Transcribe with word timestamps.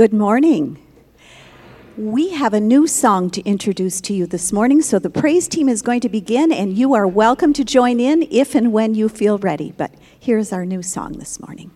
Good 0.00 0.14
morning. 0.14 0.78
We 1.98 2.30
have 2.30 2.54
a 2.54 2.58
new 2.58 2.86
song 2.86 3.28
to 3.32 3.42
introduce 3.42 4.00
to 4.00 4.14
you 4.14 4.24
this 4.26 4.50
morning, 4.50 4.80
so 4.80 4.98
the 4.98 5.10
praise 5.10 5.46
team 5.46 5.68
is 5.68 5.82
going 5.82 6.00
to 6.00 6.08
begin, 6.08 6.50
and 6.50 6.72
you 6.72 6.94
are 6.94 7.06
welcome 7.06 7.52
to 7.52 7.64
join 7.64 8.00
in 8.00 8.26
if 8.30 8.54
and 8.54 8.72
when 8.72 8.94
you 8.94 9.10
feel 9.10 9.36
ready. 9.36 9.74
But 9.76 9.92
here's 10.18 10.54
our 10.54 10.64
new 10.64 10.82
song 10.82 11.18
this 11.18 11.38
morning. 11.38 11.72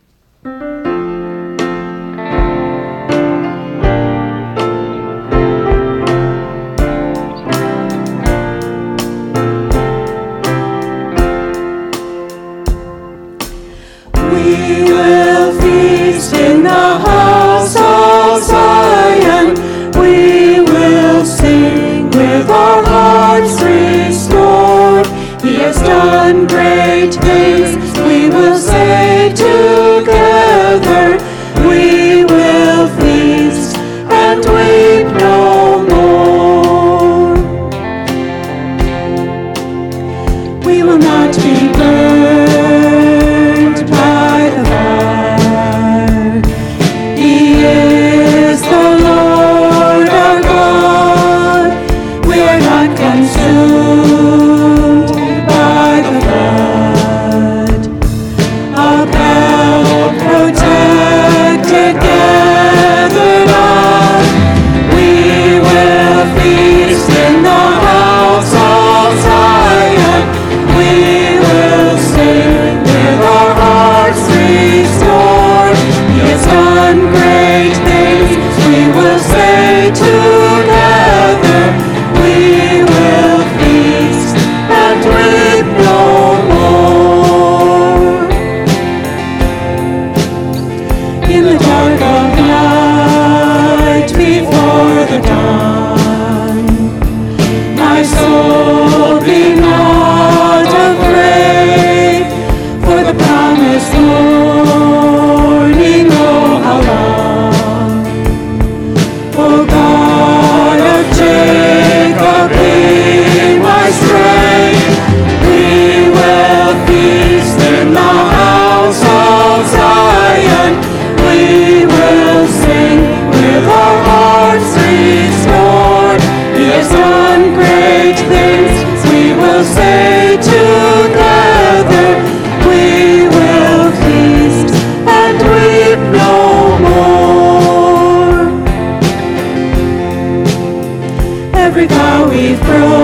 Every 142.37 143.03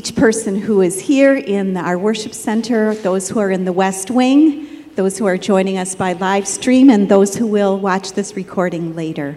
each 0.00 0.16
person 0.16 0.58
who 0.58 0.80
is 0.80 0.98
here 0.98 1.36
in 1.36 1.76
our 1.76 1.98
worship 1.98 2.32
center, 2.32 2.94
those 2.94 3.28
who 3.28 3.38
are 3.38 3.50
in 3.50 3.66
the 3.66 3.72
West 3.72 4.10
Wing, 4.10 4.66
those 4.94 5.18
who 5.18 5.26
are 5.26 5.36
joining 5.36 5.76
us 5.76 5.94
by 5.94 6.14
live 6.14 6.48
stream, 6.48 6.88
and 6.88 7.06
those 7.06 7.36
who 7.36 7.46
will 7.46 7.78
watch 7.78 8.12
this 8.12 8.34
recording 8.34 8.96
later. 8.96 9.36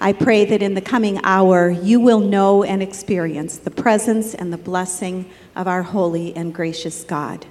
I 0.00 0.14
pray 0.14 0.46
that 0.46 0.62
in 0.62 0.72
the 0.72 0.80
coming 0.80 1.20
hour 1.22 1.68
you 1.68 2.00
will 2.00 2.20
know 2.20 2.64
and 2.64 2.82
experience 2.82 3.58
the 3.58 3.70
presence 3.70 4.34
and 4.34 4.50
the 4.50 4.56
blessing 4.56 5.30
of 5.54 5.68
our 5.68 5.82
holy 5.82 6.34
and 6.34 6.54
gracious 6.54 7.04
God. 7.04 7.44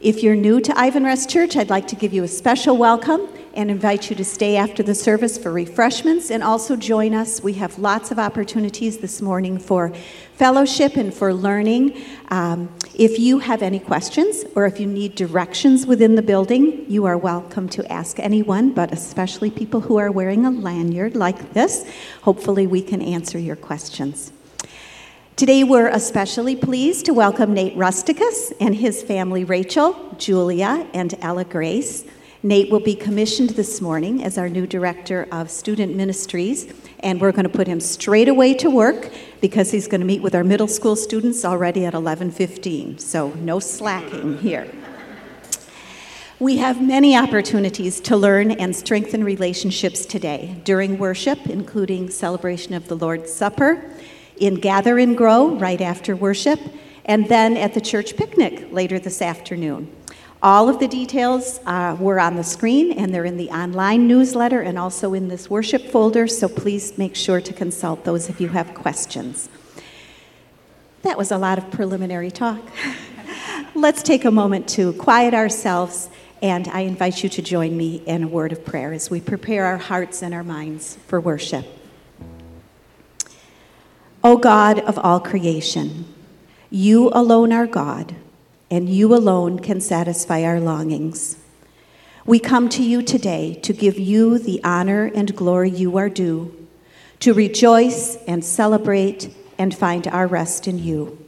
If 0.00 0.24
you're 0.24 0.34
new 0.34 0.60
to 0.62 0.72
Ivanrest 0.72 1.28
Church, 1.28 1.56
I'd 1.56 1.70
like 1.70 1.86
to 1.86 1.94
give 1.94 2.12
you 2.12 2.24
a 2.24 2.28
special 2.28 2.76
welcome 2.76 3.28
and 3.54 3.70
invite 3.70 4.10
you 4.10 4.16
to 4.16 4.24
stay 4.24 4.56
after 4.56 4.82
the 4.82 4.94
service 4.94 5.36
for 5.36 5.52
refreshments 5.52 6.30
and 6.30 6.42
also 6.42 6.76
join 6.76 7.14
us. 7.14 7.42
We 7.42 7.54
have 7.54 7.78
lots 7.78 8.10
of 8.10 8.18
opportunities 8.18 8.98
this 8.98 9.20
morning 9.20 9.58
for 9.58 9.92
fellowship 10.34 10.96
and 10.96 11.12
for 11.12 11.34
learning. 11.34 12.02
Um, 12.28 12.74
if 12.94 13.18
you 13.18 13.38
have 13.38 13.62
any 13.62 13.78
questions 13.78 14.44
or 14.54 14.66
if 14.66 14.80
you 14.80 14.86
need 14.86 15.14
directions 15.14 15.86
within 15.86 16.14
the 16.14 16.22
building, 16.22 16.84
you 16.90 17.04
are 17.04 17.16
welcome 17.16 17.68
to 17.70 17.92
ask 17.92 18.18
anyone, 18.18 18.72
but 18.72 18.92
especially 18.92 19.50
people 19.50 19.80
who 19.80 19.96
are 19.96 20.10
wearing 20.10 20.46
a 20.46 20.50
lanyard 20.50 21.16
like 21.16 21.52
this. 21.52 21.90
Hopefully, 22.22 22.66
we 22.66 22.82
can 22.82 23.02
answer 23.02 23.38
your 23.38 23.56
questions. 23.56 24.32
Today, 25.34 25.64
we're 25.64 25.88
especially 25.88 26.54
pleased 26.54 27.06
to 27.06 27.14
welcome 27.14 27.54
Nate 27.54 27.74
Rusticus 27.76 28.52
and 28.60 28.74
his 28.74 29.02
family, 29.02 29.44
Rachel, 29.44 30.14
Julia, 30.18 30.86
and 30.92 31.14
Ella 31.20 31.44
Grace. 31.44 32.04
Nate 32.44 32.70
will 32.70 32.80
be 32.80 32.96
commissioned 32.96 33.50
this 33.50 33.80
morning 33.80 34.24
as 34.24 34.36
our 34.36 34.48
new 34.48 34.66
director 34.66 35.28
of 35.30 35.48
student 35.48 35.94
ministries, 35.94 36.66
and 36.98 37.20
we're 37.20 37.30
going 37.30 37.44
to 37.44 37.48
put 37.48 37.68
him 37.68 37.78
straight 37.78 38.26
away 38.26 38.52
to 38.54 38.68
work 38.68 39.12
because 39.40 39.70
he's 39.70 39.86
going 39.86 40.00
to 40.00 40.06
meet 40.06 40.22
with 40.22 40.34
our 40.34 40.42
middle 40.42 40.66
school 40.66 40.96
students 40.96 41.44
already 41.44 41.86
at 41.86 41.94
11:15. 41.94 42.98
So 42.98 43.28
no 43.34 43.60
slacking 43.60 44.38
here. 44.38 44.66
We 46.40 46.56
have 46.56 46.82
many 46.82 47.16
opportunities 47.16 48.00
to 48.00 48.16
learn 48.16 48.50
and 48.50 48.74
strengthen 48.74 49.22
relationships 49.22 50.04
today 50.04 50.56
during 50.64 50.98
worship, 50.98 51.46
including 51.46 52.10
celebration 52.10 52.74
of 52.74 52.88
the 52.88 52.96
Lord's 52.96 53.32
Supper, 53.32 53.84
in 54.36 54.56
Gather 54.56 54.98
and 54.98 55.16
Grow 55.16 55.54
right 55.54 55.80
after 55.80 56.16
worship, 56.16 56.58
and 57.04 57.28
then 57.28 57.56
at 57.56 57.74
the 57.74 57.80
church 57.80 58.16
picnic 58.16 58.72
later 58.72 58.98
this 58.98 59.22
afternoon. 59.22 59.88
All 60.42 60.68
of 60.68 60.80
the 60.80 60.88
details 60.88 61.60
uh, 61.66 61.96
were 62.00 62.18
on 62.18 62.34
the 62.34 62.42
screen 62.42 62.90
and 62.90 63.14
they're 63.14 63.24
in 63.24 63.36
the 63.36 63.48
online 63.50 64.08
newsletter 64.08 64.60
and 64.60 64.76
also 64.76 65.14
in 65.14 65.28
this 65.28 65.48
worship 65.48 65.86
folder, 65.86 66.26
so 66.26 66.48
please 66.48 66.98
make 66.98 67.14
sure 67.14 67.40
to 67.40 67.52
consult 67.52 68.04
those 68.04 68.28
if 68.28 68.40
you 68.40 68.48
have 68.48 68.74
questions. 68.74 69.48
That 71.02 71.16
was 71.16 71.30
a 71.30 71.38
lot 71.38 71.58
of 71.58 71.70
preliminary 71.70 72.32
talk. 72.32 72.60
Let's 73.76 74.02
take 74.02 74.24
a 74.24 74.32
moment 74.32 74.68
to 74.70 74.92
quiet 74.94 75.32
ourselves, 75.32 76.10
and 76.42 76.66
I 76.68 76.80
invite 76.80 77.22
you 77.22 77.28
to 77.28 77.42
join 77.42 77.76
me 77.76 78.02
in 78.04 78.24
a 78.24 78.28
word 78.28 78.50
of 78.50 78.64
prayer 78.64 78.92
as 78.92 79.10
we 79.10 79.20
prepare 79.20 79.64
our 79.66 79.78
hearts 79.78 80.24
and 80.24 80.34
our 80.34 80.42
minds 80.42 80.98
for 81.06 81.20
worship. 81.20 81.66
O 84.24 84.36
God 84.36 84.80
of 84.80 84.98
all 84.98 85.20
creation, 85.20 86.04
you 86.68 87.10
alone 87.10 87.52
are 87.52 87.68
God, 87.68 88.16
and 88.72 88.88
you 88.88 89.14
alone 89.14 89.58
can 89.58 89.82
satisfy 89.82 90.42
our 90.42 90.58
longings. 90.58 91.36
We 92.24 92.38
come 92.38 92.70
to 92.70 92.82
you 92.82 93.02
today 93.02 93.52
to 93.64 93.74
give 93.74 93.98
you 93.98 94.38
the 94.38 94.64
honor 94.64 95.10
and 95.14 95.36
glory 95.36 95.68
you 95.68 95.98
are 95.98 96.08
due, 96.08 96.66
to 97.20 97.34
rejoice 97.34 98.16
and 98.26 98.42
celebrate 98.42 99.28
and 99.58 99.74
find 99.74 100.08
our 100.08 100.26
rest 100.26 100.66
in 100.66 100.78
you. 100.78 101.18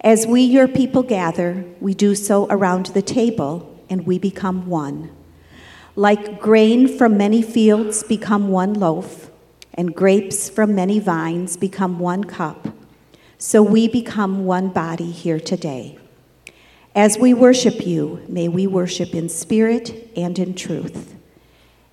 As 0.00 0.26
we, 0.26 0.40
your 0.40 0.66
people, 0.66 1.04
gather, 1.04 1.64
we 1.78 1.94
do 1.94 2.16
so 2.16 2.48
around 2.50 2.86
the 2.86 3.02
table 3.02 3.80
and 3.88 4.04
we 4.04 4.18
become 4.18 4.66
one. 4.66 5.08
Like 5.94 6.40
grain 6.40 6.88
from 6.88 7.16
many 7.16 7.42
fields 7.42 8.02
become 8.02 8.48
one 8.48 8.74
loaf, 8.74 9.30
and 9.74 9.94
grapes 9.94 10.50
from 10.50 10.74
many 10.74 10.98
vines 10.98 11.56
become 11.56 12.00
one 12.00 12.24
cup, 12.24 12.70
so 13.38 13.62
we 13.62 13.86
become 13.86 14.44
one 14.46 14.70
body 14.70 15.12
here 15.12 15.38
today. 15.38 15.99
As 16.94 17.16
we 17.16 17.34
worship 17.34 17.86
you, 17.86 18.20
may 18.28 18.48
we 18.48 18.66
worship 18.66 19.14
in 19.14 19.28
spirit 19.28 20.10
and 20.16 20.36
in 20.38 20.54
truth. 20.54 21.14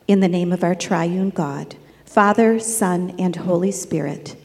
In 0.07 0.21
the 0.21 0.27
name 0.27 0.51
of 0.51 0.63
our 0.63 0.73
triune 0.73 1.29
God, 1.29 1.75
Father, 2.05 2.59
Son, 2.59 3.13
and 3.19 3.35
Holy 3.35 3.71
Spirit. 3.71 4.35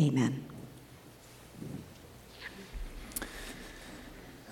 Amen. 0.00 0.42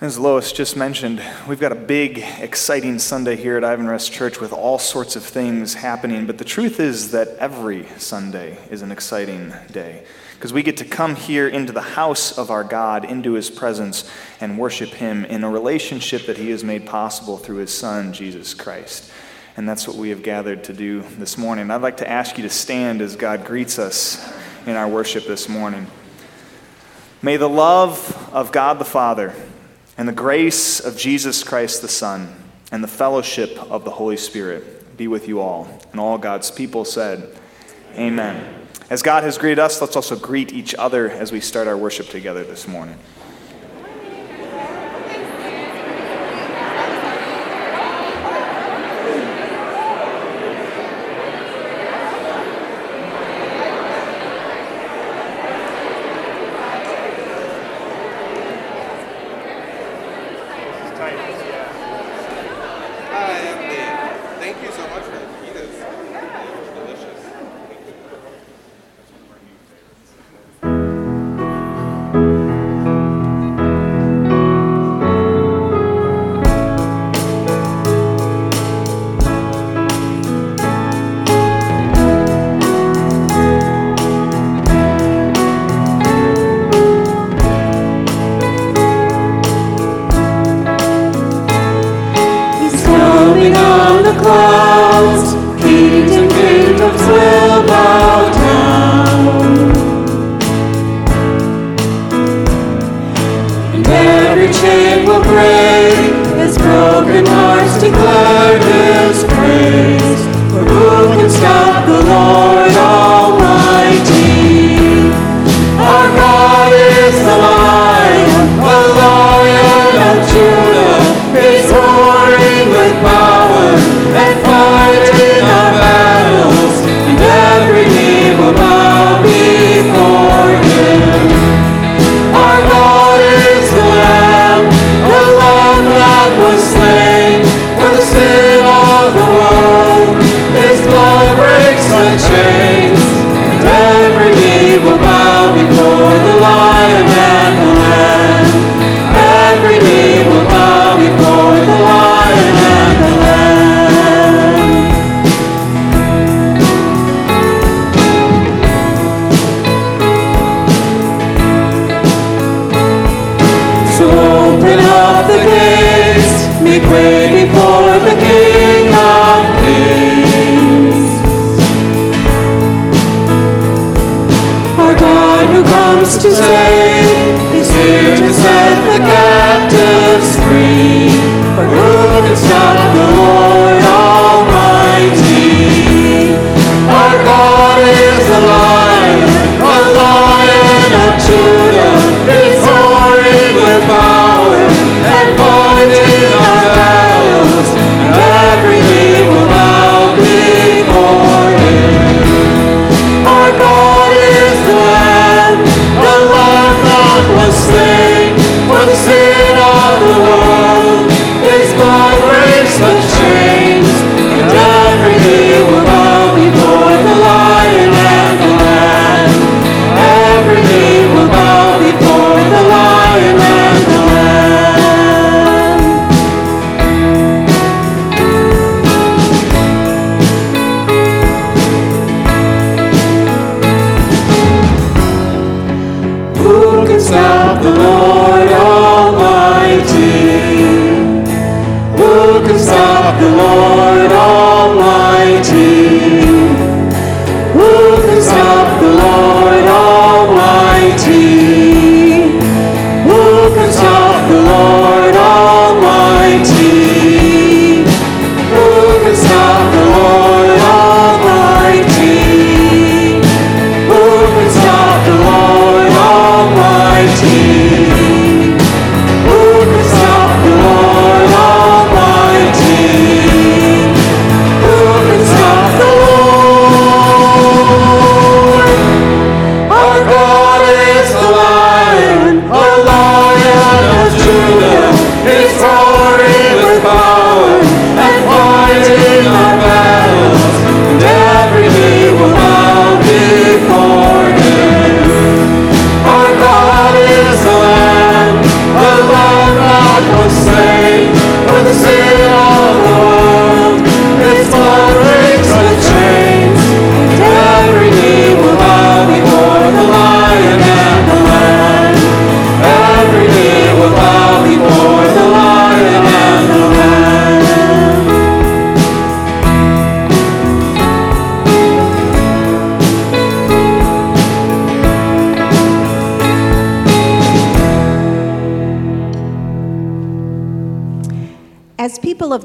As 0.03 0.19
Lois 0.19 0.53
just 0.53 0.77
mentioned, 0.77 1.23
we've 1.49 1.59
got 1.59 1.73
a 1.73 1.77
big, 1.77 2.19
exciting 2.19 2.99
Sunday 2.99 3.35
here 3.35 3.57
at 3.57 3.63
Ivanrest 3.63 4.13
Church 4.13 4.41
with 4.41 4.53
all 4.53 4.79
sorts 4.79 5.17
of 5.17 5.25
things 5.25 5.75
happening. 5.75 6.27
But 6.27 6.37
the 6.37 6.45
truth 6.45 6.79
is 6.79 7.11
that 7.13 7.29
every 7.39 7.87
Sunday 7.97 8.59
is 8.71 8.83
an 8.83 8.93
exciting 8.93 9.55
day 9.73 10.05
because 10.39 10.53
we 10.53 10.63
get 10.63 10.77
to 10.77 10.85
come 10.85 11.17
here 11.17 11.49
into 11.49 11.73
the 11.73 11.83
house 11.83 12.39
of 12.39 12.49
our 12.49 12.63
God, 12.63 13.05
into 13.05 13.33
his 13.33 13.51
presence, 13.51 14.09
and 14.41 14.57
worship 14.57 14.91
him 14.91 15.25
in 15.25 15.43
a 15.43 15.51
relationship 15.51 16.27
that 16.27 16.37
he 16.37 16.51
has 16.51 16.63
made 16.63 16.87
possible 16.87 17.37
through 17.37 17.57
his 17.57 17.75
Son, 17.75 18.13
Jesus 18.13 18.55
Christ. 18.55 19.11
And 19.57 19.69
that's 19.69 19.89
what 19.89 19.97
we 19.97 20.11
have 20.11 20.23
gathered 20.23 20.63
to 20.65 20.73
do 20.73 21.03
this 21.19 21.37
morning. 21.37 21.73
I'd 21.73 21.83
like 21.83 21.97
to 21.97 22.09
ask 22.09 22.37
you 22.37 22.45
to 22.45 22.51
stand 22.51 23.03
as 23.03 23.17
God 23.17 23.45
greets 23.45 23.81
us 23.81 24.33
in 24.65 24.77
our 24.77 24.87
worship 24.87 25.27
this 25.27 25.49
morning. 25.49 25.89
May 27.21 27.37
the 27.37 27.49
love 27.49 28.31
of 28.33 28.53
God 28.53 28.79
the 28.79 28.85
Father 28.85 29.35
and 29.97 30.07
the 30.07 30.13
grace 30.13 30.79
of 30.79 30.97
Jesus 30.97 31.43
Christ 31.43 31.83
the 31.83 31.89
Son 31.89 32.33
and 32.71 32.85
the 32.85 32.87
fellowship 32.87 33.59
of 33.73 33.85
the 33.85 33.91
Holy 33.91 34.17
Spirit 34.17 34.97
be 34.97 35.09
with 35.09 35.27
you 35.27 35.41
all. 35.41 35.81
And 35.91 36.01
all 36.01 36.17
God's 36.17 36.53
people 36.53 36.85
said, 36.85 37.37
Amen. 37.97 38.58
As 38.91 39.03
God 39.03 39.23
has 39.23 39.37
greeted 39.37 39.59
us, 39.59 39.83
let's 39.83 39.97
also 39.97 40.17
greet 40.17 40.53
each 40.53 40.75
other 40.75 41.11
as 41.11 41.31
we 41.31 41.41
start 41.41 41.69
our 41.69 41.77
worship 41.77 42.09
together 42.09 42.43
this 42.43 42.67
morning. 42.67 42.99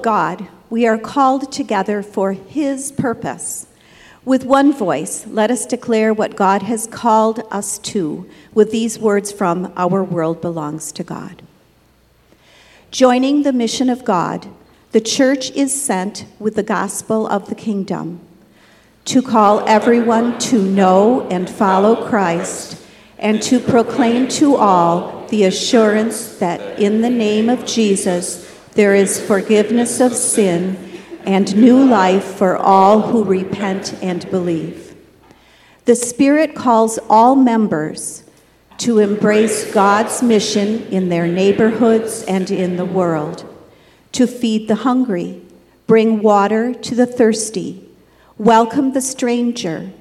God, 0.03 0.48
we 0.69 0.86
are 0.86 0.98
called 0.98 1.51
together 1.51 2.03
for 2.03 2.33
His 2.33 2.91
purpose. 2.91 3.67
With 4.25 4.43
one 4.43 4.74
voice, 4.74 5.25
let 5.27 5.50
us 5.50 5.65
declare 5.65 6.13
what 6.13 6.36
God 6.36 6.62
has 6.63 6.88
called 6.88 7.43
us 7.50 7.79
to 7.79 8.29
with 8.53 8.72
these 8.72 9.00
words 9.00 9.31
from 9.31 9.72
Our 9.77 10.03
World 10.03 10.41
Belongs 10.41 10.91
to 10.93 11.03
God. 11.03 11.41
Joining 12.91 13.43
the 13.43 13.53
mission 13.53 13.89
of 13.89 14.03
God, 14.03 14.48
the 14.91 15.01
church 15.01 15.51
is 15.51 15.74
sent 15.74 16.25
with 16.38 16.55
the 16.55 16.63
gospel 16.63 17.25
of 17.25 17.48
the 17.48 17.55
kingdom 17.55 18.19
to 19.05 19.22
call 19.22 19.67
everyone 19.67 20.38
to 20.39 20.62
know 20.62 21.27
and 21.29 21.50
follow 21.50 22.07
Christ 22.07 22.77
and 23.17 23.41
to 23.43 23.60
proclaim 23.60 24.27
to 24.29 24.55
all 24.55 25.25
the 25.27 25.45
assurance 25.45 26.38
that 26.39 26.79
in 26.79 27.01
the 27.01 27.10
name 27.10 27.50
of 27.50 27.65
Jesus 27.65 28.52
there 28.74 28.96
is 28.96 29.24
forgiveness 29.25 30.00
of 30.00 30.13
sin 30.13 31.00
and 31.25 31.56
new 31.56 31.84
life 31.84 32.24
for 32.24 32.58
all 32.58 33.01
who 33.01 33.24
repent 33.24 33.94
and 34.01 34.30
believe. 34.30 34.96
The 35.86 35.96
Spirit 35.96 36.56
calls 36.56 37.00
all 37.10 37.36
members 37.36 38.24
to 38.80 39.00
embrace 39.00 39.72
God's 39.72 40.24
mission 40.24 40.88
in 40.88 41.10
their 41.10 41.27
neighborhoods 41.27 42.24
and 42.24 42.50
in 42.50 42.75
the 42.75 42.86
world, 42.86 43.46
to 44.13 44.27
feed 44.27 44.68
the 44.68 44.75
hungry, 44.75 45.42
bring 45.88 46.22
water 46.22 46.74
to 46.74 46.96
the 46.96 47.06
thirsty, 47.06 47.88
welcome 48.38 48.94
the 48.94 49.01
stranger, 49.01 49.92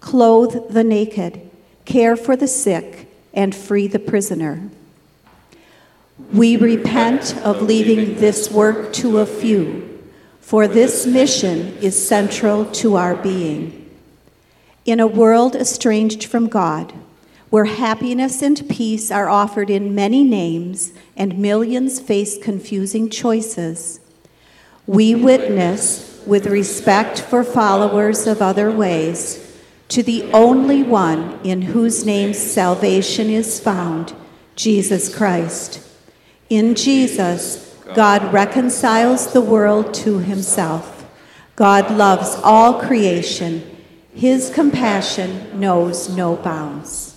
clothe 0.00 0.70
the 0.70 0.84
naked, 0.84 1.40
care 1.84 2.16
for 2.16 2.36
the 2.36 2.48
sick, 2.48 3.08
and 3.34 3.54
free 3.54 3.86
the 3.86 3.98
prisoner. 3.98 4.70
We 6.32 6.56
repent 6.56 7.36
of 7.38 7.62
leaving 7.62 8.16
this 8.16 8.50
work 8.50 8.92
to 8.94 9.18
a 9.18 9.26
few, 9.26 10.02
for 10.40 10.68
this 10.68 11.06
mission 11.06 11.76
is 11.78 12.06
central 12.08 12.66
to 12.66 12.96
our 12.96 13.16
being. 13.16 13.90
In 14.84 15.00
a 15.00 15.06
world 15.06 15.56
estranged 15.56 16.24
from 16.24 16.48
God, 16.48 16.92
where 17.50 17.64
happiness 17.64 18.42
and 18.42 18.68
peace 18.68 19.10
are 19.10 19.28
offered 19.28 19.70
in 19.70 19.94
many 19.94 20.22
names 20.22 20.92
and 21.16 21.38
millions 21.38 21.98
face 22.00 22.38
confusing 22.42 23.10
choices, 23.10 23.98
we 24.86 25.14
witness 25.14 26.22
with 26.26 26.46
respect 26.46 27.20
for 27.20 27.42
followers 27.42 28.26
of 28.26 28.40
other 28.40 28.70
ways 28.70 29.46
to 29.88 30.02
the 30.04 30.30
only 30.32 30.84
one 30.84 31.40
in 31.42 31.62
whose 31.62 32.06
name 32.06 32.32
salvation 32.32 33.28
is 33.28 33.58
found, 33.58 34.14
Jesus 34.54 35.12
Christ. 35.12 35.89
In 36.50 36.74
Jesus, 36.74 37.76
God 37.94 38.32
reconciles 38.32 39.32
the 39.32 39.40
world 39.40 39.94
to 39.94 40.18
himself. 40.18 41.08
God 41.54 41.92
loves 41.96 42.34
all 42.42 42.80
creation. 42.80 43.62
His 44.12 44.50
compassion 44.50 45.60
knows 45.60 46.08
no 46.08 46.34
bounds. 46.34 47.09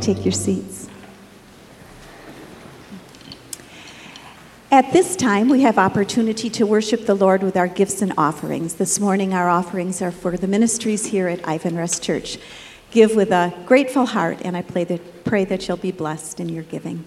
And 0.00 0.16
take 0.16 0.24
your 0.24 0.32
seats. 0.32 0.88
At 4.70 4.94
this 4.94 5.14
time, 5.14 5.50
we 5.50 5.60
have 5.60 5.76
opportunity 5.76 6.48
to 6.48 6.64
worship 6.64 7.04
the 7.04 7.14
Lord 7.14 7.42
with 7.42 7.54
our 7.54 7.68
gifts 7.68 8.00
and 8.00 8.14
offerings. 8.16 8.76
This 8.76 8.98
morning, 8.98 9.34
our 9.34 9.50
offerings 9.50 10.00
are 10.00 10.10
for 10.10 10.38
the 10.38 10.46
ministries 10.46 11.04
here 11.04 11.28
at 11.28 11.42
Ivanrest 11.42 12.00
Church. 12.00 12.38
Give 12.90 13.14
with 13.14 13.30
a 13.30 13.52
grateful 13.66 14.06
heart, 14.06 14.38
and 14.42 14.56
I 14.56 14.62
pray 14.62 14.84
that, 14.84 15.24
pray 15.24 15.44
that 15.44 15.68
you'll 15.68 15.76
be 15.76 15.92
blessed 15.92 16.40
in 16.40 16.48
your 16.48 16.64
giving. 16.64 17.04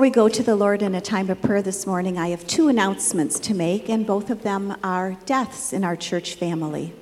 Before 0.00 0.08
we 0.08 0.14
go 0.14 0.28
to 0.30 0.42
the 0.42 0.56
Lord 0.56 0.80
in 0.80 0.94
a 0.94 1.00
time 1.02 1.28
of 1.28 1.42
prayer 1.42 1.60
this 1.60 1.86
morning, 1.86 2.16
I 2.16 2.28
have 2.28 2.46
two 2.46 2.68
announcements 2.68 3.38
to 3.40 3.52
make, 3.52 3.90
and 3.90 4.06
both 4.06 4.30
of 4.30 4.42
them 4.42 4.74
are 4.82 5.18
deaths 5.26 5.74
in 5.74 5.84
our 5.84 5.94
church 5.94 6.36
family. 6.36 6.94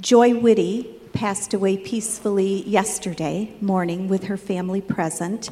Joy 0.00 0.38
Whitty 0.38 0.82
passed 1.14 1.54
away 1.54 1.78
peacefully 1.78 2.62
yesterday 2.68 3.54
morning 3.62 4.06
with 4.06 4.24
her 4.24 4.36
family 4.36 4.82
present. 4.82 5.48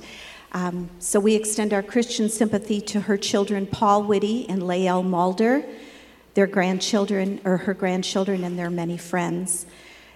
Um, 0.52 0.90
so 0.98 1.18
we 1.20 1.34
extend 1.34 1.72
our 1.72 1.82
Christian 1.82 2.28
sympathy 2.28 2.82
to 2.82 3.00
her 3.00 3.16
children, 3.16 3.66
Paul 3.66 4.02
Whitty 4.02 4.46
and 4.50 4.62
Lael 4.62 5.02
Mulder, 5.02 5.64
their 6.34 6.46
grandchildren, 6.46 7.40
or 7.46 7.56
her 7.56 7.72
grandchildren, 7.72 8.44
and 8.44 8.58
their 8.58 8.68
many 8.68 8.98
friends. 8.98 9.64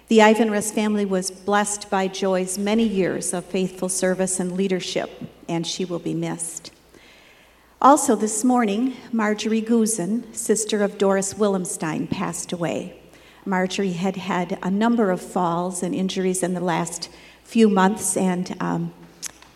The 0.09 0.21
Ivanrest 0.21 0.73
family 0.73 1.05
was 1.05 1.29
blessed 1.29 1.91
by 1.91 2.07
Joy's 2.07 2.57
many 2.57 2.83
years 2.83 3.31
of 3.31 3.45
faithful 3.45 3.89
service 3.89 4.39
and 4.39 4.53
leadership, 4.53 5.11
and 5.47 5.67
she 5.67 5.85
will 5.85 5.99
be 5.99 6.15
missed. 6.15 6.71
Also, 7.79 8.15
this 8.15 8.43
morning, 8.43 8.97
Marjorie 9.11 9.61
Guzen, 9.61 10.35
sister 10.35 10.81
of 10.81 10.97
Doris 10.97 11.35
Willemstein, 11.35 12.09
passed 12.09 12.51
away. 12.51 12.99
Marjorie 13.45 13.91
had 13.91 14.15
had 14.15 14.57
a 14.63 14.71
number 14.71 15.11
of 15.11 15.21
falls 15.21 15.83
and 15.83 15.93
injuries 15.93 16.41
in 16.41 16.55
the 16.55 16.59
last 16.59 17.11
few 17.43 17.69
months, 17.69 18.17
and 18.17 18.57
um, 18.59 18.91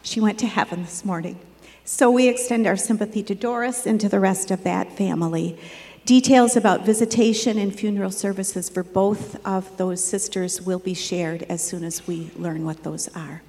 she 0.03 0.21
went 0.21 0.37
to 0.37 0.45
heaven 0.45 0.83
this 0.83 1.03
morning. 1.03 1.39
So 1.83 2.11
we 2.11 2.27
extend 2.27 2.67
our 2.67 2.77
sympathy 2.77 3.23
to 3.23 3.33
Doris 3.33 3.87
and 3.87 3.99
to 4.01 4.07
the 4.07 4.19
rest 4.19 4.51
of 4.51 4.63
that 4.65 4.95
family. 4.95 5.57
Details 6.05 6.57
about 6.57 6.85
visitation 6.85 7.57
and 7.57 7.73
funeral 7.73 8.11
services 8.11 8.67
for 8.67 8.83
both 8.83 9.37
of 9.47 9.77
those 9.77 10.03
sisters 10.03 10.61
will 10.61 10.79
be 10.79 10.93
shared 10.93 11.43
as 11.43 11.65
soon 11.65 11.85
as 11.85 12.05
we 12.05 12.29
learn 12.35 12.65
what 12.65 12.83
those 12.83 13.07
are. 13.15 13.41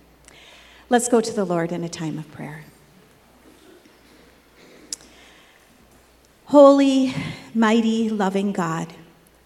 Let's 0.88 1.08
go 1.08 1.20
to 1.20 1.32
the 1.32 1.44
Lord 1.44 1.72
in 1.72 1.82
a 1.82 1.88
time 1.88 2.16
of 2.16 2.30
prayer. 2.30 2.62
Holy, 6.44 7.12
mighty, 7.52 8.08
loving 8.08 8.52
God, 8.52 8.92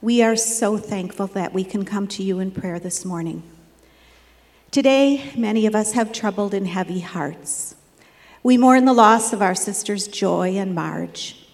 we 0.03 0.23
are 0.23 0.37
so 0.37 0.77
thankful 0.77 1.29
that 1.29 1.55
we 1.55 1.65
can 1.65 1.87
come 1.87 2.09
to 2.09 2.23
you 2.23 2.41
in 2.41 2.51
prayer 2.51 2.79
this 2.79 3.07
morning. 3.07 3.43
Today, 4.71 5.33
many 5.35 5.65
of 5.65 5.75
us 5.75 5.93
have 5.93 6.13
troubled 6.13 6.53
and 6.53 6.67
heavy 6.67 7.01
hearts. 7.01 7.75
We 8.43 8.59
mourn 8.59 8.85
the 8.85 8.93
loss 8.93 9.33
of 9.33 9.41
our 9.41 9.55
sisters 9.55 10.09
Joy 10.09 10.59
and 10.59 10.75
Marge. 10.75 11.48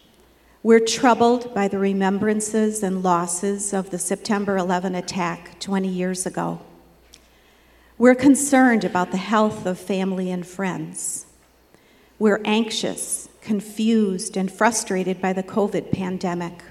We're 0.64 0.80
troubled 0.80 1.54
by 1.54 1.68
the 1.68 1.78
remembrances 1.78 2.82
and 2.82 3.04
losses 3.04 3.72
of 3.72 3.90
the 3.90 3.98
September 4.00 4.56
11 4.56 4.96
attack 4.96 5.60
20 5.60 5.86
years 5.86 6.26
ago. 6.26 6.60
We're 7.96 8.16
concerned 8.16 8.82
about 8.82 9.12
the 9.12 9.18
health 9.18 9.64
of 9.66 9.78
family 9.78 10.32
and 10.32 10.44
friends. 10.44 11.26
We're 12.18 12.40
anxious 12.44 13.28
confused, 13.44 14.36
and 14.36 14.50
frustrated 14.50 15.20
by 15.20 15.32
the 15.32 15.42
COVID 15.42 15.92
pandemic. 15.92 16.64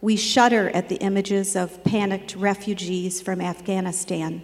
We 0.00 0.16
shudder 0.16 0.70
at 0.70 0.88
the 0.88 0.96
images 0.96 1.54
of 1.54 1.84
panicked 1.84 2.34
refugees 2.34 3.20
from 3.20 3.40
Afghanistan. 3.40 4.42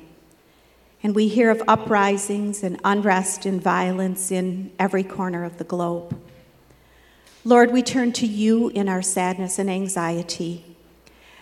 And 1.02 1.14
we 1.14 1.28
hear 1.28 1.50
of 1.50 1.62
uprisings 1.66 2.62
and 2.62 2.78
unrest 2.84 3.46
and 3.46 3.60
violence 3.60 4.30
in 4.30 4.70
every 4.78 5.02
corner 5.02 5.44
of 5.44 5.56
the 5.56 5.64
globe. 5.64 6.20
Lord, 7.48 7.72
we 7.72 7.82
turn 7.82 8.12
to 8.12 8.26
you 8.26 8.68
in 8.68 8.90
our 8.90 9.00
sadness 9.00 9.58
and 9.58 9.70
anxiety. 9.70 10.66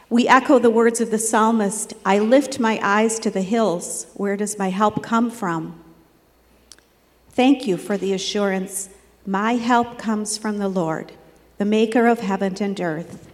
We 0.09 0.29
echo 0.29 0.61
the 0.61 0.71
words 0.71 1.01
of 1.01 1.11
the 1.11 1.19
psalmist 1.19 1.95
I 2.05 2.21
lift 2.21 2.61
my 2.61 2.79
eyes 2.81 3.19
to 3.19 3.29
the 3.29 3.42
hills. 3.42 4.07
Where 4.14 4.37
does 4.37 4.57
my 4.57 4.71
help 4.71 5.03
come 5.03 5.33
from? 5.33 5.83
Thank 7.31 7.66
you 7.66 7.77
for 7.77 7.97
the 7.97 8.12
assurance 8.12 8.88
my 9.27 9.55
help 9.57 9.99
comes 9.99 10.38
from 10.38 10.59
the 10.59 10.69
Lord, 10.69 11.11
the 11.59 11.64
maker 11.64 12.07
of 12.07 12.21
heaven 12.21 12.55
and 12.61 12.81
earth. 12.81 13.29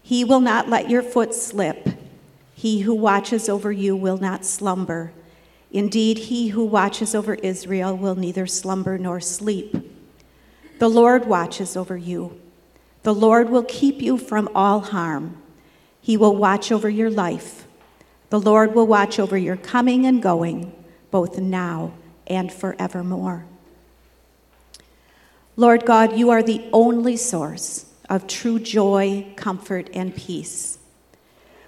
He 0.00 0.22
will 0.22 0.38
not 0.38 0.68
let 0.68 0.88
your 0.88 1.02
foot 1.02 1.34
slip. 1.34 1.88
He 2.54 2.82
who 2.82 2.94
watches 2.94 3.48
over 3.48 3.72
you 3.72 3.96
will 3.96 4.18
not 4.18 4.44
slumber. 4.44 5.12
Indeed, 5.72 6.18
he 6.18 6.50
who 6.50 6.64
watches 6.64 7.12
over 7.12 7.34
Israel 7.34 7.96
will 7.96 8.14
neither 8.14 8.46
slumber 8.46 8.98
nor 8.98 9.18
sleep. 9.20 9.93
The 10.78 10.88
Lord 10.88 11.26
watches 11.26 11.76
over 11.76 11.96
you. 11.96 12.40
The 13.02 13.14
Lord 13.14 13.50
will 13.50 13.64
keep 13.64 14.02
you 14.02 14.18
from 14.18 14.48
all 14.54 14.80
harm. 14.80 15.40
He 16.00 16.16
will 16.16 16.36
watch 16.36 16.72
over 16.72 16.88
your 16.88 17.10
life. 17.10 17.66
The 18.30 18.40
Lord 18.40 18.74
will 18.74 18.86
watch 18.86 19.18
over 19.18 19.36
your 19.36 19.56
coming 19.56 20.06
and 20.06 20.22
going, 20.22 20.74
both 21.10 21.38
now 21.38 21.92
and 22.26 22.52
forevermore. 22.52 23.46
Lord 25.56 25.86
God, 25.86 26.16
you 26.16 26.30
are 26.30 26.42
the 26.42 26.64
only 26.72 27.16
source 27.16 27.86
of 28.08 28.26
true 28.26 28.58
joy, 28.58 29.26
comfort, 29.36 29.88
and 29.94 30.14
peace. 30.14 30.78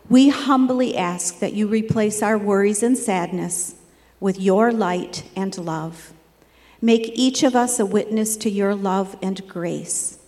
We 0.09 0.29
humbly 0.29 0.97
ask 0.97 1.39
that 1.39 1.53
you 1.53 1.69
replace 1.69 2.23
our 2.23 2.39
worries 2.39 2.83
and 2.83 2.99
sadness 2.99 3.77
with 4.19 4.41
your 4.41 4.73
light 4.73 5.25
and 5.37 5.57
love. 5.59 6.13
Make 6.81 7.13
each 7.15 7.43
of 7.43 7.57
us 7.57 7.79
a 7.79 7.87
witness 7.87 8.37
to 8.39 8.51
your 8.51 8.75
love 8.75 9.17
and 9.23 9.47
grace. 9.49 10.19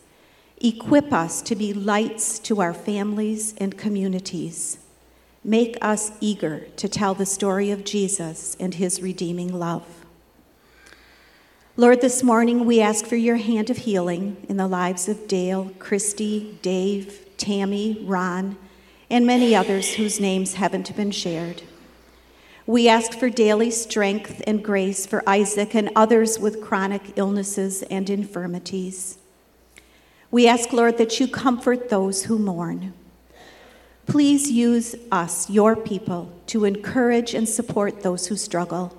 Equip 0.59 1.13
us 1.13 1.43
to 1.43 1.55
be 1.55 1.73
lights 1.73 2.39
to 2.41 2.61
our 2.61 2.75
families 2.75 3.55
and 3.59 3.79
communities. 3.79 4.79
Make 5.45 5.77
us 5.81 6.11
eager 6.21 6.67
to 6.77 6.89
tell 6.89 7.15
the 7.15 7.27
story 7.27 7.71
of 7.71 7.85
Jesus 7.85 8.57
and 8.59 8.75
his 8.75 9.01
redeeming 9.01 9.57
love. 9.57 9.87
Lord, 11.77 12.01
this 12.01 12.25
morning 12.25 12.65
we 12.67 12.81
ask 12.81 13.07
for 13.07 13.15
your 13.15 13.37
hand 13.37 13.71
of 13.71 13.77
healing 13.77 14.37
in 14.49 14.57
the 14.57 14.67
lives 14.67 15.09
of 15.09 15.29
Dale, 15.29 15.71
Christy, 15.79 16.59
Dave, 16.61 17.25
Tammy, 17.37 18.03
Ron, 18.03 18.57
and 19.09 19.25
many 19.25 19.55
others 19.55 19.95
whose 19.95 20.19
names 20.19 20.55
haven't 20.55 20.95
been 20.97 21.13
shared. 21.13 21.63
We 22.69 22.87
ask 22.87 23.15
for 23.15 23.31
daily 23.31 23.71
strength 23.71 24.43
and 24.47 24.63
grace 24.63 25.07
for 25.07 25.27
Isaac 25.27 25.75
and 25.75 25.89
others 25.97 26.39
with 26.39 26.61
chronic 26.61 27.01
illnesses 27.17 27.83
and 27.85 28.11
infirmities. 28.11 29.17
We 30.31 30.47
ask, 30.47 30.71
Lord, 30.71 30.99
that 30.99 31.19
you 31.19 31.29
comfort 31.29 31.89
those 31.89 32.25
who 32.25 32.39
mourn. 32.39 32.93
Please 34.07 34.51
use 34.51 34.95
us, 35.11 35.49
your 35.49 35.77
people, 35.77 36.31
to 36.49 36.67
encourage 36.67 37.33
and 37.33 37.49
support 37.49 38.03
those 38.03 38.27
who 38.27 38.37
struggle. 38.37 38.95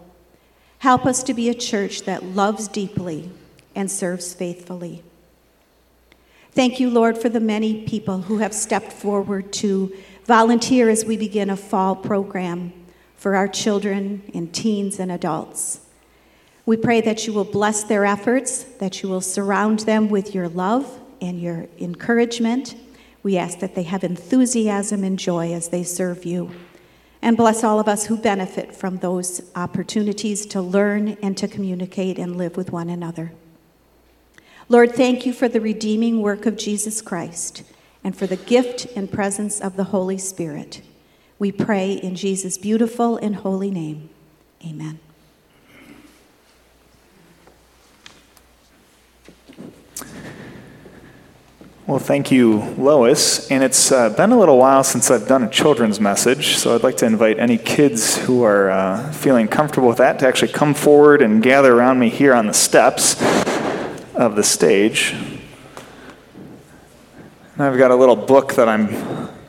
Help 0.80 1.06
us 1.06 1.22
to 1.22 1.36
be 1.36 1.48
a 1.48 1.54
church 1.54 2.06
that 2.06 2.24
loves 2.24 2.68
deeply 2.68 3.30
and 3.76 3.92
serves 3.92 4.34
faithfully. 4.34 5.04
Thank 6.54 6.80
you, 6.80 6.90
Lord, 6.90 7.20
for 7.20 7.30
the 7.30 7.40
many 7.40 7.86
people 7.86 8.22
who 8.22 8.40
have 8.40 8.56
stepped 8.56 8.92
forward 8.92 9.54
to 9.54 9.96
volunteer 10.26 10.90
as 10.90 11.06
we 11.06 11.18
begin 11.18 11.52
a 11.52 11.56
fall 11.56 11.96
program 11.96 12.74
for 13.20 13.36
our 13.36 13.50
children 13.50 14.24
and 14.34 14.54
teens 14.54 14.98
and 14.98 15.12
adults. 15.12 15.82
We 16.66 16.78
pray 16.78 17.02
that 17.02 17.28
you 17.28 17.34
will 17.34 17.44
bless 17.44 17.84
their 17.84 18.06
efforts, 18.06 18.64
that 18.80 19.04
you 19.04 19.10
will 19.10 19.22
surround 19.22 19.80
them 19.80 20.10
with 20.10 20.34
your 20.34 20.48
love 20.48 21.00
and 21.20 21.42
your 21.42 21.68
encouragement. 21.80 22.76
We 23.22 23.38
ask 23.38 23.60
that 23.60 23.76
they 23.76 23.84
have 23.84 24.06
enthusiasm 24.06 25.04
and 25.04 25.20
joy 25.20 25.52
as 25.52 25.68
they 25.68 25.84
serve 25.84 26.24
you. 26.24 26.52
And 27.22 27.36
bless 27.36 27.62
all 27.62 27.78
of 27.78 27.90
us 27.90 28.06
who 28.06 28.16
benefit 28.16 28.74
from 28.74 29.00
those 29.00 29.42
opportunities 29.54 30.46
to 30.46 30.62
learn 30.62 31.18
and 31.22 31.38
to 31.40 31.50
communicate 31.50 32.18
and 32.18 32.38
live 32.38 32.56
with 32.56 32.72
one 32.72 32.90
another. 32.90 33.34
Lord, 34.70 34.94
thank 34.94 35.26
you 35.26 35.34
for 35.34 35.50
the 35.50 35.60
redeeming 35.60 36.22
work 36.22 36.46
of 36.46 36.56
Jesus 36.56 37.02
Christ 37.02 37.64
and 38.02 38.16
for 38.16 38.28
the 38.28 38.38
gift 38.38 38.86
and 38.96 39.12
presence 39.12 39.60
of 39.60 39.76
the 39.76 39.86
Holy 39.86 40.18
Spirit. 40.18 40.84
We 41.40 41.54
pray 41.54 41.94
in 41.94 42.16
Jesus' 42.16 42.58
beautiful 42.58 43.16
and 43.16 43.38
holy 43.38 43.72
name. 43.72 44.10
Amen. 44.66 45.00
Well, 51.88 51.98
thank 51.98 52.30
you, 52.30 52.60
Lois. 52.78 53.50
And 53.50 53.64
it's 53.64 53.90
uh, 53.92 54.10
been 54.10 54.32
a 54.32 54.38
little 54.38 54.58
while 54.58 54.84
since 54.84 55.10
I've 55.10 55.30
done 55.30 55.44
a 55.44 55.50
children's 55.50 56.02
message, 56.02 56.58
so 56.58 56.76
I'd 56.76 56.84
like 56.84 56.98
to 56.98 57.06
invite 57.06 57.40
any 57.40 57.58
kids 57.58 58.18
who 58.18 58.44
are 58.44 58.70
uh, 58.70 59.12
feeling 59.14 59.48
comfortable 59.48 59.88
with 59.88 59.98
that 59.98 60.20
to 60.20 60.28
actually 60.28 60.52
come 60.52 60.74
forward 60.74 61.22
and 61.22 61.42
gather 61.42 61.74
around 61.74 62.00
me 62.00 62.10
here 62.10 62.36
on 62.36 62.48
the 62.48 62.54
steps 62.54 63.16
of 64.14 64.36
the 64.36 64.44
stage. 64.44 65.16
And 67.54 67.64
I've 67.64 67.78
got 67.78 67.92
a 67.92 67.96
little 67.96 68.18
book 68.18 68.56
that 68.56 68.68
I'm 68.68 68.88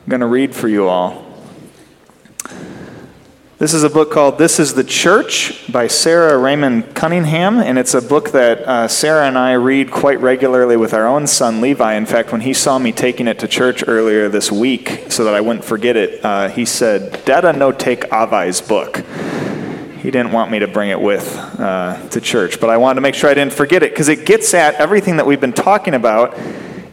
going 0.07 0.21
to 0.21 0.27
read 0.27 0.55
for 0.55 0.69
you 0.69 0.87
all. 0.87 1.30
This 3.61 3.75
is 3.75 3.83
a 3.83 3.91
book 3.91 4.09
called 4.09 4.39
This 4.39 4.59
is 4.59 4.73
the 4.73 4.83
Church 4.83 5.71
by 5.71 5.85
Sarah 5.85 6.35
Raymond 6.35 6.95
Cunningham, 6.95 7.59
and 7.59 7.77
it's 7.77 7.93
a 7.93 8.01
book 8.01 8.31
that 8.31 8.57
uh, 8.61 8.87
Sarah 8.87 9.27
and 9.27 9.37
I 9.37 9.53
read 9.53 9.91
quite 9.91 10.19
regularly 10.19 10.75
with 10.77 10.95
our 10.95 11.05
own 11.05 11.27
son 11.27 11.61
Levi. 11.61 11.93
In 11.93 12.07
fact, 12.07 12.31
when 12.31 12.41
he 12.41 12.53
saw 12.53 12.79
me 12.79 12.91
taking 12.91 13.27
it 13.27 13.37
to 13.37 13.47
church 13.47 13.83
earlier 13.85 14.29
this 14.29 14.51
week 14.51 15.11
so 15.11 15.25
that 15.25 15.35
I 15.35 15.41
wouldn't 15.41 15.63
forget 15.63 15.95
it, 15.95 16.25
uh, 16.25 16.49
he 16.49 16.65
said, 16.65 17.23
Dada 17.23 17.53
no 17.53 17.71
take 17.71 18.11
Avai's 18.11 18.61
book. 18.61 19.05
He 20.01 20.09
didn't 20.09 20.31
want 20.31 20.49
me 20.49 20.57
to 20.57 20.67
bring 20.67 20.89
it 20.89 20.99
with 20.99 21.37
uh, 21.59 22.01
to 22.09 22.19
church, 22.19 22.59
but 22.59 22.71
I 22.71 22.77
wanted 22.77 22.95
to 22.95 23.01
make 23.01 23.13
sure 23.13 23.29
I 23.29 23.35
didn't 23.35 23.53
forget 23.53 23.83
it 23.83 23.91
because 23.91 24.09
it 24.09 24.25
gets 24.25 24.55
at 24.55 24.73
everything 24.73 25.17
that 25.17 25.27
we've 25.27 25.39
been 25.39 25.53
talking 25.53 25.93
about 25.93 26.35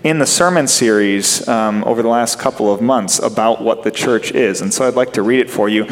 in 0.05 0.19
the 0.19 0.27
sermon 0.27 0.69
series 0.69 1.49
um, 1.49 1.83
over 1.85 2.03
the 2.03 2.09
last 2.09 2.39
couple 2.39 2.71
of 2.71 2.83
months 2.83 3.19
about 3.21 3.63
what 3.63 3.85
the 3.85 3.91
church 3.91 4.33
is. 4.33 4.61
And 4.61 4.73
so 4.75 4.87
I'd 4.87 4.97
like 4.97 5.15
to 5.15 5.23
read 5.23 5.41
it 5.41 5.49
for 5.49 5.71
you. 5.71 5.87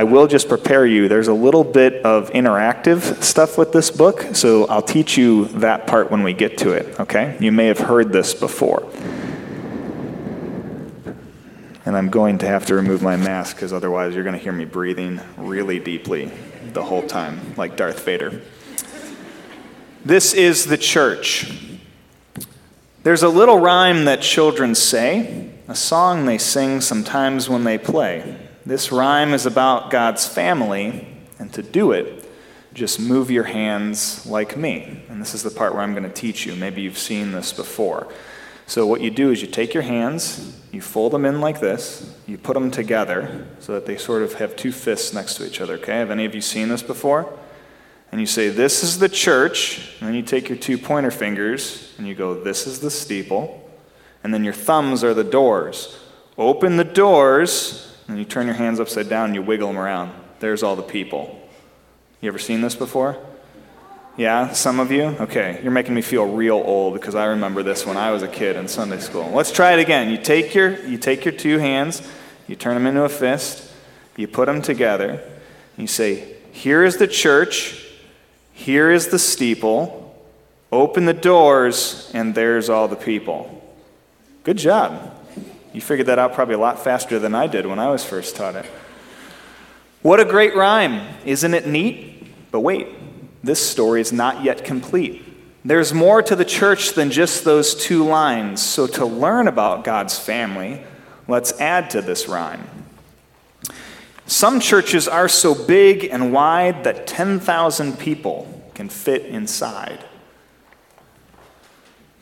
I 0.00 0.04
will 0.04 0.26
just 0.26 0.48
prepare 0.48 0.86
you. 0.86 1.08
There's 1.08 1.28
a 1.28 1.34
little 1.34 1.62
bit 1.62 2.06
of 2.06 2.30
interactive 2.30 3.22
stuff 3.22 3.58
with 3.58 3.70
this 3.72 3.90
book, 3.90 4.34
so 4.34 4.64
I'll 4.64 4.80
teach 4.80 5.18
you 5.18 5.44
that 5.58 5.86
part 5.86 6.10
when 6.10 6.22
we 6.22 6.32
get 6.32 6.56
to 6.56 6.72
it, 6.72 6.98
okay? 6.98 7.36
You 7.38 7.52
may 7.52 7.66
have 7.66 7.80
heard 7.80 8.10
this 8.10 8.32
before. 8.32 8.90
And 11.84 11.94
I'm 11.94 12.08
going 12.08 12.38
to 12.38 12.46
have 12.46 12.64
to 12.68 12.74
remove 12.74 13.02
my 13.02 13.18
mask 13.18 13.56
because 13.56 13.74
otherwise 13.74 14.14
you're 14.14 14.24
going 14.24 14.38
to 14.38 14.42
hear 14.42 14.54
me 14.54 14.64
breathing 14.64 15.20
really 15.36 15.78
deeply 15.78 16.32
the 16.72 16.82
whole 16.82 17.06
time, 17.06 17.38
like 17.58 17.76
Darth 17.76 18.02
Vader. 18.02 18.40
This 20.02 20.32
is 20.32 20.64
the 20.64 20.78
church. 20.78 21.52
There's 23.02 23.22
a 23.22 23.28
little 23.28 23.58
rhyme 23.58 24.06
that 24.06 24.22
children 24.22 24.74
say, 24.74 25.50
a 25.68 25.74
song 25.74 26.24
they 26.24 26.38
sing 26.38 26.80
sometimes 26.80 27.50
when 27.50 27.64
they 27.64 27.76
play. 27.76 28.46
This 28.70 28.92
rhyme 28.92 29.34
is 29.34 29.46
about 29.46 29.90
God's 29.90 30.28
family, 30.28 31.04
and 31.40 31.52
to 31.54 31.60
do 31.60 31.90
it, 31.90 32.24
just 32.72 33.00
move 33.00 33.28
your 33.28 33.42
hands 33.42 34.24
like 34.26 34.56
me. 34.56 35.02
And 35.08 35.20
this 35.20 35.34
is 35.34 35.42
the 35.42 35.50
part 35.50 35.74
where 35.74 35.82
I'm 35.82 35.92
going 35.92 36.04
to 36.04 36.08
teach 36.08 36.46
you. 36.46 36.54
Maybe 36.54 36.80
you've 36.80 36.96
seen 36.96 37.32
this 37.32 37.52
before. 37.52 38.06
So, 38.68 38.86
what 38.86 39.00
you 39.00 39.10
do 39.10 39.32
is 39.32 39.42
you 39.42 39.48
take 39.48 39.74
your 39.74 39.82
hands, 39.82 40.56
you 40.70 40.80
fold 40.80 41.10
them 41.10 41.24
in 41.24 41.40
like 41.40 41.58
this, 41.58 42.14
you 42.28 42.38
put 42.38 42.54
them 42.54 42.70
together 42.70 43.48
so 43.58 43.72
that 43.72 43.86
they 43.86 43.96
sort 43.96 44.22
of 44.22 44.34
have 44.34 44.54
two 44.54 44.70
fists 44.70 45.12
next 45.12 45.34
to 45.38 45.46
each 45.48 45.60
other. 45.60 45.74
Okay? 45.74 45.98
Have 45.98 46.12
any 46.12 46.24
of 46.24 46.32
you 46.36 46.40
seen 46.40 46.68
this 46.68 46.84
before? 46.84 47.36
And 48.12 48.20
you 48.20 48.26
say, 48.28 48.50
This 48.50 48.84
is 48.84 49.00
the 49.00 49.08
church. 49.08 49.96
And 49.98 50.06
then 50.06 50.14
you 50.14 50.22
take 50.22 50.48
your 50.48 50.58
two 50.58 50.78
pointer 50.78 51.10
fingers 51.10 51.92
and 51.98 52.06
you 52.06 52.14
go, 52.14 52.40
This 52.40 52.68
is 52.68 52.78
the 52.78 52.90
steeple. 52.92 53.68
And 54.22 54.32
then 54.32 54.44
your 54.44 54.54
thumbs 54.54 55.02
are 55.02 55.12
the 55.12 55.24
doors. 55.24 55.98
Open 56.38 56.76
the 56.76 56.84
doors 56.84 57.89
and 58.10 58.18
you 58.18 58.24
turn 58.24 58.46
your 58.46 58.56
hands 58.56 58.80
upside 58.80 59.08
down 59.08 59.26
and 59.26 59.34
you 59.34 59.42
wiggle 59.42 59.68
them 59.68 59.78
around. 59.78 60.12
There's 60.40 60.62
all 60.62 60.74
the 60.74 60.82
people. 60.82 61.40
You 62.20 62.28
ever 62.28 62.38
seen 62.38 62.60
this 62.60 62.74
before? 62.74 63.16
Yeah, 64.16 64.52
some 64.52 64.80
of 64.80 64.90
you? 64.90 65.04
Okay, 65.04 65.60
you're 65.62 65.70
making 65.70 65.94
me 65.94 66.02
feel 66.02 66.26
real 66.26 66.56
old 66.56 66.94
because 66.94 67.14
I 67.14 67.26
remember 67.26 67.62
this 67.62 67.86
when 67.86 67.96
I 67.96 68.10
was 68.10 68.22
a 68.22 68.28
kid 68.28 68.56
in 68.56 68.66
Sunday 68.66 68.98
school. 68.98 69.30
Let's 69.30 69.52
try 69.52 69.72
it 69.72 69.78
again. 69.78 70.10
You 70.10 70.18
take 70.18 70.54
your, 70.54 70.84
you 70.84 70.98
take 70.98 71.24
your 71.24 71.32
two 71.32 71.58
hands, 71.58 72.02
you 72.48 72.56
turn 72.56 72.74
them 72.74 72.86
into 72.86 73.04
a 73.04 73.08
fist, 73.08 73.72
you 74.16 74.26
put 74.26 74.46
them 74.46 74.60
together, 74.60 75.10
and 75.10 75.78
you 75.78 75.86
say, 75.86 76.34
Here 76.50 76.82
is 76.82 76.96
the 76.96 77.06
church, 77.06 77.86
here 78.52 78.90
is 78.90 79.08
the 79.08 79.18
steeple, 79.18 80.00
Open 80.72 81.04
the 81.04 81.14
doors, 81.14 82.10
and 82.14 82.34
there's 82.34 82.68
all 82.68 82.86
the 82.86 82.96
people. 82.96 83.56
Good 84.44 84.58
job. 84.58 85.19
You 85.72 85.80
figured 85.80 86.08
that 86.08 86.18
out 86.18 86.34
probably 86.34 86.54
a 86.54 86.58
lot 86.58 86.82
faster 86.82 87.18
than 87.18 87.34
I 87.34 87.46
did 87.46 87.66
when 87.66 87.78
I 87.78 87.90
was 87.90 88.04
first 88.04 88.36
taught 88.36 88.56
it. 88.56 88.66
What 90.02 90.18
a 90.18 90.24
great 90.24 90.56
rhyme. 90.56 91.06
Isn't 91.24 91.54
it 91.54 91.66
neat? 91.66 92.50
But 92.50 92.60
wait, 92.60 92.88
this 93.44 93.64
story 93.64 94.00
is 94.00 94.12
not 94.12 94.42
yet 94.42 94.64
complete. 94.64 95.24
There's 95.64 95.92
more 95.92 96.22
to 96.22 96.34
the 96.34 96.44
church 96.44 96.94
than 96.94 97.10
just 97.10 97.44
those 97.44 97.74
two 97.74 98.04
lines. 98.04 98.62
So, 98.62 98.86
to 98.86 99.04
learn 99.04 99.46
about 99.46 99.84
God's 99.84 100.18
family, 100.18 100.82
let's 101.28 101.58
add 101.60 101.90
to 101.90 102.00
this 102.00 102.28
rhyme. 102.28 102.66
Some 104.26 104.60
churches 104.60 105.06
are 105.06 105.28
so 105.28 105.54
big 105.54 106.04
and 106.04 106.32
wide 106.32 106.84
that 106.84 107.06
10,000 107.06 107.98
people 107.98 108.62
can 108.74 108.88
fit 108.88 109.26
inside. 109.26 110.02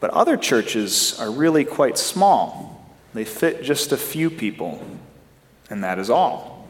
But 0.01 0.11
other 0.11 0.37
churches 0.37 1.19
are 1.21 1.31
really 1.31 1.65
quite 1.65 1.99
small. 1.99 2.78
They 3.15 3.25
fit 3.25 3.63
just 3.63 3.93
a 3.93 3.97
few 3.97 4.31
people, 4.31 4.83
and 5.71 5.83
that 5.83 5.99
is 5.99 6.11
all. 6.11 6.67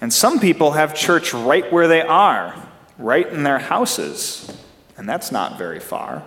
And 0.00 0.12
some 0.12 0.40
people 0.40 0.72
have 0.72 0.94
church 0.94 1.32
right 1.32 1.72
where 1.72 1.88
they 1.88 2.02
are, 2.02 2.54
right 2.98 3.26
in 3.26 3.42
their 3.42 3.58
houses, 3.58 4.50
and 4.96 5.08
that's 5.08 5.32
not 5.32 5.58
very 5.58 5.80
far. 5.80 6.22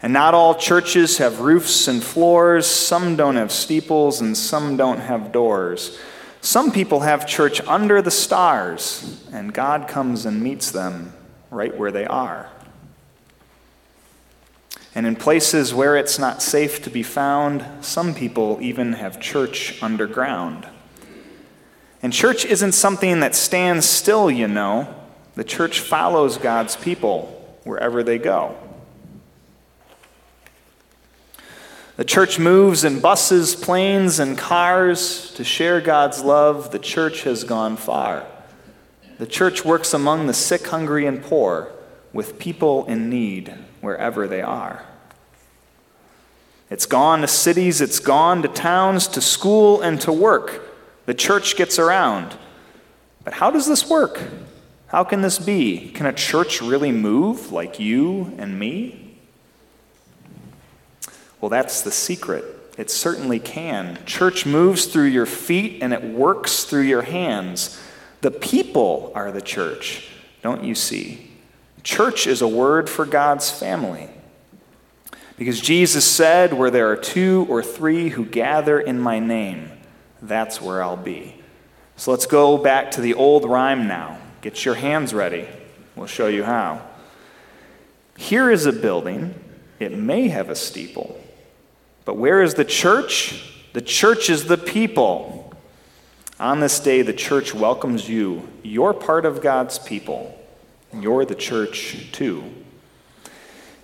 And 0.00 0.12
not 0.12 0.32
all 0.32 0.54
churches 0.54 1.18
have 1.18 1.40
roofs 1.40 1.88
and 1.88 2.02
floors. 2.02 2.66
Some 2.66 3.16
don't 3.16 3.34
have 3.34 3.50
steeples, 3.50 4.20
and 4.20 4.36
some 4.36 4.76
don't 4.76 5.00
have 5.00 5.32
doors. 5.32 5.98
Some 6.40 6.70
people 6.70 7.00
have 7.00 7.26
church 7.26 7.60
under 7.62 8.00
the 8.00 8.12
stars, 8.12 9.20
and 9.32 9.52
God 9.52 9.88
comes 9.88 10.24
and 10.24 10.40
meets 10.40 10.70
them 10.70 11.12
right 11.50 11.76
where 11.76 11.90
they 11.90 12.06
are. 12.06 12.48
And 14.98 15.06
in 15.06 15.14
places 15.14 15.72
where 15.72 15.96
it's 15.96 16.18
not 16.18 16.42
safe 16.42 16.82
to 16.82 16.90
be 16.90 17.04
found, 17.04 17.64
some 17.82 18.16
people 18.16 18.58
even 18.60 18.94
have 18.94 19.20
church 19.20 19.80
underground. 19.80 20.66
And 22.02 22.12
church 22.12 22.44
isn't 22.44 22.72
something 22.72 23.20
that 23.20 23.36
stands 23.36 23.86
still, 23.86 24.28
you 24.28 24.48
know. 24.48 24.92
The 25.36 25.44
church 25.44 25.78
follows 25.78 26.36
God's 26.36 26.74
people 26.74 27.26
wherever 27.62 28.02
they 28.02 28.18
go. 28.18 28.56
The 31.94 32.04
church 32.04 32.40
moves 32.40 32.82
in 32.82 32.98
buses, 32.98 33.54
planes, 33.54 34.18
and 34.18 34.36
cars 34.36 35.32
to 35.34 35.44
share 35.44 35.80
God's 35.80 36.24
love. 36.24 36.72
The 36.72 36.80
church 36.80 37.22
has 37.22 37.44
gone 37.44 37.76
far. 37.76 38.26
The 39.18 39.28
church 39.28 39.64
works 39.64 39.94
among 39.94 40.26
the 40.26 40.34
sick, 40.34 40.66
hungry, 40.66 41.06
and 41.06 41.22
poor 41.22 41.70
with 42.18 42.36
people 42.36 42.84
in 42.86 43.08
need 43.08 43.54
wherever 43.80 44.26
they 44.26 44.42
are. 44.42 44.84
It's 46.68 46.84
gone 46.84 47.20
to 47.20 47.28
cities, 47.28 47.80
it's 47.80 48.00
gone 48.00 48.42
to 48.42 48.48
towns, 48.48 49.06
to 49.06 49.20
school, 49.20 49.80
and 49.82 50.00
to 50.00 50.12
work. 50.12 50.60
The 51.06 51.14
church 51.14 51.54
gets 51.54 51.78
around. 51.78 52.36
But 53.22 53.34
how 53.34 53.52
does 53.52 53.68
this 53.68 53.88
work? 53.88 54.20
How 54.88 55.04
can 55.04 55.20
this 55.20 55.38
be? 55.38 55.92
Can 55.92 56.06
a 56.06 56.12
church 56.12 56.60
really 56.60 56.90
move 56.90 57.52
like 57.52 57.78
you 57.78 58.34
and 58.36 58.58
me? 58.58 59.16
Well, 61.40 61.50
that's 61.50 61.82
the 61.82 61.92
secret. 61.92 62.44
It 62.76 62.90
certainly 62.90 63.38
can. 63.38 64.04
Church 64.06 64.44
moves 64.44 64.86
through 64.86 65.04
your 65.04 65.26
feet 65.26 65.84
and 65.84 65.92
it 65.92 66.02
works 66.02 66.64
through 66.64 66.82
your 66.82 67.02
hands. 67.02 67.80
The 68.22 68.32
people 68.32 69.12
are 69.14 69.30
the 69.30 69.40
church, 69.40 70.08
don't 70.42 70.64
you 70.64 70.74
see? 70.74 71.27
Church 71.88 72.26
is 72.26 72.42
a 72.42 72.46
word 72.46 72.90
for 72.90 73.06
God's 73.06 73.50
family. 73.50 74.10
Because 75.38 75.58
Jesus 75.58 76.04
said, 76.04 76.52
Where 76.52 76.70
there 76.70 76.90
are 76.90 76.96
two 76.98 77.46
or 77.48 77.62
three 77.62 78.10
who 78.10 78.26
gather 78.26 78.78
in 78.78 79.00
my 79.00 79.20
name, 79.20 79.70
that's 80.20 80.60
where 80.60 80.82
I'll 80.82 80.98
be. 80.98 81.34
So 81.96 82.10
let's 82.10 82.26
go 82.26 82.58
back 82.58 82.90
to 82.90 83.00
the 83.00 83.14
old 83.14 83.46
rhyme 83.46 83.88
now. 83.88 84.18
Get 84.42 84.66
your 84.66 84.74
hands 84.74 85.14
ready. 85.14 85.48
We'll 85.96 86.08
show 86.08 86.26
you 86.26 86.44
how. 86.44 86.82
Here 88.18 88.50
is 88.50 88.66
a 88.66 88.72
building. 88.72 89.34
It 89.80 89.96
may 89.96 90.28
have 90.28 90.50
a 90.50 90.56
steeple. 90.56 91.18
But 92.04 92.18
where 92.18 92.42
is 92.42 92.52
the 92.52 92.66
church? 92.66 93.50
The 93.72 93.80
church 93.80 94.28
is 94.28 94.44
the 94.44 94.58
people. 94.58 95.54
On 96.38 96.60
this 96.60 96.80
day, 96.80 97.00
the 97.00 97.14
church 97.14 97.54
welcomes 97.54 98.10
you. 98.10 98.46
You're 98.62 98.92
part 98.92 99.24
of 99.24 99.40
God's 99.40 99.78
people. 99.78 100.37
You're 100.92 101.24
the 101.24 101.34
church 101.34 102.10
too. 102.12 102.44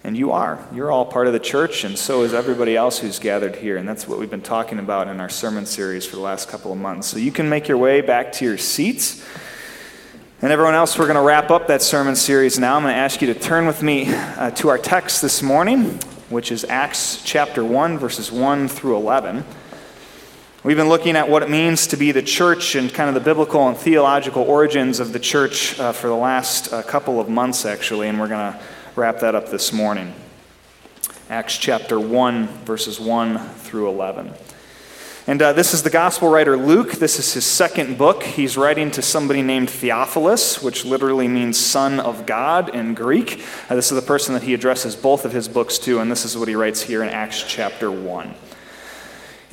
And 0.03 0.17
you 0.17 0.33
are. 0.33 0.67
You're 0.75 0.91
all 0.91 1.07
part 1.07 1.27
of 1.27 1.33
the 1.33 1.41
church, 1.41 1.85
and 1.85 1.99
so 1.99 2.23
is 2.23 2.35
everybody 2.35 2.77
else 2.77 2.99
who's 2.99 3.19
gathered 3.19 3.57
here. 3.57 3.79
And 3.79 3.89
that's 3.89 4.07
what 4.07 4.19
we've 4.19 4.31
been 4.31 4.43
talking 4.43 4.79
about 4.79 5.09
in 5.09 5.19
our 5.19 5.31
sermon 5.31 5.65
series 5.65 6.05
for 6.05 6.17
the 6.17 6.23
last 6.23 6.49
couple 6.49 6.73
of 6.73 6.79
months. 6.79 7.07
So 7.07 7.17
you 7.17 7.33
can 7.33 7.49
make 7.49 7.69
your 7.69 7.79
way 7.79 8.03
back 8.03 8.33
to 8.33 8.45
your 8.45 8.59
seats. 8.59 9.25
And 10.43 10.53
everyone 10.53 10.75
else, 10.75 10.99
we're 10.99 11.07
going 11.07 11.17
to 11.17 11.23
wrap 11.23 11.51
up 11.51 11.69
that 11.69 11.81
sermon 11.81 12.17
series 12.17 12.59
now. 12.59 12.77
I'm 12.77 12.83
going 12.83 12.93
to 12.93 12.99
ask 12.99 13.23
you 13.23 13.33
to 13.33 13.41
turn 13.41 13.67
with 13.67 13.83
me 13.83 14.13
uh, 14.13 14.51
to 14.53 14.69
our 14.69 14.77
text 14.77 15.23
this 15.23 15.43
morning, 15.43 15.99
which 16.29 16.53
is 16.53 16.65
Acts 16.65 17.23
chapter 17.25 17.65
1, 17.65 17.97
verses 17.97 18.31
1 18.31 18.69
through 18.69 18.97
11. 18.97 19.43
We've 20.65 20.79
been 20.79 20.89
looking 20.89 21.15
at 21.15 21.29
what 21.29 21.43
it 21.43 21.51
means 21.51 21.89
to 21.89 21.99
be 21.99 22.11
the 22.11 22.23
church 22.23 22.75
and 22.75 22.91
kind 22.91 23.11
of 23.11 23.15
the 23.15 23.21
biblical 23.21 23.69
and 23.69 23.77
theological 23.77 24.45
origins 24.45 24.99
of 24.99 25.13
the 25.13 25.19
church 25.19 25.79
uh, 25.79 25.93
for 25.93 26.07
the 26.07 26.17
last 26.17 26.73
uh, 26.73 26.83
couple 26.83 27.21
of 27.21 27.29
months, 27.29 27.67
actually, 27.67 28.09
and 28.09 28.19
we're 28.19 28.29
going 28.29 28.51
to 28.51 28.59
wrap 28.97 29.21
that 29.21 29.35
up 29.35 29.51
this 29.51 29.75
morning. 29.75 30.15
Acts 31.29 31.59
chapter 31.59 32.01
1, 32.01 32.47
verses 32.65 32.99
1 32.99 33.47
through 33.57 33.91
11. 33.91 34.33
And 35.27 35.43
uh, 35.43 35.53
this 35.53 35.75
is 35.75 35.83
the 35.83 35.91
gospel 35.91 36.31
writer 36.31 36.57
Luke. 36.57 36.93
This 36.93 37.19
is 37.19 37.35
his 37.35 37.45
second 37.45 37.99
book. 37.99 38.23
He's 38.23 38.57
writing 38.57 38.91
to 38.93 39.03
somebody 39.03 39.43
named 39.43 39.69
Theophilus, 39.69 40.63
which 40.63 40.87
literally 40.87 41.29
means 41.29 41.59
son 41.59 42.01
of 42.01 42.25
God 42.25 42.75
in 42.75 42.95
Greek. 42.95 43.45
Uh, 43.69 43.75
this 43.75 43.93
is 43.93 44.01
the 44.01 44.07
person 44.07 44.33
that 44.33 44.45
he 44.45 44.55
addresses 44.55 44.97
both 44.97 45.27
of 45.27 45.33
his 45.33 45.47
books 45.47 45.77
to, 45.81 45.99
and 45.99 46.11
this 46.11 46.25
is 46.25 46.39
what 46.39 46.49
he 46.49 46.55
writes 46.55 46.81
here 46.81 47.03
in 47.03 47.11
Acts 47.11 47.45
chapter 47.47 47.91
1. 47.91 48.35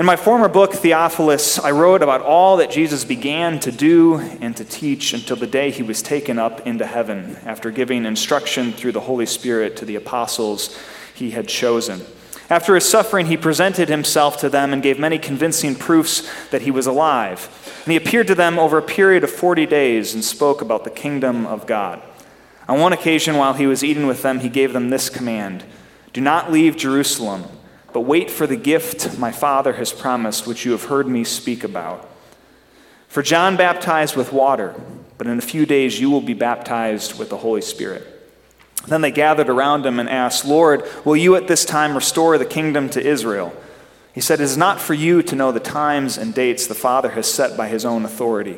In 0.02 0.08
my 0.08 0.16
former 0.16 0.48
book, 0.48 0.74
Theophilus, 0.74 1.60
I 1.60 1.70
wrote 1.70 2.02
about 2.02 2.24
all 2.24 2.58
that 2.58 2.72
Jesus 2.72 3.06
began 3.06 3.60
to 3.60 3.72
do 3.72 4.16
and 4.18 4.58
to 4.58 4.66
teach 4.66 5.14
until 5.14 5.36
the 5.36 5.46
day 5.46 5.70
he 5.70 5.84
was 5.84 6.02
taken 6.02 6.40
up 6.40 6.66
into 6.66 6.88
heaven 6.88 7.38
after 7.46 7.70
giving 7.70 8.06
instruction 8.06 8.72
through 8.72 8.94
the 8.94 9.02
Holy 9.02 9.28
Spirit 9.28 9.78
to 9.78 9.86
the 9.86 9.98
apostles 9.98 10.76
he 11.14 11.30
had 11.30 11.48
chosen. 11.48 12.02
After 12.50 12.74
his 12.74 12.90
suffering, 12.90 13.28
he 13.28 13.38
presented 13.38 13.90
himself 13.90 14.38
to 14.38 14.50
them 14.50 14.74
and 14.74 14.82
gave 14.82 14.98
many 14.98 15.20
convincing 15.20 15.76
proofs 15.76 16.28
that 16.50 16.64
he 16.64 16.72
was 16.72 16.88
alive. 16.88 17.48
And 17.86 17.92
he 17.92 17.98
appeared 17.98 18.26
to 18.26 18.34
them 18.34 18.58
over 18.58 18.80
a 18.80 18.82
period 18.82 19.24
of 19.24 19.30
40 19.30 19.68
days 19.68 20.16
and 20.16 20.26
spoke 20.26 20.64
about 20.64 20.84
the 20.84 20.90
kingdom 20.90 21.46
of 21.46 21.68
God. 21.68 22.02
On 22.68 22.80
one 22.80 22.92
occasion, 22.92 23.38
while 23.38 23.54
he 23.54 23.68
was 23.68 23.84
eating 23.84 24.08
with 24.08 24.24
them, 24.24 24.40
he 24.40 24.50
gave 24.50 24.74
them 24.74 24.90
this 24.90 25.12
command 25.12 25.64
Do 26.12 26.22
not 26.22 26.52
leave 26.52 26.76
Jerusalem 26.76 27.44
but 27.94 28.02
wait 28.02 28.32
for 28.32 28.48
the 28.48 28.56
gift 28.56 29.18
my 29.18 29.32
Father 29.32 29.74
has 29.74 29.92
promised, 29.92 30.48
which 30.48 30.66
you 30.66 30.72
have 30.72 30.86
heard 30.86 31.08
me 31.08 31.24
speak 31.24 31.64
about. 31.64 32.10
For 33.08 33.22
John 33.22 33.58
baptized 33.58 34.16
with 34.16 34.32
water, 34.32 34.76
but 35.18 35.28
in 35.28 35.38
a 35.38 35.42
few 35.42 35.66
days 35.66 36.00
you 36.00 36.10
will 36.10 36.22
be 36.22 36.34
baptized 36.34 37.20
with 37.20 37.30
the 37.30 37.38
Holy 37.38 37.62
Spirit. 37.62 38.08
Then 38.88 39.02
they 39.02 39.12
gathered 39.12 39.50
around 39.50 39.86
him 39.86 40.00
and 40.00 40.10
asked, 40.10 40.46
Lord, 40.46 40.84
will 41.06 41.18
you 41.18 41.36
at 41.36 41.48
this 41.48 41.66
time 41.66 41.94
restore 41.94 42.38
the 42.38 42.46
kingdom 42.46 42.90
to 42.92 43.06
Israel? 43.06 43.54
He 44.14 44.22
said, 44.22 44.40
It 44.40 44.44
is 44.44 44.58
not 44.58 44.80
for 44.80 44.94
you 44.94 45.22
to 45.24 45.36
know 45.36 45.52
the 45.52 45.60
times 45.60 46.18
and 46.18 46.34
dates 46.34 46.68
the 46.68 46.74
Father 46.74 47.10
has 47.10 47.32
set 47.32 47.56
by 47.56 47.68
his 47.68 47.86
own 47.86 48.06
authority 48.06 48.58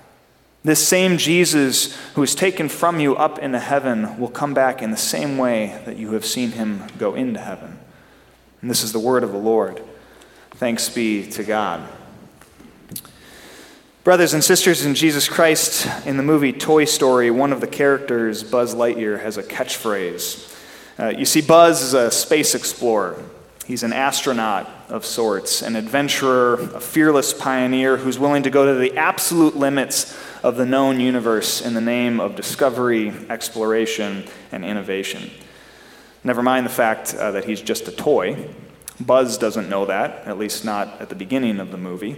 This 0.63 0.87
same 0.87 1.17
Jesus 1.17 1.95
who 2.13 2.21
is 2.21 2.35
taken 2.35 2.69
from 2.69 2.99
you 2.99 3.15
up 3.15 3.39
into 3.39 3.59
heaven 3.59 4.19
will 4.19 4.29
come 4.29 4.53
back 4.53 4.81
in 4.81 4.91
the 4.91 4.97
same 4.97 5.37
way 5.37 5.81
that 5.85 5.97
you 5.97 6.13
have 6.13 6.25
seen 6.25 6.51
him 6.51 6.83
go 6.99 7.15
into 7.15 7.39
heaven. 7.39 7.79
And 8.61 8.69
this 8.69 8.83
is 8.83 8.91
the 8.91 8.99
word 8.99 9.23
of 9.23 9.31
the 9.31 9.39
Lord. 9.39 9.81
Thanks 10.51 10.87
be 10.87 11.27
to 11.31 11.43
God. 11.43 11.81
Brothers 14.03 14.33
and 14.33 14.43
sisters 14.43 14.85
in 14.85 14.93
Jesus 14.93 15.27
Christ, 15.27 15.87
in 16.05 16.17
the 16.17 16.23
movie 16.23 16.53
Toy 16.53 16.85
Story, 16.85 17.31
one 17.31 17.51
of 17.51 17.61
the 17.61 17.67
characters, 17.67 18.43
Buzz 18.43 18.75
Lightyear, 18.75 19.21
has 19.21 19.37
a 19.37 19.43
catchphrase. 19.43 20.57
Uh, 20.99 21.09
you 21.09 21.25
see, 21.25 21.41
Buzz 21.41 21.81
is 21.81 21.93
a 21.93 22.11
space 22.11 22.53
explorer. 22.53 23.23
He's 23.65 23.83
an 23.83 23.93
astronaut 23.93 24.69
of 24.89 25.05
sorts, 25.05 25.61
an 25.61 25.75
adventurer, 25.75 26.55
a 26.73 26.81
fearless 26.81 27.33
pioneer 27.33 27.97
who's 27.97 28.17
willing 28.17 28.43
to 28.43 28.49
go 28.49 28.65
to 28.65 28.79
the 28.79 28.97
absolute 28.97 29.55
limits 29.55 30.17
of 30.43 30.57
the 30.57 30.65
known 30.65 30.99
universe 30.99 31.61
in 31.61 31.73
the 31.73 31.81
name 31.81 32.19
of 32.19 32.35
discovery, 32.35 33.13
exploration, 33.29 34.25
and 34.51 34.65
innovation. 34.65 35.29
Never 36.23 36.41
mind 36.41 36.65
the 36.65 36.71
fact 36.71 37.13
uh, 37.13 37.31
that 37.31 37.45
he's 37.45 37.61
just 37.61 37.87
a 37.87 37.91
toy. 37.91 38.49
Buzz 38.99 39.37
doesn't 39.37 39.69
know 39.69 39.85
that, 39.85 40.27
at 40.27 40.37
least 40.37 40.65
not 40.65 40.99
at 40.99 41.09
the 41.09 41.15
beginning 41.15 41.59
of 41.59 41.71
the 41.71 41.77
movie. 41.77 42.17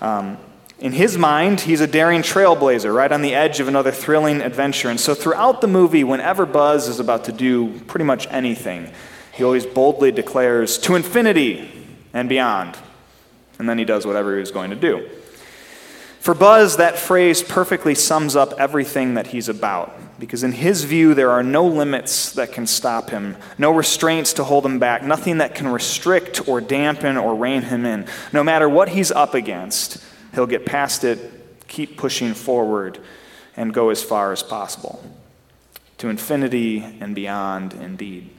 Um, 0.00 0.38
in 0.78 0.92
his 0.92 1.16
mind, 1.16 1.60
he's 1.60 1.80
a 1.80 1.86
daring 1.86 2.22
trailblazer 2.22 2.92
right 2.94 3.12
on 3.12 3.22
the 3.22 3.34
edge 3.34 3.60
of 3.60 3.68
another 3.68 3.92
thrilling 3.92 4.40
adventure. 4.40 4.90
And 4.90 4.98
so, 4.98 5.14
throughout 5.14 5.60
the 5.60 5.68
movie, 5.68 6.02
whenever 6.02 6.44
Buzz 6.44 6.88
is 6.88 6.98
about 6.98 7.24
to 7.24 7.32
do 7.32 7.78
pretty 7.80 8.04
much 8.04 8.26
anything, 8.30 8.90
he 9.32 9.44
always 9.44 9.66
boldly 9.66 10.12
declares, 10.12 10.78
to 10.78 10.94
infinity 10.94 11.70
and 12.12 12.28
beyond. 12.28 12.76
And 13.58 13.68
then 13.68 13.78
he 13.78 13.84
does 13.84 14.06
whatever 14.06 14.34
he 14.34 14.40
was 14.40 14.50
going 14.50 14.70
to 14.70 14.76
do. 14.76 15.08
For 16.20 16.34
Buzz, 16.34 16.76
that 16.76 16.98
phrase 16.98 17.42
perfectly 17.42 17.96
sums 17.96 18.36
up 18.36 18.52
everything 18.56 19.14
that 19.14 19.28
he's 19.28 19.48
about, 19.48 20.20
because 20.20 20.44
in 20.44 20.52
his 20.52 20.84
view, 20.84 21.14
there 21.14 21.32
are 21.32 21.42
no 21.42 21.66
limits 21.66 22.32
that 22.34 22.52
can 22.52 22.64
stop 22.64 23.10
him, 23.10 23.36
no 23.58 23.72
restraints 23.72 24.32
to 24.34 24.44
hold 24.44 24.64
him 24.64 24.78
back, 24.78 25.02
nothing 25.02 25.38
that 25.38 25.56
can 25.56 25.66
restrict 25.66 26.46
or 26.46 26.60
dampen 26.60 27.16
or 27.16 27.34
rein 27.34 27.62
him 27.62 27.84
in. 27.84 28.06
No 28.32 28.44
matter 28.44 28.68
what 28.68 28.90
he's 28.90 29.10
up 29.10 29.34
against, 29.34 30.00
he'll 30.32 30.46
get 30.46 30.64
past 30.64 31.02
it, 31.02 31.66
keep 31.66 31.96
pushing 31.96 32.34
forward, 32.34 33.00
and 33.56 33.74
go 33.74 33.90
as 33.90 34.04
far 34.04 34.30
as 34.30 34.44
possible. 34.44 35.02
To 35.98 36.08
infinity 36.08 36.84
and 37.00 37.16
beyond, 37.16 37.74
indeed. 37.74 38.30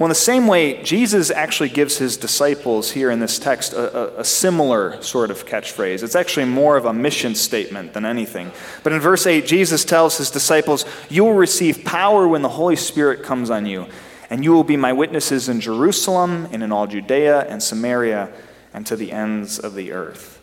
Well, 0.00 0.06
in 0.06 0.12
the 0.12 0.14
same 0.14 0.46
way, 0.46 0.82
Jesus 0.82 1.30
actually 1.30 1.68
gives 1.68 1.98
his 1.98 2.16
disciples 2.16 2.90
here 2.90 3.10
in 3.10 3.20
this 3.20 3.38
text 3.38 3.74
a, 3.74 4.16
a, 4.16 4.20
a, 4.20 4.24
similar 4.24 5.00
sort 5.02 5.30
of 5.30 5.44
catchphrase. 5.44 6.02
It's 6.02 6.16
actually 6.16 6.46
more 6.46 6.78
of 6.78 6.86
a 6.86 6.92
mission 6.94 7.34
statement 7.34 7.92
than 7.92 8.06
anything. 8.06 8.50
But 8.82 8.94
in 8.94 9.00
verse 9.00 9.26
8, 9.26 9.44
Jesus 9.44 9.84
tells 9.84 10.16
his 10.16 10.30
disciples, 10.30 10.86
You 11.10 11.24
will 11.24 11.34
receive 11.34 11.84
power 11.84 12.26
when 12.26 12.40
the 12.40 12.48
Holy 12.48 12.76
Spirit 12.76 13.22
comes 13.22 13.50
on 13.50 13.66
you, 13.66 13.88
and 14.30 14.42
you 14.42 14.52
will 14.52 14.64
be 14.64 14.78
my 14.78 14.94
witnesses 14.94 15.50
in 15.50 15.60
Jerusalem 15.60 16.48
and 16.50 16.62
in 16.62 16.72
all 16.72 16.86
Judea 16.86 17.40
and 17.40 17.62
Samaria 17.62 18.32
and 18.72 18.86
to 18.86 18.96
the 18.96 19.12
ends 19.12 19.58
of 19.58 19.74
the 19.74 19.92
earth. 19.92 20.42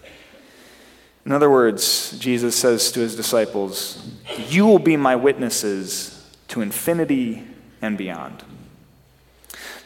In 1.25 1.31
other 1.31 1.49
words, 1.49 2.15
Jesus 2.19 2.55
says 2.55 2.91
to 2.91 2.99
his 2.99 3.15
disciples, 3.15 4.07
You 4.49 4.67
will 4.67 4.77
be 4.77 4.97
my 4.97 5.15
witnesses 5.15 6.23
to 6.49 6.61
infinity 6.61 7.43
and 7.81 7.97
beyond. 7.97 8.43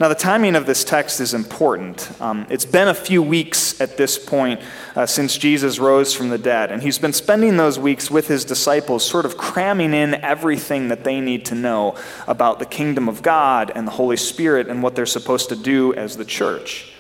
Now, 0.02 0.08
the 0.08 0.16
timing 0.16 0.56
of 0.56 0.66
this 0.66 0.84
text 0.84 1.20
is 1.20 1.36
important. 1.36 2.12
Um, 2.20 2.48
it's 2.50 2.66
been 2.66 2.88
a 2.88 2.94
few 2.96 3.22
weeks 3.22 3.80
at 3.80 3.98
this 3.98 4.18
point 4.18 4.60
uh, 4.96 5.06
since 5.06 5.38
Jesus 5.38 5.78
rose 5.78 6.12
from 6.12 6.30
the 6.30 6.40
dead, 6.40 6.72
and 6.72 6.82
he's 6.82 6.98
been 6.98 7.14
spending 7.14 7.56
those 7.56 7.78
weeks 7.78 8.10
with 8.10 8.28
his 8.28 8.44
disciples, 8.44 9.06
sort 9.06 9.26
of 9.26 9.38
cramming 9.38 9.94
in 9.94 10.16
everything 10.16 10.88
that 10.88 11.04
they 11.04 11.22
need 11.22 11.46
to 11.46 11.54
know 11.54 11.96
about 12.28 12.58
the 12.58 12.66
kingdom 12.66 13.08
of 13.08 13.22
God 13.22 13.72
and 13.76 13.86
the 13.86 13.92
Holy 13.92 14.18
Spirit 14.18 14.70
and 14.70 14.82
what 14.82 14.96
they're 14.96 15.06
supposed 15.06 15.50
to 15.50 15.56
do 15.56 15.94
as 15.94 16.18
the 16.18 16.26
church. 16.26 16.92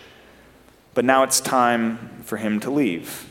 But 0.93 1.03
now 1.03 1.23
it's 1.23 1.39
time 1.39 2.21
for 2.23 2.37
him 2.37 2.59
to 2.59 2.69
leave. 2.69 3.27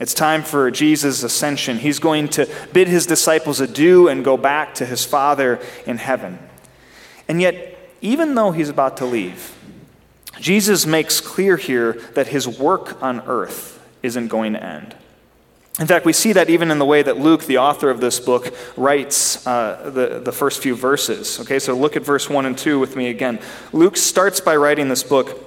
It's 0.00 0.14
time 0.14 0.42
for 0.42 0.68
Jesus' 0.72 1.22
ascension. 1.22 1.78
He's 1.78 2.00
going 2.00 2.26
to 2.30 2.48
bid 2.72 2.88
his 2.88 3.06
disciples 3.06 3.60
adieu 3.60 4.08
and 4.08 4.24
go 4.24 4.36
back 4.36 4.74
to 4.74 4.84
his 4.84 5.04
Father 5.04 5.60
in 5.86 5.98
heaven. 5.98 6.40
And 7.28 7.40
yet, 7.40 7.75
even 8.06 8.36
though 8.36 8.52
he's 8.52 8.68
about 8.68 8.98
to 8.98 9.04
leave, 9.04 9.52
Jesus 10.40 10.86
makes 10.86 11.20
clear 11.20 11.56
here 11.56 11.94
that 12.14 12.28
his 12.28 12.46
work 12.46 13.02
on 13.02 13.20
earth 13.26 13.84
isn't 14.02 14.28
going 14.28 14.52
to 14.52 14.62
end. 14.62 14.94
In 15.80 15.86
fact, 15.86 16.06
we 16.06 16.12
see 16.12 16.32
that 16.32 16.48
even 16.48 16.70
in 16.70 16.78
the 16.78 16.84
way 16.84 17.02
that 17.02 17.18
Luke, 17.18 17.44
the 17.44 17.58
author 17.58 17.90
of 17.90 18.00
this 18.00 18.20
book, 18.20 18.54
writes 18.76 19.44
uh, 19.46 19.90
the, 19.92 20.20
the 20.20 20.32
first 20.32 20.62
few 20.62 20.76
verses. 20.76 21.40
Okay, 21.40 21.58
so 21.58 21.74
look 21.74 21.96
at 21.96 22.02
verse 22.02 22.30
1 22.30 22.46
and 22.46 22.56
2 22.56 22.78
with 22.78 22.96
me 22.96 23.08
again. 23.08 23.40
Luke 23.72 23.96
starts 23.96 24.40
by 24.40 24.56
writing 24.56 24.88
this 24.88 25.02
book. 25.02 25.42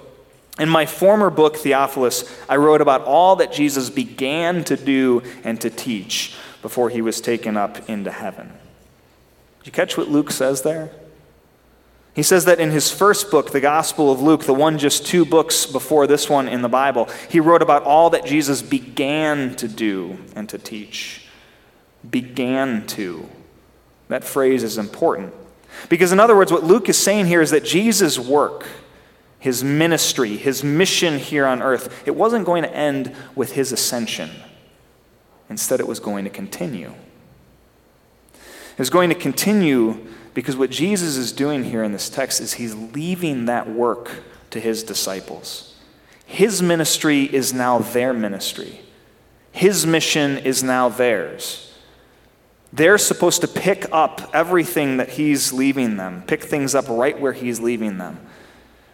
In 0.59 0.67
my 0.67 0.85
former 0.85 1.29
book, 1.29 1.55
Theophilus, 1.55 2.29
I 2.49 2.57
wrote 2.57 2.81
about 2.81 3.05
all 3.05 3.37
that 3.37 3.53
Jesus 3.53 3.89
began 3.89 4.65
to 4.65 4.75
do 4.75 5.23
and 5.45 5.59
to 5.61 5.69
teach 5.69 6.35
before 6.61 6.89
he 6.89 7.01
was 7.01 7.21
taken 7.21 7.55
up 7.55 7.89
into 7.89 8.11
heaven. 8.11 8.47
Did 9.59 9.67
you 9.67 9.71
catch 9.71 9.97
what 9.97 10.09
Luke 10.09 10.29
says 10.29 10.61
there? 10.63 10.91
He 12.19 12.23
says 12.23 12.43
that 12.43 12.59
in 12.59 12.71
his 12.71 12.91
first 12.91 13.31
book, 13.31 13.51
the 13.51 13.61
Gospel 13.61 14.11
of 14.11 14.21
Luke, 14.21 14.43
the 14.43 14.53
one 14.53 14.77
just 14.77 15.05
two 15.05 15.23
books 15.23 15.65
before 15.65 16.05
this 16.05 16.29
one 16.29 16.49
in 16.49 16.61
the 16.61 16.67
Bible, 16.67 17.07
he 17.29 17.39
wrote 17.39 17.61
about 17.61 17.83
all 17.83 18.09
that 18.09 18.25
Jesus 18.25 18.61
began 18.61 19.55
to 19.55 19.69
do 19.69 20.17
and 20.35 20.49
to 20.49 20.57
teach. 20.57 21.29
Began 22.11 22.85
to. 22.87 23.29
That 24.09 24.25
phrase 24.25 24.63
is 24.63 24.77
important. 24.77 25.33
Because, 25.87 26.11
in 26.11 26.19
other 26.19 26.35
words, 26.35 26.51
what 26.51 26.65
Luke 26.65 26.89
is 26.89 26.97
saying 26.97 27.27
here 27.27 27.41
is 27.41 27.51
that 27.51 27.63
Jesus' 27.63 28.19
work, 28.19 28.67
his 29.39 29.63
ministry, 29.63 30.35
his 30.35 30.61
mission 30.61 31.19
here 31.19 31.45
on 31.45 31.61
earth, 31.61 32.05
it 32.05 32.17
wasn't 32.17 32.45
going 32.45 32.63
to 32.63 32.75
end 32.75 33.15
with 33.33 33.53
his 33.53 33.71
ascension. 33.71 34.29
Instead, 35.49 35.79
it 35.79 35.87
was 35.87 36.01
going 36.01 36.25
to 36.25 36.29
continue. 36.29 36.93
It 38.33 38.79
was 38.79 38.89
going 38.89 39.07
to 39.07 39.15
continue 39.15 40.05
because 40.33 40.55
what 40.55 40.69
Jesus 40.69 41.17
is 41.17 41.31
doing 41.31 41.63
here 41.63 41.83
in 41.83 41.91
this 41.91 42.09
text 42.09 42.39
is 42.39 42.53
he's 42.53 42.75
leaving 42.75 43.45
that 43.45 43.69
work 43.69 44.23
to 44.51 44.59
his 44.59 44.83
disciples. 44.83 45.75
His 46.25 46.61
ministry 46.61 47.23
is 47.23 47.53
now 47.53 47.79
their 47.79 48.13
ministry, 48.13 48.81
his 49.51 49.85
mission 49.85 50.37
is 50.37 50.63
now 50.63 50.89
theirs. 50.89 51.65
They're 52.71 52.99
supposed 52.99 53.41
to 53.41 53.47
pick 53.47 53.87
up 53.91 54.29
everything 54.31 54.97
that 54.97 55.09
he's 55.09 55.51
leaving 55.51 55.97
them, 55.97 56.23
pick 56.27 56.43
things 56.43 56.75
up 56.75 56.87
right 56.87 57.19
where 57.19 57.33
he's 57.33 57.59
leaving 57.59 57.97
them. 57.97 58.19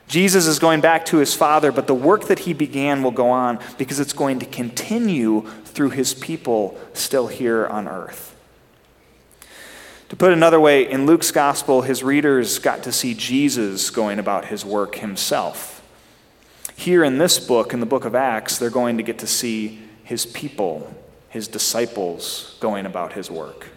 Jesus 0.08 0.46
is 0.46 0.60
going 0.60 0.82
back 0.82 1.06
to 1.08 1.18
his 1.18 1.34
Father, 1.34 1.72
but 1.72 1.88
the 1.88 1.96
work 1.96 2.26
that 2.26 2.40
he 2.40 2.54
began 2.54 3.02
will 3.02 3.12
go 3.12 3.30
on 3.30 3.60
because 3.78 4.00
it's 4.00 4.14
going 4.14 4.40
to 4.40 4.46
continue 4.46 5.46
through 5.66 5.90
his 5.90 6.14
people 6.14 6.80
still 6.94 7.28
here 7.28 7.66
on 7.68 7.88
earth. 7.88 8.35
To 10.16 10.20
put 10.20 10.32
another 10.32 10.62
way, 10.62 10.90
in 10.90 11.06
Luke's 11.06 11.32
gospel, 11.32 11.82
his 11.82 12.02
readers 12.02 12.58
got 12.58 12.84
to 12.84 12.94
see 12.94 13.14
Jesus 13.14 13.90
going 13.90 14.18
about 14.18 14.46
his 14.46 14.64
work 14.64 14.96
himself. 14.96 15.86
Here 16.78 17.04
in 17.04 17.18
this 17.18 17.38
book, 17.38 17.74
in 17.74 17.82
the 17.82 17.86
book 17.86 18.06
of 18.06 18.16
Acts, 18.16 18.58
they're 18.58 18.70
going 18.70 18.96
to 18.96 19.04
get 19.04 19.20
to 19.20 19.28
see 19.28 19.82
his 20.06 20.26
people, 20.26 20.96
his 21.28 21.50
disciples, 21.50 22.56
going 22.62 22.86
about 22.86 23.12
his 23.12 23.30
work. 23.30 23.68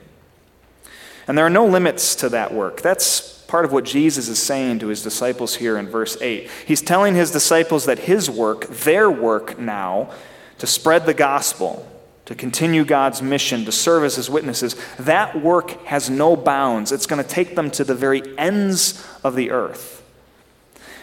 And 1.27 1.37
there 1.37 1.45
are 1.45 1.51
no 1.51 1.67
limits 1.67 2.15
to 2.15 2.29
that 2.29 2.55
work. 2.55 2.83
That's 2.83 3.43
part 3.49 3.65
of 3.65 3.73
what 3.73 3.85
Jesus 3.85 4.29
is 4.29 4.41
saying 4.41 4.79
to 4.79 4.87
his 4.87 5.03
disciples 5.03 5.57
here 5.57 5.77
in 5.77 5.89
verse 5.89 6.17
8. 6.23 6.49
He's 6.65 6.83
telling 6.83 7.17
his 7.17 7.33
disciples 7.33 7.87
that 7.87 7.99
his 7.99 8.31
work, 8.31 8.69
their 8.69 9.11
work 9.11 9.59
now, 9.59 10.13
to 10.59 10.69
spread 10.69 11.05
the 11.05 11.15
gospel, 11.15 11.85
to 12.29 12.35
continue 12.35 12.85
God's 12.85 13.23
mission, 13.23 13.65
to 13.65 13.73
serve 13.73 14.05
as 14.05 14.17
his 14.17 14.29
witnesses, 14.29 14.77
that 14.99 15.41
work 15.41 15.83
has 15.87 16.11
no 16.11 16.37
bounds. 16.37 16.93
It's 16.93 17.07
going 17.07 17.25
to 17.25 17.29
take 17.29 17.57
them 17.57 17.71
to 17.71 17.85
the 17.85 17.95
very 17.95 18.23
ends 18.37 19.03
of 19.25 19.35
the 19.35 19.51
earth. 19.51 19.98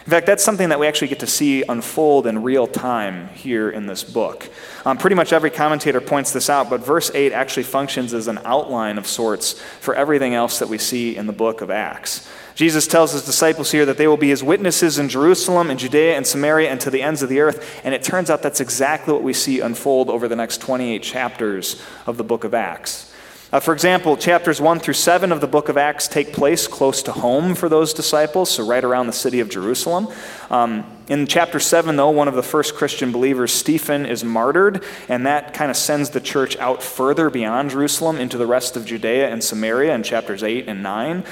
In 0.06 0.10
fact, 0.10 0.26
that's 0.26 0.44
something 0.44 0.68
that 0.68 0.78
we 0.78 0.86
actually 0.86 1.08
get 1.08 1.18
to 1.18 1.26
see 1.26 1.64
unfold 1.68 2.28
in 2.28 2.44
real 2.44 2.68
time 2.68 3.26
here 3.30 3.68
in 3.68 3.88
this 3.88 4.04
book. 4.04 4.48
Um, 4.84 4.98
pretty 4.98 5.16
much 5.16 5.32
every 5.32 5.50
commentator 5.50 6.00
points 6.00 6.32
this 6.32 6.48
out, 6.48 6.70
but 6.70 6.78
verse 6.78 7.10
8 7.12 7.32
actually 7.32 7.64
functions 7.64 8.14
as 8.14 8.28
an 8.28 8.38
outline 8.44 8.98
of 8.98 9.08
sorts 9.08 9.60
for 9.80 9.96
everything 9.96 10.32
else 10.32 10.60
that 10.60 10.68
we 10.68 10.78
see 10.78 11.16
in 11.16 11.26
the 11.26 11.32
book 11.32 11.60
of 11.60 11.72
Acts. 11.72 12.28
Jesus 12.54 12.86
tells 12.86 13.14
his 13.14 13.24
disciples 13.24 13.72
here 13.72 13.84
that 13.84 13.98
they 13.98 14.06
will 14.06 14.16
be 14.16 14.28
his 14.28 14.44
witnesses 14.44 14.96
in 15.00 15.08
Jerusalem 15.08 15.70
and 15.70 15.78
Judea 15.78 16.16
and 16.16 16.24
Samaria 16.24 16.70
and 16.70 16.80
to 16.82 16.90
the 16.90 17.02
ends 17.02 17.22
of 17.22 17.28
the 17.28 17.40
earth. 17.40 17.80
And 17.82 17.92
it 17.92 18.04
turns 18.04 18.30
out 18.30 18.42
that's 18.42 18.60
exactly 18.60 19.12
what 19.12 19.24
we 19.24 19.32
see 19.32 19.58
unfold 19.58 20.08
over 20.08 20.28
the 20.28 20.36
next 20.36 20.60
28 20.60 21.02
chapters 21.02 21.82
of 22.06 22.16
the 22.16 22.24
book 22.24 22.44
of 22.44 22.54
Acts. 22.54 23.05
Uh, 23.52 23.60
for 23.60 23.72
example, 23.72 24.16
chapters 24.16 24.60
1 24.60 24.80
through 24.80 24.94
7 24.94 25.30
of 25.30 25.40
the 25.40 25.46
book 25.46 25.68
of 25.68 25.76
Acts 25.76 26.08
take 26.08 26.32
place 26.32 26.66
close 26.66 27.00
to 27.04 27.12
home 27.12 27.54
for 27.54 27.68
those 27.68 27.94
disciples, 27.94 28.50
so 28.50 28.66
right 28.66 28.82
around 28.82 29.06
the 29.06 29.12
city 29.12 29.38
of 29.38 29.48
Jerusalem. 29.48 30.08
Um, 30.50 30.84
in 31.08 31.28
chapter 31.28 31.60
7, 31.60 31.94
though, 31.94 32.10
one 32.10 32.26
of 32.26 32.34
the 32.34 32.42
first 32.42 32.74
Christian 32.74 33.12
believers, 33.12 33.52
Stephen, 33.52 34.04
is 34.04 34.24
martyred, 34.24 34.82
and 35.08 35.26
that 35.26 35.54
kind 35.54 35.70
of 35.70 35.76
sends 35.76 36.10
the 36.10 36.20
church 36.20 36.56
out 36.56 36.82
further 36.82 37.30
beyond 37.30 37.70
Jerusalem 37.70 38.16
into 38.16 38.36
the 38.36 38.46
rest 38.46 38.76
of 38.76 38.84
Judea 38.84 39.28
and 39.28 39.44
Samaria 39.44 39.94
in 39.94 40.02
chapters 40.02 40.42
8 40.42 40.66
and 40.66 40.82
9. 40.82 41.24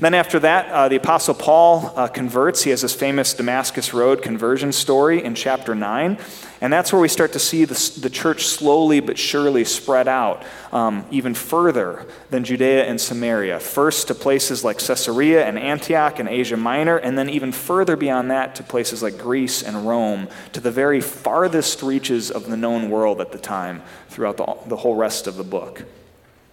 Then, 0.00 0.12
after 0.14 0.40
that, 0.40 0.68
uh, 0.70 0.88
the 0.88 0.96
Apostle 0.96 1.34
Paul 1.34 1.92
uh, 1.94 2.08
converts. 2.08 2.64
He 2.64 2.70
has 2.70 2.80
his 2.80 2.94
famous 2.94 3.32
Damascus 3.32 3.94
Road 3.94 4.22
conversion 4.22 4.72
story 4.72 5.22
in 5.22 5.36
chapter 5.36 5.74
9. 5.74 6.18
And 6.60 6.72
that's 6.72 6.92
where 6.92 7.00
we 7.00 7.08
start 7.08 7.32
to 7.34 7.38
see 7.38 7.64
the, 7.64 7.98
the 8.00 8.10
church 8.10 8.46
slowly 8.46 9.00
but 9.00 9.18
surely 9.18 9.64
spread 9.64 10.08
out 10.08 10.42
um, 10.72 11.04
even 11.10 11.34
further 11.34 12.06
than 12.30 12.42
Judea 12.42 12.86
and 12.86 13.00
Samaria. 13.00 13.60
First 13.60 14.08
to 14.08 14.14
places 14.14 14.64
like 14.64 14.78
Caesarea 14.78 15.46
and 15.46 15.58
Antioch 15.58 16.18
and 16.18 16.28
Asia 16.28 16.56
Minor, 16.56 16.96
and 16.96 17.16
then 17.16 17.28
even 17.28 17.52
further 17.52 17.96
beyond 17.96 18.30
that 18.30 18.56
to 18.56 18.62
places 18.62 19.02
like 19.02 19.18
Greece 19.18 19.62
and 19.62 19.86
Rome, 19.86 20.28
to 20.54 20.60
the 20.60 20.70
very 20.70 21.00
farthest 21.00 21.82
reaches 21.82 22.30
of 22.30 22.48
the 22.48 22.56
known 22.56 22.90
world 22.90 23.20
at 23.20 23.30
the 23.30 23.38
time 23.38 23.82
throughout 24.08 24.38
the, 24.38 24.56
the 24.66 24.76
whole 24.76 24.96
rest 24.96 25.26
of 25.26 25.36
the 25.36 25.44
book. 25.44 25.84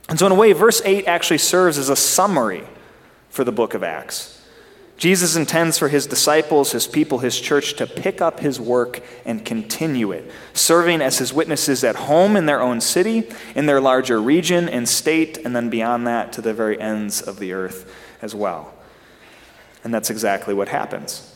And 0.09 0.19
so, 0.19 0.25
in 0.25 0.31
a 0.31 0.35
way, 0.35 0.51
verse 0.51 0.81
8 0.83 1.07
actually 1.07 1.37
serves 1.37 1.77
as 1.77 1.89
a 1.89 1.95
summary 1.95 2.65
for 3.31 3.43
the 3.43 3.51
book 3.51 3.73
of 3.73 3.83
Acts. 3.83 4.37
Jesus 5.01 5.35
intends 5.35 5.79
for 5.79 5.87
his 5.87 6.05
disciples, 6.05 6.73
his 6.73 6.85
people, 6.85 7.17
his 7.17 7.41
church 7.41 7.73
to 7.77 7.87
pick 7.87 8.21
up 8.21 8.39
his 8.39 8.59
work 8.59 9.01
and 9.25 9.43
continue 9.43 10.11
it, 10.11 10.31
serving 10.53 11.01
as 11.01 11.17
his 11.17 11.33
witnesses 11.33 11.83
at 11.83 11.95
home 11.95 12.35
in 12.35 12.45
their 12.45 12.61
own 12.61 12.79
city, 12.79 13.27
in 13.55 13.65
their 13.65 13.81
larger 13.81 14.21
region 14.21 14.69
and 14.69 14.87
state, 14.87 15.39
and 15.39 15.55
then 15.55 15.71
beyond 15.71 16.05
that 16.05 16.31
to 16.33 16.41
the 16.41 16.53
very 16.53 16.79
ends 16.79 17.19
of 17.19 17.39
the 17.39 17.51
earth 17.51 17.91
as 18.21 18.35
well. 18.35 18.75
And 19.83 19.91
that's 19.91 20.11
exactly 20.11 20.53
what 20.53 20.67
happens. 20.67 21.35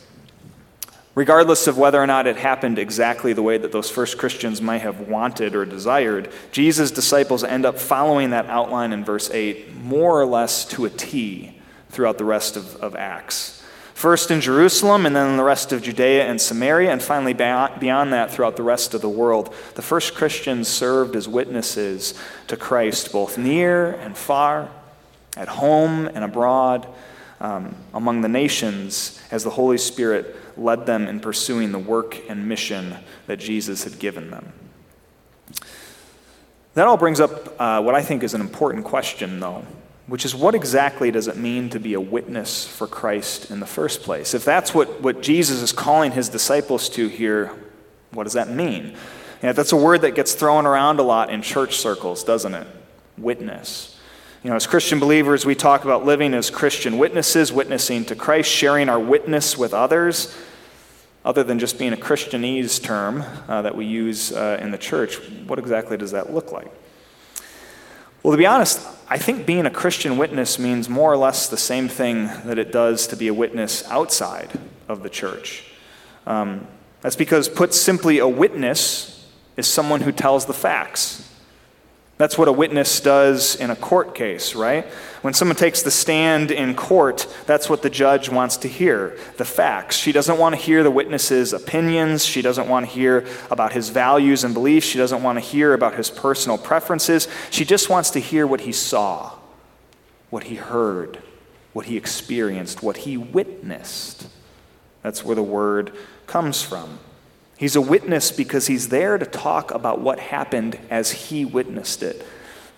Regardless 1.16 1.66
of 1.66 1.76
whether 1.76 2.00
or 2.00 2.06
not 2.06 2.28
it 2.28 2.36
happened 2.36 2.78
exactly 2.78 3.32
the 3.32 3.42
way 3.42 3.58
that 3.58 3.72
those 3.72 3.90
first 3.90 4.16
Christians 4.16 4.62
might 4.62 4.82
have 4.82 5.08
wanted 5.08 5.56
or 5.56 5.64
desired, 5.64 6.30
Jesus' 6.52 6.92
disciples 6.92 7.42
end 7.42 7.66
up 7.66 7.80
following 7.80 8.30
that 8.30 8.46
outline 8.46 8.92
in 8.92 9.04
verse 9.04 9.28
8 9.28 9.74
more 9.74 10.20
or 10.20 10.26
less 10.26 10.64
to 10.66 10.84
a 10.84 10.90
T 10.90 11.55
throughout 11.96 12.18
the 12.18 12.24
rest 12.26 12.58
of, 12.58 12.76
of 12.76 12.94
Acts. 12.94 13.62
First 13.94 14.30
in 14.30 14.42
Jerusalem, 14.42 15.06
and 15.06 15.16
then 15.16 15.30
in 15.30 15.38
the 15.38 15.42
rest 15.42 15.72
of 15.72 15.80
Judea 15.80 16.26
and 16.26 16.38
Samaria, 16.38 16.92
and 16.92 17.02
finally 17.02 17.32
beyond 17.32 18.12
that 18.12 18.30
throughout 18.30 18.56
the 18.56 18.62
rest 18.62 18.92
of 18.92 19.00
the 19.00 19.08
world. 19.08 19.54
The 19.76 19.80
first 19.80 20.14
Christians 20.14 20.68
served 20.68 21.16
as 21.16 21.26
witnesses 21.26 22.12
to 22.48 22.56
Christ, 22.58 23.12
both 23.12 23.38
near 23.38 23.92
and 23.92 24.14
far, 24.14 24.68
at 25.38 25.48
home 25.48 26.06
and 26.06 26.22
abroad, 26.22 26.86
um, 27.40 27.74
among 27.94 28.20
the 28.20 28.28
nations, 28.28 29.18
as 29.30 29.42
the 29.42 29.50
Holy 29.50 29.78
Spirit 29.78 30.36
led 30.58 30.84
them 30.84 31.08
in 31.08 31.18
pursuing 31.18 31.72
the 31.72 31.78
work 31.78 32.20
and 32.28 32.46
mission 32.46 32.94
that 33.26 33.38
Jesus 33.38 33.84
had 33.84 33.98
given 33.98 34.30
them. 34.30 34.52
That 36.74 36.86
all 36.86 36.98
brings 36.98 37.20
up 37.20 37.58
uh, 37.58 37.80
what 37.80 37.94
I 37.94 38.02
think 38.02 38.22
is 38.22 38.34
an 38.34 38.42
important 38.42 38.84
question, 38.84 39.40
though 39.40 39.64
which 40.06 40.24
is 40.24 40.34
what 40.34 40.54
exactly 40.54 41.10
does 41.10 41.26
it 41.26 41.36
mean 41.36 41.68
to 41.70 41.80
be 41.80 41.94
a 41.94 42.00
witness 42.00 42.66
for 42.66 42.86
Christ 42.86 43.50
in 43.50 43.60
the 43.60 43.66
first 43.66 44.02
place? 44.02 44.34
If 44.34 44.44
that's 44.44 44.72
what, 44.72 45.00
what 45.02 45.20
Jesus 45.20 45.60
is 45.62 45.72
calling 45.72 46.12
his 46.12 46.28
disciples 46.28 46.88
to 46.90 47.08
here, 47.08 47.52
what 48.12 48.24
does 48.24 48.34
that 48.34 48.48
mean? 48.48 48.96
Yeah, 49.42 49.52
that's 49.52 49.72
a 49.72 49.76
word 49.76 50.02
that 50.02 50.14
gets 50.14 50.34
thrown 50.34 50.64
around 50.64 51.00
a 51.00 51.02
lot 51.02 51.30
in 51.30 51.42
church 51.42 51.76
circles, 51.76 52.22
doesn't 52.22 52.54
it? 52.54 52.66
Witness. 53.18 53.98
You 54.42 54.50
know, 54.50 54.56
as 54.56 54.66
Christian 54.66 55.00
believers, 55.00 55.44
we 55.44 55.56
talk 55.56 55.84
about 55.84 56.04
living 56.04 56.32
as 56.32 56.50
Christian 56.50 56.98
witnesses, 56.98 57.52
witnessing 57.52 58.04
to 58.04 58.14
Christ, 58.14 58.48
sharing 58.48 58.88
our 58.88 59.00
witness 59.00 59.58
with 59.58 59.74
others. 59.74 60.36
Other 61.24 61.42
than 61.42 61.58
just 61.58 61.76
being 61.76 61.92
a 61.92 61.96
Christianese 61.96 62.80
term 62.80 63.24
uh, 63.48 63.62
that 63.62 63.74
we 63.74 63.84
use 63.84 64.30
uh, 64.30 64.58
in 64.60 64.70
the 64.70 64.78
church, 64.78 65.16
what 65.48 65.58
exactly 65.58 65.96
does 65.96 66.12
that 66.12 66.32
look 66.32 66.52
like? 66.52 66.70
Well, 68.26 68.32
to 68.32 68.38
be 68.38 68.46
honest, 68.46 68.84
I 69.08 69.18
think 69.18 69.46
being 69.46 69.66
a 69.66 69.70
Christian 69.70 70.18
witness 70.18 70.58
means 70.58 70.88
more 70.88 71.12
or 71.12 71.16
less 71.16 71.48
the 71.48 71.56
same 71.56 71.86
thing 71.86 72.26
that 72.44 72.58
it 72.58 72.72
does 72.72 73.06
to 73.06 73.16
be 73.16 73.28
a 73.28 73.32
witness 73.32 73.88
outside 73.88 74.50
of 74.88 75.04
the 75.04 75.08
church. 75.08 75.62
Um, 76.26 76.66
that's 77.02 77.14
because, 77.14 77.48
put 77.48 77.72
simply, 77.72 78.18
a 78.18 78.26
witness 78.26 79.24
is 79.56 79.68
someone 79.68 80.00
who 80.00 80.10
tells 80.10 80.46
the 80.46 80.52
facts. 80.52 81.25
That's 82.18 82.38
what 82.38 82.48
a 82.48 82.52
witness 82.52 83.00
does 83.00 83.56
in 83.56 83.70
a 83.70 83.76
court 83.76 84.14
case, 84.14 84.54
right? 84.54 84.86
When 85.20 85.34
someone 85.34 85.56
takes 85.56 85.82
the 85.82 85.90
stand 85.90 86.50
in 86.50 86.74
court, 86.74 87.26
that's 87.44 87.68
what 87.68 87.82
the 87.82 87.90
judge 87.90 88.30
wants 88.30 88.56
to 88.58 88.68
hear 88.68 89.18
the 89.36 89.44
facts. 89.44 89.96
She 89.96 90.12
doesn't 90.12 90.38
want 90.38 90.54
to 90.54 90.60
hear 90.60 90.82
the 90.82 90.90
witness's 90.90 91.52
opinions. 91.52 92.24
She 92.24 92.40
doesn't 92.40 92.68
want 92.68 92.86
to 92.86 92.92
hear 92.92 93.26
about 93.50 93.74
his 93.74 93.90
values 93.90 94.44
and 94.44 94.54
beliefs. 94.54 94.86
She 94.86 94.96
doesn't 94.96 95.22
want 95.22 95.36
to 95.36 95.44
hear 95.44 95.74
about 95.74 95.94
his 95.94 96.08
personal 96.10 96.56
preferences. 96.56 97.28
She 97.50 97.66
just 97.66 97.90
wants 97.90 98.08
to 98.10 98.18
hear 98.18 98.46
what 98.46 98.62
he 98.62 98.72
saw, 98.72 99.32
what 100.30 100.44
he 100.44 100.54
heard, 100.54 101.22
what 101.74 101.84
he 101.84 101.98
experienced, 101.98 102.82
what 102.82 102.98
he 102.98 103.18
witnessed. 103.18 104.26
That's 105.02 105.22
where 105.22 105.36
the 105.36 105.42
word 105.42 105.92
comes 106.26 106.62
from. 106.62 106.98
He's 107.56 107.76
a 107.76 107.80
witness 107.80 108.30
because 108.32 108.66
he's 108.66 108.88
there 108.88 109.16
to 109.16 109.24
talk 109.24 109.70
about 109.70 110.00
what 110.00 110.18
happened 110.18 110.78
as 110.90 111.10
he 111.10 111.44
witnessed 111.44 112.02
it. 112.02 112.26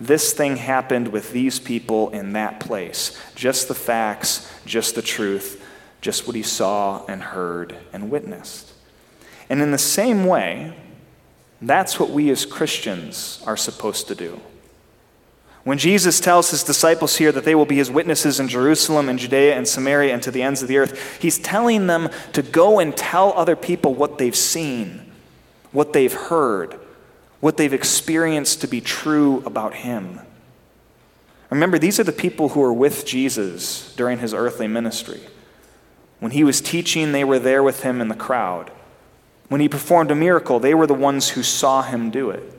This 0.01 0.33
thing 0.33 0.57
happened 0.57 1.09
with 1.09 1.33
these 1.33 1.59
people 1.59 2.11
in 2.11 2.35
that 2.35 2.61
place. 2.61 3.18
Just 3.35 3.66
the 3.66 3.74
facts, 3.74 4.53
just 4.64 4.95
the 4.95 5.03
truth, 5.03 5.64
just 6.01 6.26
what 6.26 6.37
he 6.37 6.45
saw 6.45 7.05
and 7.07 7.20
heard 7.20 7.76
and 7.93 8.09
witnessed. 8.09 8.72
And 9.51 9.61
in 9.61 9.72
the 9.72 9.79
same 9.79 10.26
way, 10.26 10.74
that's 11.61 11.99
what 11.99 12.11
we 12.11 12.31
as 12.31 12.47
Christians 12.47 13.43
are 13.45 13.57
supposed 13.57 14.07
to 14.09 14.14
do. 14.14 14.41
When 15.69 15.77
Jesus 15.77 16.19
tells 16.19 16.51
his 16.51 16.64
disciples 16.64 17.19
here 17.19 17.31
that 17.31 17.45
they 17.45 17.55
will 17.55 17.66
be 17.66 17.77
his 17.77 17.91
witnesses 17.91 18.41
in 18.41 18.49
Jerusalem 18.49 19.11
and 19.11 19.19
Judea 19.19 19.55
and 19.55 19.69
Samaria 19.69 20.14
and 20.14 20.23
to 20.23 20.31
the 20.31 20.41
ends 20.41 20.62
of 20.62 20.69
the 20.69 20.79
earth, 20.79 21.21
he's 21.21 21.39
telling 21.39 21.89
them 21.89 22.09
to 22.33 22.41
go 22.41 22.79
and 22.79 22.97
tell 22.97 23.35
other 23.35 23.55
people 23.55 23.93
what 23.93 24.16
they've 24.16 24.35
seen, 24.35 25.12
what 25.71 25.93
they've 25.93 26.11
heard, 26.11 26.81
what 27.41 27.59
they've 27.59 27.75
experienced 27.75 28.62
to 28.62 28.66
be 28.66 28.81
true 28.81 29.43
about 29.45 29.75
him. 29.75 30.21
Remember, 31.51 31.79
these 31.79 32.01
are 32.01 32.05
the 32.05 32.12
people 32.12 32.49
who 32.49 32.61
were 32.61 32.73
with 32.73 33.05
Jesus 33.05 33.95
during 33.95 34.21
his 34.21 34.33
earthly 34.33 34.69
ministry. 34.69 35.21
When 36.19 36.33
he 36.33 36.45
was 36.45 36.62
teaching, 36.62 37.12
they 37.12 37.25
were 37.25 37.39
there 37.39 37.62
with 37.62 37.83
him 37.83 38.01
in 38.01 38.09
the 38.09 38.14
crowd. 38.14 38.73
When 39.49 39.61
he 39.61 39.69
performed 39.69 40.11
a 40.11 40.14
miracle, 40.14 40.61
they 40.61 40.73
were 40.73 40.87
the 40.87 40.95
ones 40.95 41.29
who 41.29 41.43
saw 41.43 41.83
him 41.83 42.11
do 42.11 42.31
it. 42.31 42.58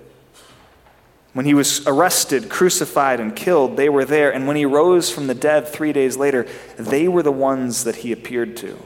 When 1.34 1.46
he 1.46 1.54
was 1.54 1.86
arrested, 1.86 2.50
crucified, 2.50 3.20
and 3.20 3.36
killed, 3.36 3.78
they 3.78 3.90
were 3.90 4.06
there. 4.06 4.34
And 4.34 4.48
when 4.48 4.56
he 4.56 4.66
rose 4.66 5.12
from 5.12 5.28
the 5.28 5.36
dead 5.36 5.68
three 5.68 5.94
days 5.94 6.18
later, 6.18 6.48
they 6.78 7.08
were 7.08 7.22
the 7.22 7.32
ones 7.32 7.84
that 7.84 7.98
he 7.98 8.12
appeared 8.12 8.58
to. 8.58 8.78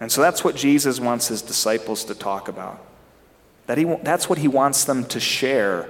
And 0.00 0.10
so 0.10 0.20
that's 0.20 0.42
what 0.42 0.56
Jesus 0.56 0.98
wants 0.98 1.28
his 1.28 1.42
disciples 1.42 2.04
to 2.06 2.14
talk 2.14 2.48
about. 2.48 2.84
That 3.66 3.78
he, 3.78 3.84
that's 4.02 4.28
what 4.28 4.38
he 4.38 4.48
wants 4.48 4.84
them 4.84 5.04
to 5.06 5.20
share 5.20 5.88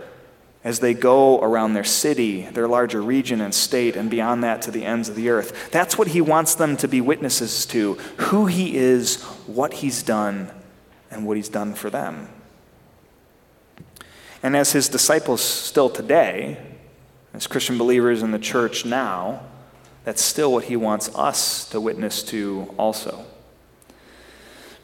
as 0.65 0.81
they 0.81 0.95
go 0.95 1.41
around 1.41 1.73
their 1.73 1.83
city, 1.83 2.43
their 2.43 2.69
larger 2.69 3.03
region 3.03 3.41
and 3.41 3.55
state, 3.55 3.97
and 3.97 4.11
beyond 4.11 4.45
that 4.45 4.63
to 4.63 4.71
the 4.71 4.85
ends 4.85 5.09
of 5.09 5.17
the 5.17 5.31
earth. 5.31 5.71
That's 5.73 5.97
what 5.99 6.09
he 6.09 6.21
wants 6.21 6.55
them 6.55 6.77
to 6.77 6.89
be 6.89 7.01
witnesses 7.01 7.67
to 7.67 7.95
who 8.19 8.47
he 8.47 8.77
is, 8.77 9.23
what 9.47 9.73
he's 9.73 10.03
done, 10.03 10.53
and 11.11 11.27
what 11.27 11.37
he's 11.37 11.49
done 11.49 11.75
for 11.75 11.91
them. 11.91 12.29
And 14.43 14.57
as 14.57 14.73
his 14.73 14.89
disciples 14.89 15.41
still 15.41 15.89
today, 15.89 16.59
as 17.33 17.47
Christian 17.47 17.79
believers 17.79 18.23
in 18.23 18.33
the 18.33 18.39
church 18.39 18.85
now, 18.85 19.43
that's 20.05 20.23
still 20.23 20.53
what 20.53 20.65
he 20.65 20.77
wants 20.77 21.15
us 21.15 21.69
to 21.71 21.81
witness 21.81 22.23
to 22.25 22.75
also. 22.77 23.25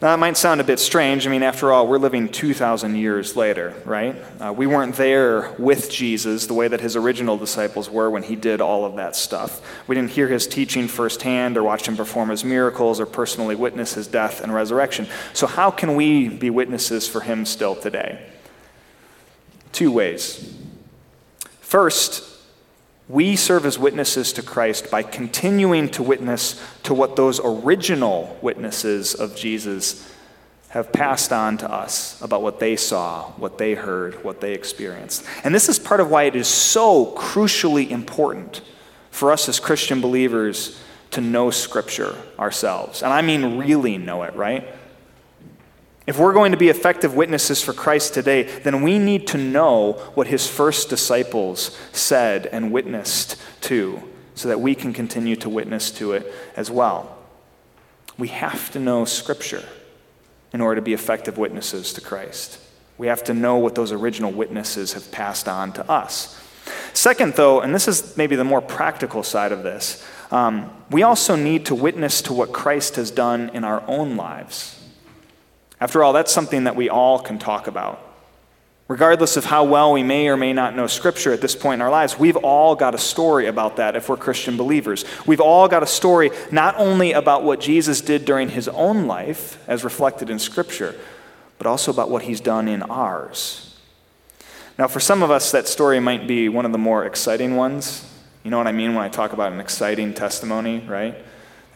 Now, 0.00 0.12
that 0.12 0.20
might 0.20 0.36
sound 0.36 0.60
a 0.60 0.64
bit 0.64 0.78
strange. 0.78 1.26
I 1.26 1.30
mean, 1.30 1.42
after 1.42 1.72
all, 1.72 1.88
we're 1.88 1.98
living 1.98 2.28
2,000 2.28 2.94
years 2.94 3.34
later, 3.34 3.74
right? 3.84 4.14
Uh, 4.40 4.52
we 4.52 4.64
weren't 4.64 4.94
there 4.94 5.50
with 5.58 5.90
Jesus 5.90 6.46
the 6.46 6.54
way 6.54 6.68
that 6.68 6.80
his 6.80 6.94
original 6.94 7.36
disciples 7.36 7.90
were 7.90 8.08
when 8.08 8.22
he 8.22 8.36
did 8.36 8.60
all 8.60 8.84
of 8.84 8.94
that 8.94 9.16
stuff. 9.16 9.60
We 9.88 9.96
didn't 9.96 10.12
hear 10.12 10.28
his 10.28 10.46
teaching 10.46 10.86
firsthand 10.86 11.56
or 11.56 11.64
watch 11.64 11.88
him 11.88 11.96
perform 11.96 12.28
his 12.28 12.44
miracles 12.44 13.00
or 13.00 13.06
personally 13.06 13.56
witness 13.56 13.94
his 13.94 14.06
death 14.06 14.40
and 14.40 14.54
resurrection. 14.54 15.08
So, 15.32 15.48
how 15.48 15.72
can 15.72 15.96
we 15.96 16.28
be 16.28 16.48
witnesses 16.48 17.08
for 17.08 17.20
him 17.20 17.44
still 17.44 17.74
today? 17.74 18.24
Two 19.72 19.90
ways. 19.90 20.54
First, 21.60 22.24
we 23.08 23.36
serve 23.36 23.64
as 23.64 23.78
witnesses 23.78 24.32
to 24.34 24.42
Christ 24.42 24.90
by 24.90 25.02
continuing 25.02 25.88
to 25.90 26.02
witness 26.02 26.62
to 26.82 26.92
what 26.92 27.16
those 27.16 27.40
original 27.42 28.38
witnesses 28.42 29.14
of 29.14 29.34
Jesus 29.34 30.12
have 30.68 30.92
passed 30.92 31.32
on 31.32 31.56
to 31.58 31.70
us 31.70 32.20
about 32.20 32.42
what 32.42 32.60
they 32.60 32.76
saw, 32.76 33.24
what 33.32 33.56
they 33.56 33.74
heard, 33.74 34.22
what 34.22 34.40
they 34.42 34.52
experienced. 34.52 35.24
And 35.42 35.54
this 35.54 35.68
is 35.70 35.78
part 35.78 36.00
of 36.00 36.10
why 36.10 36.24
it 36.24 36.36
is 36.36 36.46
so 36.46 37.14
crucially 37.16 37.90
important 37.90 38.60
for 39.10 39.32
us 39.32 39.48
as 39.48 39.58
Christian 39.58 40.02
believers 40.02 40.78
to 41.12 41.22
know 41.22 41.50
Scripture 41.50 42.14
ourselves. 42.38 43.02
And 43.02 43.12
I 43.12 43.22
mean, 43.22 43.56
really 43.56 43.96
know 43.96 44.24
it, 44.24 44.34
right? 44.34 44.68
If 46.08 46.18
we're 46.18 46.32
going 46.32 46.52
to 46.52 46.58
be 46.58 46.70
effective 46.70 47.14
witnesses 47.14 47.62
for 47.62 47.74
Christ 47.74 48.14
today, 48.14 48.44
then 48.60 48.80
we 48.80 48.98
need 48.98 49.26
to 49.26 49.36
know 49.36 49.92
what 50.14 50.26
his 50.26 50.48
first 50.48 50.88
disciples 50.88 51.78
said 51.92 52.46
and 52.46 52.72
witnessed 52.72 53.36
to 53.64 54.02
so 54.34 54.48
that 54.48 54.58
we 54.58 54.74
can 54.74 54.94
continue 54.94 55.36
to 55.36 55.50
witness 55.50 55.90
to 55.90 56.12
it 56.12 56.32
as 56.56 56.70
well. 56.70 57.18
We 58.16 58.28
have 58.28 58.70
to 58.70 58.78
know 58.78 59.04
Scripture 59.04 59.62
in 60.54 60.62
order 60.62 60.76
to 60.76 60.82
be 60.82 60.94
effective 60.94 61.36
witnesses 61.36 61.92
to 61.92 62.00
Christ. 62.00 62.58
We 62.96 63.08
have 63.08 63.22
to 63.24 63.34
know 63.34 63.58
what 63.58 63.74
those 63.74 63.92
original 63.92 64.32
witnesses 64.32 64.94
have 64.94 65.12
passed 65.12 65.46
on 65.46 65.74
to 65.74 65.90
us. 65.90 66.42
Second, 66.94 67.34
though, 67.34 67.60
and 67.60 67.74
this 67.74 67.86
is 67.86 68.16
maybe 68.16 68.34
the 68.34 68.44
more 68.44 68.62
practical 68.62 69.22
side 69.22 69.52
of 69.52 69.62
this, 69.62 70.02
um, 70.30 70.72
we 70.90 71.02
also 71.02 71.36
need 71.36 71.66
to 71.66 71.74
witness 71.74 72.22
to 72.22 72.32
what 72.32 72.54
Christ 72.54 72.96
has 72.96 73.10
done 73.10 73.50
in 73.50 73.62
our 73.62 73.84
own 73.86 74.16
lives. 74.16 74.77
After 75.80 76.02
all, 76.02 76.12
that's 76.12 76.32
something 76.32 76.64
that 76.64 76.76
we 76.76 76.88
all 76.88 77.18
can 77.20 77.38
talk 77.38 77.66
about. 77.66 78.04
Regardless 78.88 79.36
of 79.36 79.44
how 79.44 79.64
well 79.64 79.92
we 79.92 80.02
may 80.02 80.28
or 80.28 80.36
may 80.36 80.54
not 80.54 80.74
know 80.74 80.86
Scripture 80.86 81.32
at 81.32 81.42
this 81.42 81.54
point 81.54 81.74
in 81.74 81.82
our 81.82 81.90
lives, 81.90 82.18
we've 82.18 82.36
all 82.36 82.74
got 82.74 82.94
a 82.94 82.98
story 82.98 83.46
about 83.46 83.76
that 83.76 83.96
if 83.96 84.08
we're 84.08 84.16
Christian 84.16 84.56
believers. 84.56 85.04
We've 85.26 85.42
all 85.42 85.68
got 85.68 85.82
a 85.82 85.86
story 85.86 86.30
not 86.50 86.74
only 86.78 87.12
about 87.12 87.44
what 87.44 87.60
Jesus 87.60 88.00
did 88.00 88.24
during 88.24 88.48
his 88.48 88.66
own 88.68 89.06
life, 89.06 89.62
as 89.68 89.84
reflected 89.84 90.30
in 90.30 90.38
Scripture, 90.38 90.94
but 91.58 91.66
also 91.66 91.92
about 91.92 92.10
what 92.10 92.22
he's 92.22 92.40
done 92.40 92.66
in 92.66 92.82
ours. 92.82 93.76
Now, 94.78 94.88
for 94.88 95.00
some 95.00 95.22
of 95.22 95.30
us, 95.30 95.52
that 95.52 95.68
story 95.68 96.00
might 96.00 96.26
be 96.26 96.48
one 96.48 96.64
of 96.64 96.72
the 96.72 96.78
more 96.78 97.04
exciting 97.04 97.56
ones. 97.56 98.10
You 98.42 98.50
know 98.50 98.56
what 98.56 98.68
I 98.68 98.72
mean 98.72 98.94
when 98.94 99.04
I 99.04 99.10
talk 99.10 99.34
about 99.34 99.52
an 99.52 99.60
exciting 99.60 100.14
testimony, 100.14 100.78
right? 100.88 101.14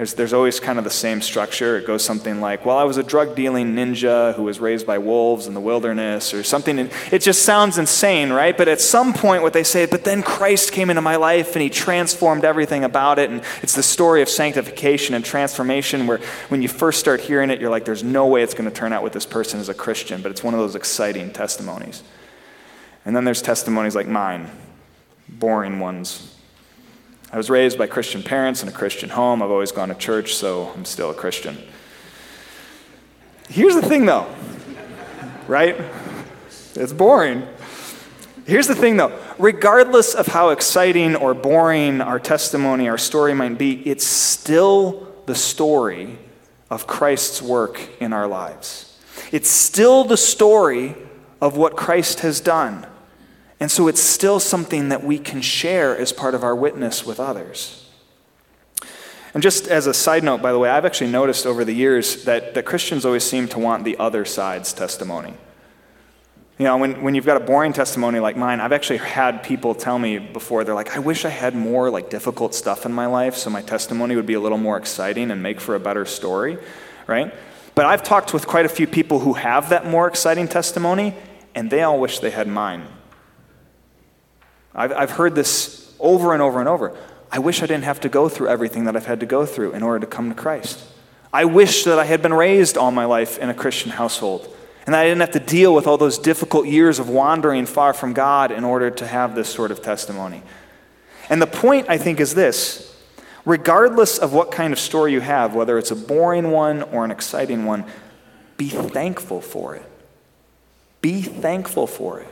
There's, 0.02 0.14
there's 0.14 0.32
always 0.32 0.58
kind 0.58 0.78
of 0.78 0.84
the 0.84 0.90
same 0.90 1.22
structure. 1.22 1.78
It 1.78 1.86
goes 1.86 2.04
something 2.04 2.40
like, 2.40 2.66
Well, 2.66 2.76
I 2.76 2.82
was 2.82 2.96
a 2.96 3.04
drug 3.04 3.36
dealing 3.36 3.76
ninja 3.76 4.34
who 4.34 4.42
was 4.42 4.58
raised 4.58 4.84
by 4.84 4.98
wolves 4.98 5.46
in 5.46 5.54
the 5.54 5.60
wilderness, 5.60 6.34
or 6.34 6.42
something. 6.42 6.80
And 6.80 6.90
It 7.12 7.20
just 7.20 7.44
sounds 7.44 7.78
insane, 7.78 8.32
right? 8.32 8.58
But 8.58 8.66
at 8.66 8.80
some 8.80 9.14
point, 9.14 9.44
what 9.44 9.52
they 9.52 9.62
say, 9.62 9.86
But 9.86 10.02
then 10.02 10.24
Christ 10.24 10.72
came 10.72 10.90
into 10.90 11.02
my 11.02 11.14
life 11.14 11.54
and 11.54 11.62
he 11.62 11.70
transformed 11.70 12.44
everything 12.44 12.82
about 12.82 13.20
it. 13.20 13.30
And 13.30 13.44
it's 13.62 13.76
the 13.76 13.82
story 13.84 14.22
of 14.22 14.28
sanctification 14.28 15.14
and 15.14 15.24
transformation 15.24 16.08
where 16.08 16.18
when 16.48 16.62
you 16.62 16.68
first 16.68 16.98
start 16.98 17.20
hearing 17.20 17.50
it, 17.50 17.60
you're 17.60 17.70
like, 17.70 17.84
There's 17.84 18.02
no 18.02 18.26
way 18.26 18.42
it's 18.42 18.54
going 18.54 18.68
to 18.68 18.74
turn 18.74 18.92
out 18.92 19.04
with 19.04 19.12
this 19.12 19.24
person 19.24 19.60
as 19.60 19.68
a 19.68 19.74
Christian. 19.74 20.20
But 20.20 20.32
it's 20.32 20.42
one 20.42 20.52
of 20.52 20.58
those 20.58 20.74
exciting 20.74 21.32
testimonies. 21.32 22.02
And 23.04 23.14
then 23.14 23.24
there's 23.24 23.40
testimonies 23.40 23.94
like 23.94 24.08
mine, 24.08 24.50
boring 25.28 25.78
ones 25.78 26.31
I 27.32 27.38
was 27.38 27.48
raised 27.48 27.78
by 27.78 27.86
Christian 27.86 28.22
parents 28.22 28.62
in 28.62 28.68
a 28.68 28.72
Christian 28.72 29.08
home. 29.08 29.42
I've 29.42 29.50
always 29.50 29.72
gone 29.72 29.88
to 29.88 29.94
church, 29.94 30.34
so 30.34 30.70
I'm 30.76 30.84
still 30.84 31.08
a 31.08 31.14
Christian. 31.14 31.56
Here's 33.48 33.74
the 33.74 33.80
thing, 33.80 34.04
though, 34.04 34.26
right? 35.48 35.74
It's 36.74 36.92
boring. 36.92 37.46
Here's 38.46 38.66
the 38.66 38.74
thing, 38.74 38.98
though. 38.98 39.18
Regardless 39.38 40.14
of 40.14 40.26
how 40.26 40.50
exciting 40.50 41.16
or 41.16 41.32
boring 41.32 42.02
our 42.02 42.18
testimony, 42.18 42.90
our 42.90 42.98
story 42.98 43.32
might 43.32 43.56
be, 43.56 43.80
it's 43.88 44.04
still 44.06 45.10
the 45.24 45.34
story 45.34 46.18
of 46.68 46.86
Christ's 46.86 47.40
work 47.40 47.80
in 47.98 48.12
our 48.12 48.26
lives. 48.26 48.98
It's 49.30 49.48
still 49.48 50.04
the 50.04 50.18
story 50.18 50.96
of 51.40 51.56
what 51.56 51.76
Christ 51.78 52.20
has 52.20 52.42
done. 52.42 52.86
And 53.62 53.70
so 53.70 53.86
it's 53.86 54.02
still 54.02 54.40
something 54.40 54.88
that 54.88 55.04
we 55.04 55.20
can 55.20 55.40
share 55.40 55.96
as 55.96 56.12
part 56.12 56.34
of 56.34 56.42
our 56.42 56.52
witness 56.52 57.06
with 57.06 57.20
others. 57.20 57.88
And 59.34 59.40
just 59.40 59.68
as 59.68 59.86
a 59.86 59.94
side 59.94 60.24
note, 60.24 60.42
by 60.42 60.50
the 60.50 60.58
way, 60.58 60.68
I've 60.68 60.84
actually 60.84 61.12
noticed 61.12 61.46
over 61.46 61.64
the 61.64 61.72
years 61.72 62.24
that, 62.24 62.54
that 62.54 62.64
Christians 62.64 63.04
always 63.04 63.22
seem 63.22 63.46
to 63.46 63.60
want 63.60 63.84
the 63.84 63.96
other 63.98 64.24
side's 64.24 64.72
testimony. 64.72 65.34
You 66.58 66.64
know, 66.64 66.76
when, 66.76 67.02
when 67.02 67.14
you've 67.14 67.24
got 67.24 67.36
a 67.36 67.44
boring 67.44 67.72
testimony 67.72 68.18
like 68.18 68.36
mine, 68.36 68.58
I've 68.58 68.72
actually 68.72 68.98
had 68.98 69.44
people 69.44 69.76
tell 69.76 69.96
me 69.96 70.18
before, 70.18 70.64
they're 70.64 70.74
like, 70.74 70.96
I 70.96 70.98
wish 70.98 71.24
I 71.24 71.28
had 71.30 71.54
more 71.54 71.88
like 71.88 72.10
difficult 72.10 72.56
stuff 72.56 72.84
in 72.84 72.92
my 72.92 73.06
life 73.06 73.36
so 73.36 73.48
my 73.48 73.62
testimony 73.62 74.16
would 74.16 74.26
be 74.26 74.34
a 74.34 74.40
little 74.40 74.58
more 74.58 74.76
exciting 74.76 75.30
and 75.30 75.40
make 75.40 75.60
for 75.60 75.76
a 75.76 75.80
better 75.80 76.04
story, 76.04 76.58
right? 77.06 77.32
But 77.76 77.86
I've 77.86 78.02
talked 78.02 78.34
with 78.34 78.44
quite 78.48 78.66
a 78.66 78.68
few 78.68 78.88
people 78.88 79.20
who 79.20 79.34
have 79.34 79.68
that 79.68 79.86
more 79.86 80.08
exciting 80.08 80.48
testimony, 80.48 81.14
and 81.54 81.70
they 81.70 81.84
all 81.84 82.00
wish 82.00 82.18
they 82.18 82.30
had 82.30 82.48
mine. 82.48 82.88
I've, 84.74 84.92
I've 84.92 85.10
heard 85.10 85.34
this 85.34 85.94
over 86.00 86.32
and 86.32 86.42
over 86.42 86.60
and 86.60 86.68
over. 86.68 86.96
I 87.30 87.38
wish 87.38 87.62
I 87.62 87.66
didn't 87.66 87.84
have 87.84 88.00
to 88.00 88.08
go 88.08 88.28
through 88.28 88.48
everything 88.48 88.84
that 88.84 88.96
I've 88.96 89.06
had 89.06 89.20
to 89.20 89.26
go 89.26 89.46
through 89.46 89.72
in 89.72 89.82
order 89.82 90.00
to 90.00 90.06
come 90.06 90.28
to 90.28 90.34
Christ. 90.34 90.82
I 91.32 91.46
wish 91.46 91.84
that 91.84 91.98
I 91.98 92.04
had 92.04 92.20
been 92.20 92.34
raised 92.34 92.76
all 92.76 92.90
my 92.90 93.06
life 93.06 93.38
in 93.38 93.48
a 93.48 93.54
Christian 93.54 93.90
household 93.90 94.54
and 94.84 94.94
that 94.94 95.00
I 95.00 95.04
didn't 95.04 95.20
have 95.20 95.30
to 95.30 95.40
deal 95.40 95.74
with 95.74 95.86
all 95.86 95.96
those 95.96 96.18
difficult 96.18 96.66
years 96.66 96.98
of 96.98 97.08
wandering 97.08 97.64
far 97.64 97.94
from 97.94 98.12
God 98.12 98.50
in 98.50 98.64
order 98.64 98.90
to 98.90 99.06
have 99.06 99.34
this 99.34 99.48
sort 99.48 99.70
of 99.70 99.80
testimony. 99.80 100.42
And 101.30 101.40
the 101.40 101.46
point, 101.46 101.86
I 101.88 101.96
think, 101.96 102.20
is 102.20 102.34
this 102.34 102.88
regardless 103.44 104.18
of 104.18 104.32
what 104.32 104.52
kind 104.52 104.72
of 104.72 104.78
story 104.78 105.12
you 105.12 105.20
have, 105.20 105.54
whether 105.54 105.78
it's 105.78 105.90
a 105.90 105.96
boring 105.96 106.50
one 106.50 106.82
or 106.82 107.04
an 107.04 107.10
exciting 107.10 107.64
one, 107.64 107.84
be 108.56 108.68
thankful 108.68 109.40
for 109.40 109.74
it. 109.74 109.84
Be 111.00 111.22
thankful 111.22 111.86
for 111.86 112.20
it 112.20 112.31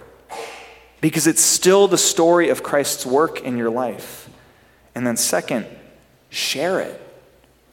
because 1.01 1.27
it's 1.27 1.41
still 1.41 1.89
the 1.89 1.99
story 1.99 2.51
of 2.51 2.63
Christ's 2.63 3.07
work 3.07 3.43
in 3.43 3.57
your 3.57 3.71
life. 3.71 4.29
And 4.95 5.07
then, 5.07 5.17
second, 5.17 5.67
share 6.29 6.81
it 6.81 7.01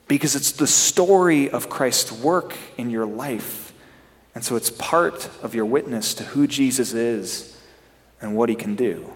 because 0.07 0.35
it's 0.35 0.51
the 0.53 0.67
story 0.67 1.49
of 1.49 1.69
Christ's 1.69 2.11
work 2.11 2.55
in 2.77 2.89
your 2.89 3.05
life. 3.05 3.73
And 4.33 4.43
so 4.43 4.55
it's 4.55 4.69
part 4.69 5.29
of 5.41 5.55
your 5.55 5.65
witness 5.65 6.13
to 6.15 6.23
who 6.23 6.47
Jesus 6.47 6.93
is 6.93 7.57
and 8.21 8.35
what 8.35 8.49
he 8.49 8.55
can 8.55 8.75
do. 8.75 9.11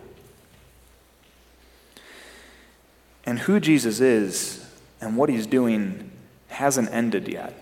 And 3.25 3.39
who 3.39 3.59
Jesus 3.59 3.99
is 3.99 4.65
and 4.99 5.15
what 5.15 5.29
he's 5.29 5.45
doing 5.45 6.11
hasn't 6.47 6.89
ended 6.91 7.27
yet. 7.27 7.60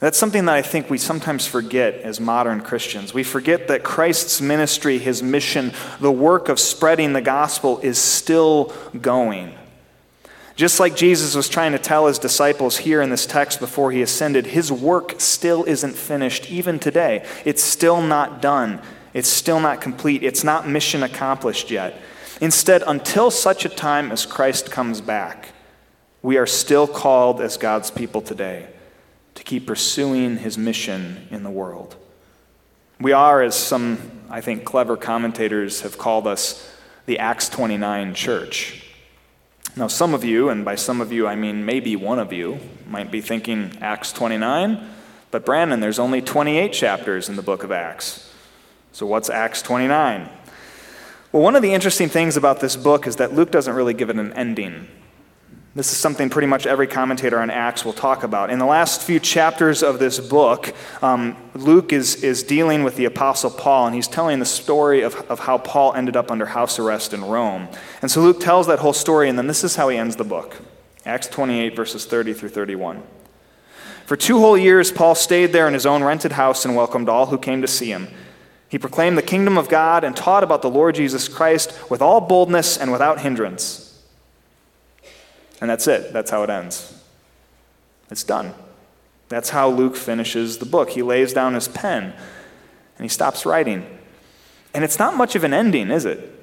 That's 0.00 0.18
something 0.18 0.44
that 0.44 0.54
I 0.54 0.62
think 0.62 0.88
we 0.88 0.98
sometimes 0.98 1.46
forget 1.46 1.94
as 2.02 2.20
modern 2.20 2.60
Christians. 2.60 3.12
We 3.12 3.24
forget 3.24 3.66
that 3.66 3.82
Christ's 3.82 4.40
ministry, 4.40 4.98
his 4.98 5.24
mission, 5.24 5.72
the 5.98 6.12
work 6.12 6.48
of 6.48 6.60
spreading 6.60 7.14
the 7.14 7.20
gospel 7.20 7.80
is 7.80 7.98
still 7.98 8.72
going. 9.00 9.54
Just 10.54 10.78
like 10.78 10.94
Jesus 10.94 11.34
was 11.34 11.48
trying 11.48 11.72
to 11.72 11.78
tell 11.78 12.06
his 12.06 12.18
disciples 12.18 12.78
here 12.78 13.00
in 13.02 13.10
this 13.10 13.26
text 13.26 13.58
before 13.58 13.90
he 13.90 14.02
ascended, 14.02 14.46
his 14.46 14.70
work 14.70 15.20
still 15.20 15.64
isn't 15.64 15.94
finished, 15.94 16.50
even 16.50 16.78
today. 16.78 17.26
It's 17.44 17.62
still 17.62 18.00
not 18.00 18.40
done. 18.40 18.80
It's 19.14 19.28
still 19.28 19.58
not 19.58 19.80
complete. 19.80 20.22
It's 20.22 20.44
not 20.44 20.68
mission 20.68 21.02
accomplished 21.02 21.72
yet. 21.72 22.00
Instead, 22.40 22.84
until 22.86 23.32
such 23.32 23.64
a 23.64 23.68
time 23.68 24.12
as 24.12 24.26
Christ 24.26 24.70
comes 24.70 25.00
back, 25.00 25.48
we 26.22 26.36
are 26.36 26.46
still 26.46 26.86
called 26.86 27.40
as 27.40 27.56
God's 27.56 27.90
people 27.90 28.20
today 28.20 28.66
to 28.66 28.77
keep 29.48 29.66
pursuing 29.66 30.36
his 30.36 30.58
mission 30.58 31.26
in 31.30 31.42
the 31.42 31.50
world. 31.50 31.96
We 33.00 33.12
are, 33.12 33.42
as 33.42 33.54
some, 33.54 33.98
I 34.28 34.42
think, 34.42 34.66
clever 34.66 34.94
commentators 34.94 35.80
have 35.80 35.96
called 35.96 36.26
us, 36.26 36.70
the 37.06 37.18
Acts 37.18 37.48
29 37.48 38.12
church. 38.12 38.84
Now, 39.74 39.86
some 39.86 40.12
of 40.12 40.22
you, 40.22 40.50
and 40.50 40.66
by 40.66 40.74
some 40.74 41.00
of 41.00 41.12
you 41.12 41.26
I 41.26 41.34
mean 41.34 41.64
maybe 41.64 41.96
one 41.96 42.18
of 42.18 42.30
you, 42.30 42.60
might 42.86 43.10
be 43.10 43.22
thinking 43.22 43.72
Acts 43.80 44.12
29, 44.12 44.86
but 45.30 45.46
Brandon, 45.46 45.80
there's 45.80 45.98
only 45.98 46.20
28 46.20 46.70
chapters 46.70 47.30
in 47.30 47.36
the 47.36 47.42
book 47.42 47.64
of 47.64 47.72
Acts. 47.72 48.30
So, 48.92 49.06
what's 49.06 49.30
Acts 49.30 49.62
29? 49.62 50.28
Well, 51.32 51.42
one 51.42 51.56
of 51.56 51.62
the 51.62 51.72
interesting 51.72 52.10
things 52.10 52.36
about 52.36 52.60
this 52.60 52.76
book 52.76 53.06
is 53.06 53.16
that 53.16 53.32
Luke 53.32 53.50
doesn't 53.50 53.74
really 53.74 53.94
give 53.94 54.10
it 54.10 54.16
an 54.16 54.34
ending. 54.34 54.88
This 55.74 55.92
is 55.92 55.98
something 55.98 56.30
pretty 56.30 56.48
much 56.48 56.66
every 56.66 56.86
commentator 56.86 57.38
on 57.38 57.50
Acts 57.50 57.84
will 57.84 57.92
talk 57.92 58.22
about. 58.22 58.50
In 58.50 58.58
the 58.58 58.66
last 58.66 59.02
few 59.02 59.20
chapters 59.20 59.82
of 59.82 59.98
this 59.98 60.18
book, 60.18 60.74
um, 61.02 61.36
Luke 61.54 61.92
is, 61.92 62.24
is 62.24 62.42
dealing 62.42 62.84
with 62.84 62.96
the 62.96 63.04
Apostle 63.04 63.50
Paul, 63.50 63.86
and 63.86 63.94
he's 63.94 64.08
telling 64.08 64.38
the 64.38 64.46
story 64.46 65.02
of, 65.02 65.14
of 65.30 65.40
how 65.40 65.58
Paul 65.58 65.92
ended 65.92 66.16
up 66.16 66.30
under 66.30 66.46
house 66.46 66.78
arrest 66.78 67.12
in 67.12 67.22
Rome. 67.22 67.68
And 68.00 68.10
so 68.10 68.22
Luke 68.22 68.40
tells 68.40 68.66
that 68.66 68.78
whole 68.78 68.94
story, 68.94 69.28
and 69.28 69.38
then 69.38 69.46
this 69.46 69.62
is 69.62 69.76
how 69.76 69.88
he 69.88 69.98
ends 69.98 70.16
the 70.16 70.24
book 70.24 70.56
Acts 71.04 71.28
28, 71.28 71.76
verses 71.76 72.06
30 72.06 72.32
through 72.32 72.48
31. 72.48 73.02
For 74.06 74.16
two 74.16 74.38
whole 74.38 74.56
years, 74.56 74.90
Paul 74.90 75.14
stayed 75.14 75.52
there 75.52 75.68
in 75.68 75.74
his 75.74 75.86
own 75.86 76.02
rented 76.02 76.32
house 76.32 76.64
and 76.64 76.74
welcomed 76.74 77.10
all 77.10 77.26
who 77.26 77.38
came 77.38 77.60
to 77.60 77.68
see 77.68 77.92
him. 77.92 78.08
He 78.70 78.78
proclaimed 78.78 79.18
the 79.18 79.22
kingdom 79.22 79.58
of 79.58 79.68
God 79.68 80.02
and 80.02 80.16
taught 80.16 80.42
about 80.42 80.62
the 80.62 80.70
Lord 80.70 80.94
Jesus 80.94 81.28
Christ 81.28 81.78
with 81.90 82.00
all 82.02 82.22
boldness 82.22 82.78
and 82.78 82.90
without 82.90 83.20
hindrance 83.20 83.87
and 85.60 85.68
that's 85.68 85.86
it. 85.86 86.12
That's 86.12 86.30
how 86.30 86.42
it 86.42 86.50
ends. 86.50 87.02
It's 88.10 88.24
done. 88.24 88.54
That's 89.28 89.50
how 89.50 89.68
Luke 89.68 89.96
finishes 89.96 90.58
the 90.58 90.66
book. 90.66 90.90
He 90.90 91.02
lays 91.02 91.32
down 91.32 91.54
his 91.54 91.68
pen 91.68 92.14
and 92.96 93.04
he 93.04 93.08
stops 93.08 93.44
writing. 93.44 93.86
And 94.74 94.84
it's 94.84 94.98
not 94.98 95.16
much 95.16 95.34
of 95.34 95.44
an 95.44 95.52
ending, 95.52 95.90
is 95.90 96.04
it? 96.04 96.34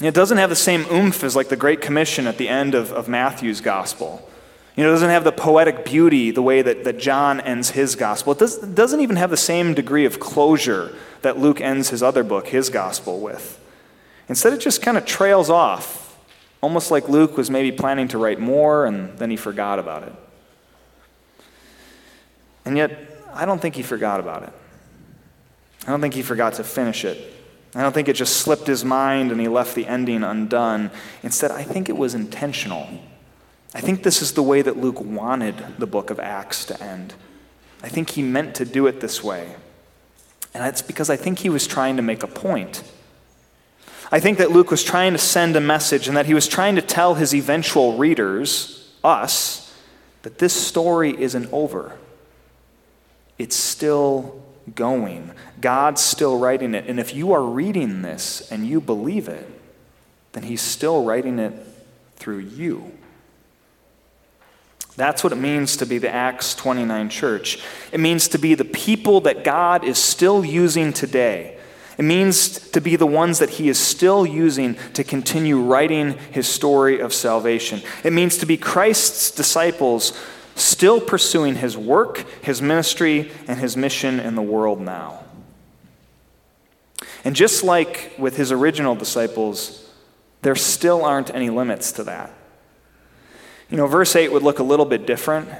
It 0.00 0.14
doesn't 0.14 0.38
have 0.38 0.50
the 0.50 0.56
same 0.56 0.86
oomph 0.90 1.22
as 1.22 1.36
like 1.36 1.48
the 1.48 1.56
Great 1.56 1.80
Commission 1.80 2.26
at 2.26 2.38
the 2.38 2.48
end 2.48 2.74
of, 2.74 2.92
of 2.92 3.08
Matthew's 3.08 3.60
gospel. 3.60 4.26
You 4.76 4.84
know, 4.84 4.90
it 4.90 4.94
doesn't 4.94 5.10
have 5.10 5.24
the 5.24 5.32
poetic 5.32 5.84
beauty 5.84 6.30
the 6.30 6.42
way 6.42 6.62
that, 6.62 6.84
that 6.84 6.98
John 6.98 7.40
ends 7.40 7.70
his 7.70 7.96
gospel. 7.96 8.32
It, 8.32 8.38
does, 8.38 8.62
it 8.62 8.74
doesn't 8.74 9.00
even 9.00 9.16
have 9.16 9.28
the 9.28 9.36
same 9.36 9.74
degree 9.74 10.06
of 10.06 10.20
closure 10.20 10.94
that 11.20 11.38
Luke 11.38 11.60
ends 11.60 11.90
his 11.90 12.02
other 12.02 12.24
book, 12.24 12.48
his 12.48 12.70
gospel, 12.70 13.20
with. 13.20 13.60
Instead, 14.28 14.54
it 14.54 14.60
just 14.60 14.80
kind 14.80 14.96
of 14.96 15.04
trails 15.04 15.50
off 15.50 15.99
Almost 16.60 16.90
like 16.90 17.08
Luke 17.08 17.36
was 17.36 17.50
maybe 17.50 17.72
planning 17.72 18.08
to 18.08 18.18
write 18.18 18.38
more 18.38 18.86
and 18.86 19.18
then 19.18 19.30
he 19.30 19.36
forgot 19.36 19.78
about 19.78 20.02
it. 20.02 20.12
And 22.64 22.76
yet, 22.76 22.90
I 23.32 23.46
don't 23.46 23.60
think 23.60 23.74
he 23.74 23.82
forgot 23.82 24.20
about 24.20 24.42
it. 24.42 24.52
I 25.86 25.90
don't 25.90 26.00
think 26.00 26.14
he 26.14 26.22
forgot 26.22 26.54
to 26.54 26.64
finish 26.64 27.04
it. 27.04 27.34
I 27.74 27.82
don't 27.82 27.92
think 27.92 28.08
it 28.08 28.14
just 28.14 28.38
slipped 28.38 28.66
his 28.66 28.84
mind 28.84 29.30
and 29.30 29.40
he 29.40 29.48
left 29.48 29.74
the 29.74 29.86
ending 29.86 30.24
undone. 30.24 30.90
Instead, 31.22 31.50
I 31.50 31.62
think 31.62 31.88
it 31.88 31.96
was 31.96 32.14
intentional. 32.14 32.88
I 33.74 33.80
think 33.80 34.02
this 34.02 34.20
is 34.20 34.32
the 34.32 34.42
way 34.42 34.62
that 34.62 34.76
Luke 34.76 35.00
wanted 35.00 35.78
the 35.78 35.86
book 35.86 36.10
of 36.10 36.18
Acts 36.18 36.64
to 36.66 36.82
end. 36.82 37.14
I 37.82 37.88
think 37.88 38.10
he 38.10 38.22
meant 38.22 38.56
to 38.56 38.64
do 38.64 38.86
it 38.86 39.00
this 39.00 39.22
way. 39.22 39.54
And 40.52 40.66
it's 40.66 40.82
because 40.82 41.08
I 41.08 41.16
think 41.16 41.38
he 41.38 41.48
was 41.48 41.66
trying 41.66 41.96
to 41.96 42.02
make 42.02 42.22
a 42.22 42.26
point. 42.26 42.82
I 44.12 44.20
think 44.20 44.38
that 44.38 44.50
Luke 44.50 44.70
was 44.70 44.82
trying 44.82 45.12
to 45.12 45.18
send 45.18 45.54
a 45.56 45.60
message 45.60 46.08
and 46.08 46.16
that 46.16 46.26
he 46.26 46.34
was 46.34 46.48
trying 46.48 46.76
to 46.76 46.82
tell 46.82 47.14
his 47.14 47.34
eventual 47.34 47.96
readers, 47.96 48.92
us, 49.04 49.72
that 50.22 50.38
this 50.38 50.52
story 50.52 51.20
isn't 51.20 51.52
over. 51.52 51.96
It's 53.38 53.56
still 53.56 54.42
going. 54.74 55.32
God's 55.60 56.00
still 56.02 56.38
writing 56.38 56.74
it. 56.74 56.86
And 56.86 57.00
if 57.00 57.14
you 57.14 57.32
are 57.32 57.42
reading 57.42 58.02
this 58.02 58.50
and 58.50 58.66
you 58.66 58.80
believe 58.80 59.28
it, 59.28 59.46
then 60.32 60.42
He's 60.44 60.62
still 60.62 61.04
writing 61.04 61.38
it 61.38 61.54
through 62.16 62.38
you. 62.38 62.92
That's 64.96 65.24
what 65.24 65.32
it 65.32 65.36
means 65.36 65.76
to 65.78 65.86
be 65.86 65.98
the 65.98 66.12
Acts 66.12 66.54
29 66.54 67.08
church. 67.08 67.62
It 67.92 68.00
means 68.00 68.28
to 68.28 68.38
be 68.38 68.54
the 68.54 68.64
people 68.64 69.22
that 69.22 69.44
God 69.44 69.84
is 69.84 69.98
still 69.98 70.44
using 70.44 70.92
today. 70.92 71.58
It 72.00 72.04
means 72.04 72.58
to 72.70 72.80
be 72.80 72.96
the 72.96 73.06
ones 73.06 73.40
that 73.40 73.50
He 73.50 73.68
is 73.68 73.78
still 73.78 74.24
using 74.24 74.76
to 74.94 75.04
continue 75.04 75.60
writing 75.60 76.12
His 76.30 76.48
story 76.48 76.98
of 76.98 77.12
salvation. 77.12 77.82
It 78.02 78.14
means 78.14 78.38
to 78.38 78.46
be 78.46 78.56
Christ's 78.56 79.30
disciples 79.30 80.18
still 80.54 80.98
pursuing 80.98 81.56
His 81.56 81.76
work, 81.76 82.24
His 82.42 82.62
ministry, 82.62 83.30
and 83.46 83.60
His 83.60 83.76
mission 83.76 84.18
in 84.18 84.34
the 84.34 84.40
world 84.40 84.80
now. 84.80 85.24
And 87.22 87.36
just 87.36 87.64
like 87.64 88.14
with 88.18 88.38
His 88.38 88.50
original 88.50 88.94
disciples, 88.94 89.86
there 90.40 90.56
still 90.56 91.04
aren't 91.04 91.34
any 91.34 91.50
limits 91.50 91.92
to 91.92 92.04
that. 92.04 92.32
You 93.68 93.76
know, 93.76 93.86
verse 93.86 94.16
8 94.16 94.32
would 94.32 94.42
look 94.42 94.58
a 94.58 94.62
little 94.62 94.86
bit 94.86 95.04
different 95.06 95.50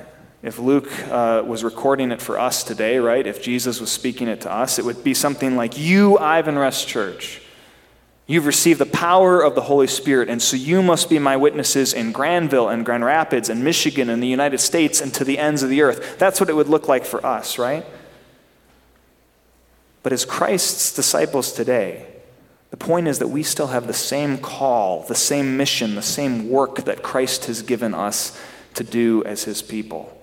if 0.43 0.59
Luke 0.59 0.91
uh, 1.09 1.43
was 1.45 1.62
recording 1.62 2.12
it 2.12 2.22
for 2.22 2.38
us 2.38 2.64
today, 2.64 2.99
right? 2.99 3.26
If 3.26 3.43
Jesus 3.43 3.80
was 3.80 3.91
speaking 3.91 4.26
it 4.26 4.41
to 4.43 4.53
us, 4.53 4.78
it 4.78 4.84
would 4.84 5.05
be 5.05 5.12
something 5.12 5.55
like, 5.55 5.76
You, 5.76 6.16
Ivanrest 6.18 6.86
Church, 6.86 7.43
you've 8.26 8.47
received 8.47 8.80
the 8.80 8.86
power 8.86 9.43
of 9.43 9.55
the 9.55 9.61
Holy 9.61 9.86
Spirit, 9.86 10.30
and 10.30 10.41
so 10.41 10.57
you 10.57 10.82
must 10.82 11.11
be 11.11 11.18
my 11.18 11.36
witnesses 11.36 11.93
in 11.93 12.12
Grandville 12.12 12.70
and 12.70 12.86
Grand 12.86 13.05
Rapids 13.05 13.51
and 13.51 13.62
Michigan 13.62 14.09
and 14.09 14.22
the 14.22 14.28
United 14.28 14.59
States 14.59 15.01
and 15.03 15.12
to 15.12 15.24
the 15.24 15.38
ends 15.38 15.62
of 15.62 15.68
the 15.68 15.82
earth. 15.82 16.18
That's 16.18 16.41
what 16.41 16.49
it 16.49 16.57
would 16.57 16.68
look 16.68 16.88
like 16.88 17.05
for 17.05 17.24
us, 17.24 17.59
right? 17.59 17.84
But 20.03 20.14
as 20.14 20.24
Christ's 20.24 20.95
disciples 20.95 21.53
today, 21.53 22.07
the 22.70 22.78
point 22.78 23.09
is 23.09 23.18
that 23.18 23.28
we 23.28 23.43
still 23.43 23.66
have 23.66 23.86
the 23.86 23.93
same 23.93 24.38
call, 24.38 25.03
the 25.03 25.14
same 25.14 25.59
mission, 25.59 25.97
the 25.97 26.03
same 26.03 26.49
work 26.49 26.84
that 26.84 27.03
Christ 27.03 27.45
has 27.47 27.61
given 27.61 27.93
us 27.93 28.41
to 28.74 28.84
do 28.84 29.22
as 29.24 29.45
his 29.45 29.61
people. 29.61 30.16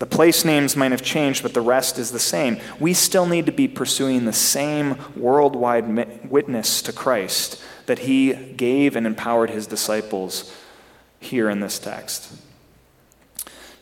The 0.00 0.06
place 0.06 0.46
names 0.46 0.76
might 0.76 0.92
have 0.92 1.02
changed, 1.02 1.42
but 1.42 1.52
the 1.52 1.60
rest 1.60 1.98
is 1.98 2.10
the 2.10 2.18
same. 2.18 2.58
We 2.80 2.94
still 2.94 3.26
need 3.26 3.44
to 3.46 3.52
be 3.52 3.68
pursuing 3.68 4.24
the 4.24 4.32
same 4.32 4.96
worldwide 5.14 6.28
witness 6.28 6.80
to 6.82 6.92
Christ 6.92 7.62
that 7.84 8.00
he 8.00 8.32
gave 8.32 8.96
and 8.96 9.06
empowered 9.06 9.50
his 9.50 9.66
disciples 9.66 10.56
here 11.20 11.50
in 11.50 11.60
this 11.60 11.78
text. 11.78 12.32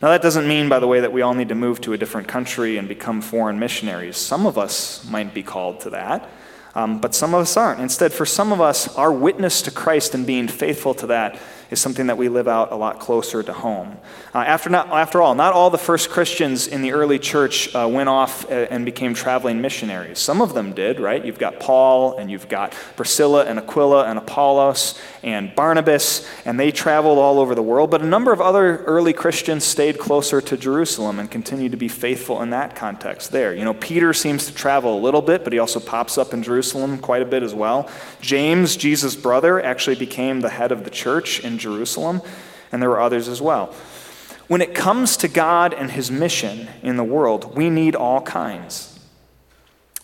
Now, 0.03 0.09
that 0.09 0.21
doesn't 0.21 0.49
mean, 0.49 0.69
by 0.69 0.81
the 0.81 0.89
way, 0.89 0.99
that 0.99 1.13
we 1.13 1.23
all 1.23 1.35
need 1.35 1.51
to 1.51 1.55
move 1.55 1.81
to 1.83 1.93
a 1.93 1.97
different 1.97 2.27
country 2.27 2.79
and 2.79 2.89
become 2.89 3.21
foreign 3.21 3.61
missionaries. 3.61 4.17
Some 4.17 4.45
of 4.45 4.59
us 4.59 5.09
might 5.09 5.33
be 5.33 5.45
called 5.45 5.79
to 5.81 5.91
that. 5.91 6.29
Um, 6.75 7.01
but 7.01 7.15
some 7.15 7.33
of 7.33 7.41
us 7.41 7.57
aren't. 7.57 7.81
Instead, 7.81 8.13
for 8.13 8.27
some 8.27 8.53
of 8.53 8.61
us, 8.61 8.95
our 8.97 9.13
witness 9.13 9.63
to 9.63 9.71
Christ 9.71 10.15
and 10.15 10.27
being 10.27 10.49
faithful 10.49 10.95
to 10.95 11.07
that 11.09 11.39
is 11.71 11.81
something 11.81 12.07
that 12.07 12.17
we 12.17 12.29
live 12.29 12.49
out 12.49 12.73
a 12.73 12.77
lot 12.77 12.99
closer 12.99 13.43
to 13.43 13.53
home. 13.53 13.97
Uh, 14.35 14.39
after, 14.39 14.71
not, 14.71 14.89
after 14.89 15.21
all, 15.21 15.35
not 15.35 15.53
all 15.53 15.71
the 15.71 15.79
first 15.79 16.11
Christians 16.11 16.67
in 16.67 16.83
the 16.83 16.93
early 16.93 17.19
church 17.19 17.75
uh, 17.75 17.89
went 17.91 18.09
off 18.09 18.45
uh, 18.51 18.67
and 18.71 18.85
became 18.85 19.15
traveling 19.15 19.61
missionaries. 19.61 20.19
Some 20.19 20.41
of 20.41 20.55
them 20.55 20.73
did, 20.73 21.01
right? 21.01 21.25
You've 21.25 21.39
got 21.39 21.61
Paul, 21.61 22.17
and 22.19 22.31
you've 22.31 22.49
got 22.49 22.73
Priscilla 22.97 23.45
and 23.45 23.59
Aquila 23.59 24.05
and 24.05 24.19
Apollos 24.19 24.99
and 25.23 25.55
Barnabas, 25.55 26.29
and 26.45 26.59
they 26.59 26.71
traveled 26.71 27.19
all 27.19 27.41
over 27.41 27.55
the 27.55 27.63
world. 27.63 27.91
But 27.91 28.03
a 28.03 28.07
number 28.07 28.33
of 28.33 28.41
other 28.41 28.79
early 28.85 29.13
Christians 29.13 29.65
stayed 29.65 29.99
closer 29.99 30.41
to 30.41 30.57
Jerusalem 30.57 31.19
and 31.19 31.31
continued 31.31 31.73
to 31.73 31.79
be 31.79 31.89
faithful 31.89 32.41
in 32.43 32.51
that 32.51 32.77
context 32.77 33.33
there. 33.33 33.55
You 33.55 33.65
know, 33.65 33.75
Peter 33.75 34.13
seems 34.13 34.47
to 34.47 34.55
travel 34.55 34.99
a 34.99 35.01
little 35.01 35.23
bit, 35.23 35.45
but 35.45 35.53
he 35.53 35.59
also 35.59 35.81
pops 35.81 36.19
up 36.19 36.33
in 36.33 36.43
Jerusalem 36.43 36.99
quite 36.99 37.23
a 37.23 37.27
bit 37.27 37.43
as 37.43 37.55
well. 37.55 37.91
James, 38.21 38.77
Jesus' 38.77 39.17
brother, 39.17 39.61
actually 39.61 39.97
became 39.97 40.41
the 40.41 40.51
head 40.51 40.73
of 40.73 40.85
the 40.85 40.91
church 40.91 41.41
in 41.41 41.59
Jerusalem, 41.59 42.23
and 42.71 42.81
there 42.81 42.91
were 42.91 43.01
others 43.01 43.29
as 43.29 43.43
well. 43.43 43.75
When 44.47 44.63
it 44.63 44.75
comes 44.75 45.19
to 45.19 45.29
God 45.29 45.75
and 45.75 45.91
his 45.91 46.11
mission 46.11 46.69
in 46.83 46.97
the 46.97 47.05
world, 47.05 47.55
we 47.55 47.69
need 47.69 47.95
all 47.95 48.23
kinds. 48.23 48.88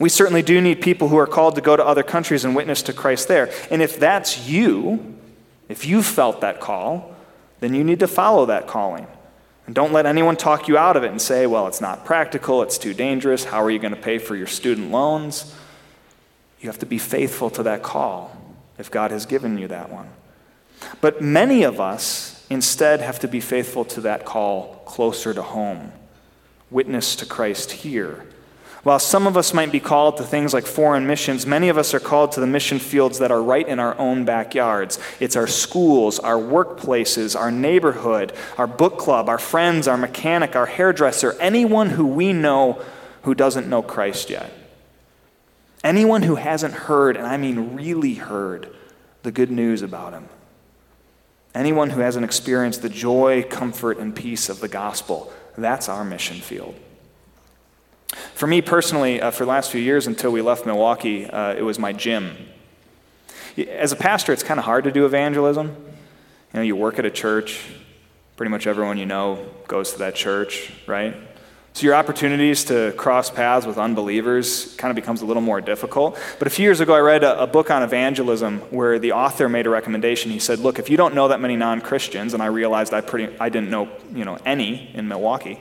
We 0.01 0.09
certainly 0.09 0.42
do 0.42 0.61
need 0.61 0.80
people 0.82 1.09
who 1.09 1.18
are 1.18 1.26
called 1.26 1.55
to 1.55 1.61
go 1.61 1.76
to 1.76 1.84
other 1.84 2.03
countries 2.03 2.45
and 2.45 2.57
witness 2.57 2.82
to 2.82 2.92
Christ 2.92 3.28
there. 3.28 3.53
And 3.70 3.80
if 3.80 3.99
that's 3.99 4.49
you, 4.49 5.16
if 5.68 5.86
you 5.86 6.03
felt 6.03 6.40
that 6.40 6.61
call, 6.61 7.14
then 7.61 7.74
you 7.74 7.84
need 7.84 8.01
to 8.01 8.09
follow 8.09 8.47
that 8.47 8.66
calling. 8.66 9.07
And 9.66 9.74
don't 9.74 9.92
let 9.92 10.05
anyone 10.05 10.36
talk 10.36 10.68
you 10.68 10.76
out 10.76 10.97
of 10.97 11.05
it 11.05 11.11
and 11.11 11.22
say, 11.22 11.47
well, 11.47 11.66
it's 11.66 11.80
not 11.80 12.05
practical, 12.05 12.62
it's 12.62 12.76
too 12.76 12.92
dangerous, 12.92 13.45
how 13.45 13.62
are 13.62 13.70
you 13.70 13.78
going 13.78 13.95
to 13.95 14.01
pay 14.01 14.18
for 14.18 14.36
your 14.36 14.47
student 14.47 14.90
loans? 14.90 15.55
You 16.61 16.68
have 16.68 16.78
to 16.80 16.86
be 16.86 16.99
faithful 16.99 17.49
to 17.51 17.62
that 17.62 17.82
call 17.82 18.36
if 18.78 18.90
God 18.90 19.11
has 19.11 19.26
given 19.26 19.57
you 19.57 19.68
that 19.68 19.90
one. 19.90 20.11
But 21.01 21.22
many 21.22 21.62
of 21.62 21.80
us 21.80 22.45
instead 22.51 23.01
have 23.01 23.20
to 23.20 23.28
be 23.28 23.40
faithful 23.40 23.84
to 23.86 24.03
that 24.03 24.24
call 24.24 24.82
closer 24.84 25.32
to 25.32 25.42
home. 25.42 25.92
Witness 26.70 27.16
to 27.16 27.26
Christ 27.26 27.70
here. 27.72 28.26
While 28.85 28.99
some 28.99 29.26
of 29.26 29.39
us 29.39 29.55
might 29.55 29.72
be 29.72 29.80
called 29.80 30.18
to 30.18 30.22
things 30.22 30.53
like 30.53 30.66
foreign 30.66 31.07
missions, 31.07 31.47
many 31.47 31.70
of 31.70 31.78
us 31.78 31.95
are 31.95 32.01
called 32.01 32.32
to 32.32 32.41
the 32.41 32.47
mission 32.47 32.78
fields 32.78 33.18
that 33.18 33.30
are 33.30 33.43
right 33.43 33.66
in 33.66 33.78
our 33.78 33.99
own 33.99 34.26
backyards. 34.26 34.99
It's 35.20 35.37
our 35.37 35.47
schools, 35.47 36.18
our 36.18 36.37
workplaces, 36.37 37.35
our 37.35 37.51
neighborhood, 37.51 38.35
our 38.59 38.66
book 38.66 38.99
club, 38.99 39.30
our 39.30 39.39
friends, 39.39 39.89
our 39.89 39.97
mechanic, 39.97 40.55
our 40.55 40.66
hairdresser, 40.66 41.35
anyone 41.41 41.91
who 41.91 42.05
we 42.07 42.35
know 42.35 42.78
who 43.22 43.35
doesn't 43.35 43.70
know 43.70 43.80
Christ 43.80 44.28
yet. 44.28 44.53
Anyone 45.82 46.22
who 46.22 46.35
hasn't 46.35 46.74
heard, 46.74 47.16
and 47.16 47.26
I 47.26 47.39
mean 47.39 47.74
really 47.74 48.14
heard, 48.14 48.68
the 49.22 49.32
good 49.32 49.51
news 49.51 49.80
about 49.80 50.12
him. 50.12 50.28
Anyone 51.55 51.89
who 51.89 52.03
hasn't 52.03 52.24
experienced 52.24 52.82
the 52.82 52.91
joy, 52.91 53.45
comfort, 53.45 53.97
and 53.97 54.14
peace 54.14 54.51
of 54.51 54.61
the 54.61 54.68
gospel, 54.68 55.32
that's 55.57 55.89
our 55.89 56.05
mission 56.05 56.37
field. 56.37 56.74
For 58.35 58.49
me 58.49 58.62
personally, 58.62 59.20
uh, 59.20 59.30
for 59.30 59.45
the 59.45 59.51
last 59.51 59.70
few 59.70 59.80
years 59.80 60.09
until 60.09 60.32
we 60.32 60.43
left 60.43 60.66
Milwaukee, 60.66 61.24
uh, 61.24 61.55
it 61.55 61.62
was 61.62 61.78
my 61.78 61.93
gym. 61.93 62.37
As 63.57 63.93
a 63.93 63.97
pastor, 63.97 64.32
it's 64.32 64.43
kind 64.43 64.59
of 64.59 64.66
hard 64.66 64.82
to 64.85 64.91
do 64.91 65.07
evangelism. 65.07 65.68
You 65.68 65.74
know, 66.55 66.62
you 66.62 66.74
work 66.74 66.99
at 66.99 67.05
a 67.05 67.12
church, 67.12 67.64
pretty 68.37 68.51
much 68.51 68.66
everyone 68.66 68.99
you 68.99 69.07
know 69.07 69.47
goes 69.68 69.93
to 69.93 69.99
that 70.01 70.16
church, 70.16 70.72
right? 70.89 71.14
So 71.74 71.85
your 71.85 71.95
opportunities 71.95 72.64
to 72.64 72.93
cross 72.97 73.30
paths 73.30 73.66
with 73.66 73.78
unbelievers 73.78 74.74
kind 74.78 74.91
of 74.91 74.97
becomes 74.97 75.22
a 75.22 75.26
little 75.26 75.43
more 75.43 75.61
difficult. 75.61 76.18
But 76.41 76.49
a 76.49 76.51
few 76.51 76.64
years 76.64 76.80
ago, 76.80 76.93
I 76.93 77.01
read 77.01 77.22
a, 77.22 77.43
a, 77.43 77.47
book 77.47 77.70
on 77.70 77.85
evangelism 77.85 78.61
where 78.70 78.99
the 78.99 79.12
author 79.12 79.49
made 79.49 79.66
a 79.66 79.70
recommendation. 79.70 80.32
He 80.32 80.41
said, 80.41 80.59
"Look, 80.59 80.80
if 80.80 80.91
you 80.91 80.97
don't 80.97 81.14
know 81.14 81.28
that 81.28 81.41
many 81.41 81.55
non-Christians, 81.55 82.35
and 82.35 82.43
I 82.43 82.47
realized 82.47 82.93
I 82.93 83.01
pretty 83.01 83.37
I 83.39 83.49
didn't 83.49 83.70
know 83.70 83.89
you 84.12 84.24
know 84.24 84.39
any 84.45 84.91
in 84.93 85.07
Milwaukee." 85.07 85.61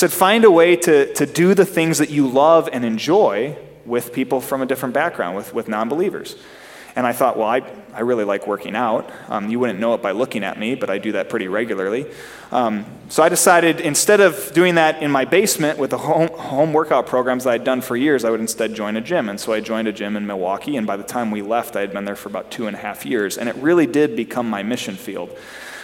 Said, 0.00 0.12
"Find 0.12 0.46
a 0.46 0.50
way 0.50 0.76
to 0.76 1.12
to 1.12 1.26
do 1.26 1.52
the 1.52 1.66
things 1.66 1.98
that 1.98 2.08
you 2.08 2.26
love 2.26 2.70
and 2.72 2.86
enjoy 2.86 3.54
with 3.84 4.14
people 4.14 4.40
from 4.40 4.62
a 4.62 4.66
different 4.66 4.94
background, 4.94 5.36
with 5.36 5.52
with 5.52 5.68
non-believers." 5.68 6.36
And 6.96 7.06
I 7.06 7.12
thought, 7.12 7.36
well, 7.36 7.48
I, 7.48 7.62
I 7.92 8.00
really 8.00 8.24
like 8.24 8.46
working 8.46 8.74
out. 8.74 9.10
Um, 9.28 9.50
you 9.50 9.60
wouldn't 9.60 9.78
know 9.78 9.92
it 9.94 10.02
by 10.02 10.12
looking 10.12 10.42
at 10.42 10.58
me, 10.58 10.74
but 10.74 10.88
I 10.88 10.98
do 10.98 11.12
that 11.12 11.28
pretty 11.28 11.48
regularly. 11.48 12.06
Um, 12.50 12.84
so 13.10 13.22
I 13.22 13.28
decided 13.28 13.80
instead 13.80 14.20
of 14.20 14.52
doing 14.54 14.74
that 14.76 15.02
in 15.02 15.10
my 15.10 15.24
basement 15.24 15.78
with 15.78 15.90
the 15.90 15.98
home, 15.98 16.28
home 16.28 16.72
workout 16.72 17.06
programs 17.06 17.44
that 17.44 17.50
I'd 17.50 17.64
done 17.64 17.80
for 17.80 17.94
years, 17.96 18.24
I 18.24 18.30
would 18.30 18.40
instead 18.40 18.74
join 18.74 18.96
a 18.96 19.00
gym. 19.00 19.28
And 19.28 19.38
so 19.38 19.52
I 19.52 19.60
joined 19.60 19.86
a 19.86 19.92
gym 19.92 20.16
in 20.16 20.26
Milwaukee, 20.26 20.76
and 20.76 20.86
by 20.86 20.96
the 20.96 21.04
time 21.04 21.30
we 21.30 21.42
left, 21.42 21.76
I 21.76 21.80
had 21.80 21.92
been 21.92 22.06
there 22.06 22.16
for 22.16 22.28
about 22.28 22.50
two 22.50 22.66
and 22.66 22.74
a 22.74 22.80
half 22.80 23.04
years. 23.04 23.38
And 23.38 23.48
it 23.48 23.56
really 23.56 23.86
did 23.86 24.16
become 24.16 24.48
my 24.48 24.62
mission 24.62 24.96
field. 24.96 25.30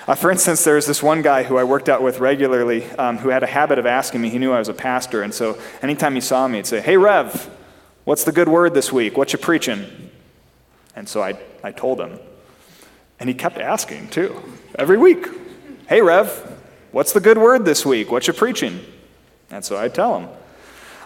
Uh, 0.07 0.15
for 0.15 0.31
instance, 0.31 0.63
there 0.63 0.77
was 0.77 0.87
this 0.87 1.03
one 1.03 1.21
guy 1.21 1.43
who 1.43 1.57
I 1.57 1.65
worked 1.65 1.89
out 1.89 2.01
with 2.01 2.21
regularly 2.21 2.85
um, 2.93 3.19
who 3.19 3.31
had 3.31 3.43
a 3.43 3.47
habit 3.47 3.79
of 3.79 3.87
asking 3.87 4.21
me, 4.21 4.29
he 4.29 4.39
knew 4.39 4.53
I 4.53 4.61
was 4.61 4.69
a 4.69 4.75
pastor, 4.75 5.23
and 5.23 5.35
so 5.35 5.59
anytime 5.83 6.15
he 6.15 6.21
saw 6.21 6.47
me, 6.47 6.59
he'd 6.59 6.67
say, 6.67 6.81
Hey, 6.81 6.97
Rev, 6.97 7.51
what's 8.05 8.23
the 8.23 8.31
good 8.31 8.49
word 8.49 8.73
this 8.73 8.93
week? 8.93 9.17
What 9.17 9.33
you 9.33 9.39
preaching? 9.39 9.85
And 10.95 11.09
so 11.09 11.23
I, 11.23 11.37
I 11.65 11.73
told 11.73 12.01
him. 12.01 12.21
And 13.19 13.29
he 13.29 13.35
kept 13.35 13.59
asking, 13.59 14.11
too, 14.11 14.41
every 14.79 14.97
week. 14.97 15.27
Hey, 15.89 16.01
Rev, 16.03 16.31
what's 16.93 17.13
the 17.13 17.21
good 17.21 17.39
word 17.39 17.65
this 17.65 17.85
week? 17.85 18.11
What 18.11 18.29
you 18.29 18.33
preaching? 18.33 18.81
And 19.51 19.65
so 19.65 19.77
I'd 19.77 19.95
tell 19.95 20.21
him. 20.21 20.29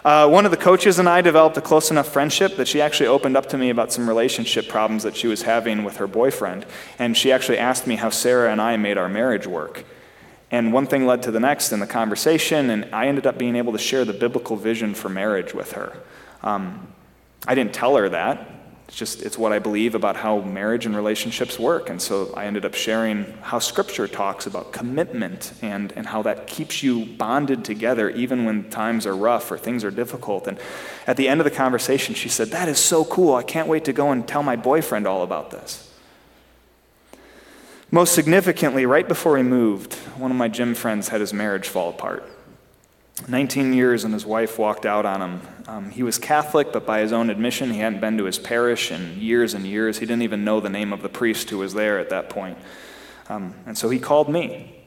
Uh, 0.03 0.27
one 0.27 0.45
of 0.45 0.51
the 0.51 0.57
coaches 0.57 0.97
and 0.97 1.07
I 1.07 1.21
developed 1.21 1.57
a 1.57 1.61
close 1.61 1.91
enough 1.91 2.07
friendship 2.07 2.55
that 2.55 2.67
she 2.67 2.81
actually 2.81 3.07
opened 3.07 3.37
up 3.37 3.47
to 3.49 3.57
me 3.57 3.69
about 3.69 3.93
some 3.93 4.07
relationship 4.07 4.67
problems 4.67 5.03
that 5.03 5.15
she 5.15 5.27
was 5.27 5.43
having 5.43 5.83
with 5.83 5.97
her 5.97 6.07
boyfriend. 6.07 6.65
And 6.97 7.15
she 7.15 7.31
actually 7.31 7.59
asked 7.59 7.85
me 7.85 7.97
how 7.97 8.09
Sarah 8.09 8.51
and 8.51 8.59
I 8.59 8.77
made 8.77 8.97
our 8.97 9.07
marriage 9.07 9.45
work. 9.45 9.85
And 10.49 10.73
one 10.73 10.87
thing 10.87 11.05
led 11.05 11.21
to 11.23 11.31
the 11.31 11.39
next 11.39 11.71
in 11.71 11.79
the 11.79 11.87
conversation, 11.87 12.71
and 12.71 12.93
I 12.93 13.07
ended 13.07 13.27
up 13.27 13.37
being 13.37 13.55
able 13.55 13.73
to 13.73 13.79
share 13.79 14.03
the 14.03 14.13
biblical 14.13 14.57
vision 14.57 14.95
for 14.95 15.07
marriage 15.07 15.53
with 15.53 15.73
her. 15.73 15.95
Um, 16.41 16.87
I 17.47 17.55
didn't 17.55 17.73
tell 17.73 17.95
her 17.95 18.09
that. 18.09 18.49
It's 18.91 18.99
just 18.99 19.21
it's 19.21 19.37
what 19.37 19.53
I 19.53 19.59
believe 19.59 19.95
about 19.95 20.17
how 20.17 20.41
marriage 20.41 20.85
and 20.85 20.93
relationships 20.93 21.57
work. 21.57 21.89
And 21.89 22.01
so 22.01 22.33
I 22.35 22.43
ended 22.43 22.65
up 22.65 22.73
sharing 22.73 23.23
how 23.41 23.57
scripture 23.59 24.05
talks 24.05 24.45
about 24.45 24.73
commitment 24.73 25.53
and, 25.61 25.93
and 25.93 26.05
how 26.05 26.23
that 26.23 26.45
keeps 26.45 26.83
you 26.83 27.05
bonded 27.05 27.63
together 27.63 28.09
even 28.09 28.43
when 28.43 28.69
times 28.69 29.05
are 29.05 29.15
rough 29.15 29.49
or 29.49 29.57
things 29.57 29.85
are 29.85 29.91
difficult. 29.91 30.45
And 30.45 30.59
at 31.07 31.15
the 31.15 31.29
end 31.29 31.39
of 31.39 31.45
the 31.45 31.51
conversation, 31.51 32.15
she 32.15 32.27
said, 32.27 32.49
That 32.49 32.67
is 32.67 32.79
so 32.79 33.05
cool. 33.05 33.33
I 33.33 33.43
can't 33.43 33.69
wait 33.69 33.85
to 33.85 33.93
go 33.93 34.11
and 34.11 34.27
tell 34.27 34.43
my 34.43 34.57
boyfriend 34.57 35.07
all 35.07 35.23
about 35.23 35.51
this. 35.51 35.89
Most 37.91 38.13
significantly, 38.13 38.85
right 38.85 39.07
before 39.07 39.35
we 39.35 39.43
moved, 39.43 39.93
one 40.17 40.31
of 40.31 40.37
my 40.37 40.49
gym 40.49 40.75
friends 40.75 41.07
had 41.07 41.21
his 41.21 41.31
marriage 41.31 41.69
fall 41.69 41.91
apart. 41.91 42.29
19 43.27 43.73
years 43.73 44.03
and 44.03 44.13
his 44.13 44.25
wife 44.25 44.57
walked 44.57 44.85
out 44.85 45.05
on 45.05 45.21
him. 45.21 45.41
Um, 45.67 45.89
he 45.91 46.03
was 46.03 46.17
Catholic, 46.17 46.73
but 46.73 46.85
by 46.85 47.01
his 47.01 47.11
own 47.11 47.29
admission, 47.29 47.71
he 47.71 47.79
hadn't 47.79 48.01
been 48.01 48.17
to 48.17 48.25
his 48.25 48.39
parish 48.39 48.91
in 48.91 49.19
years 49.19 49.53
and 49.53 49.65
years. 49.65 49.99
He 49.99 50.05
didn't 50.05 50.23
even 50.23 50.43
know 50.43 50.59
the 50.59 50.69
name 50.69 50.91
of 50.91 51.01
the 51.01 51.09
priest 51.09 51.49
who 51.49 51.59
was 51.59 51.73
there 51.73 51.99
at 51.99 52.09
that 52.09 52.29
point. 52.29 52.57
Um, 53.29 53.53
and 53.65 53.77
so 53.77 53.89
he 53.89 53.99
called 53.99 54.27
me. 54.27 54.83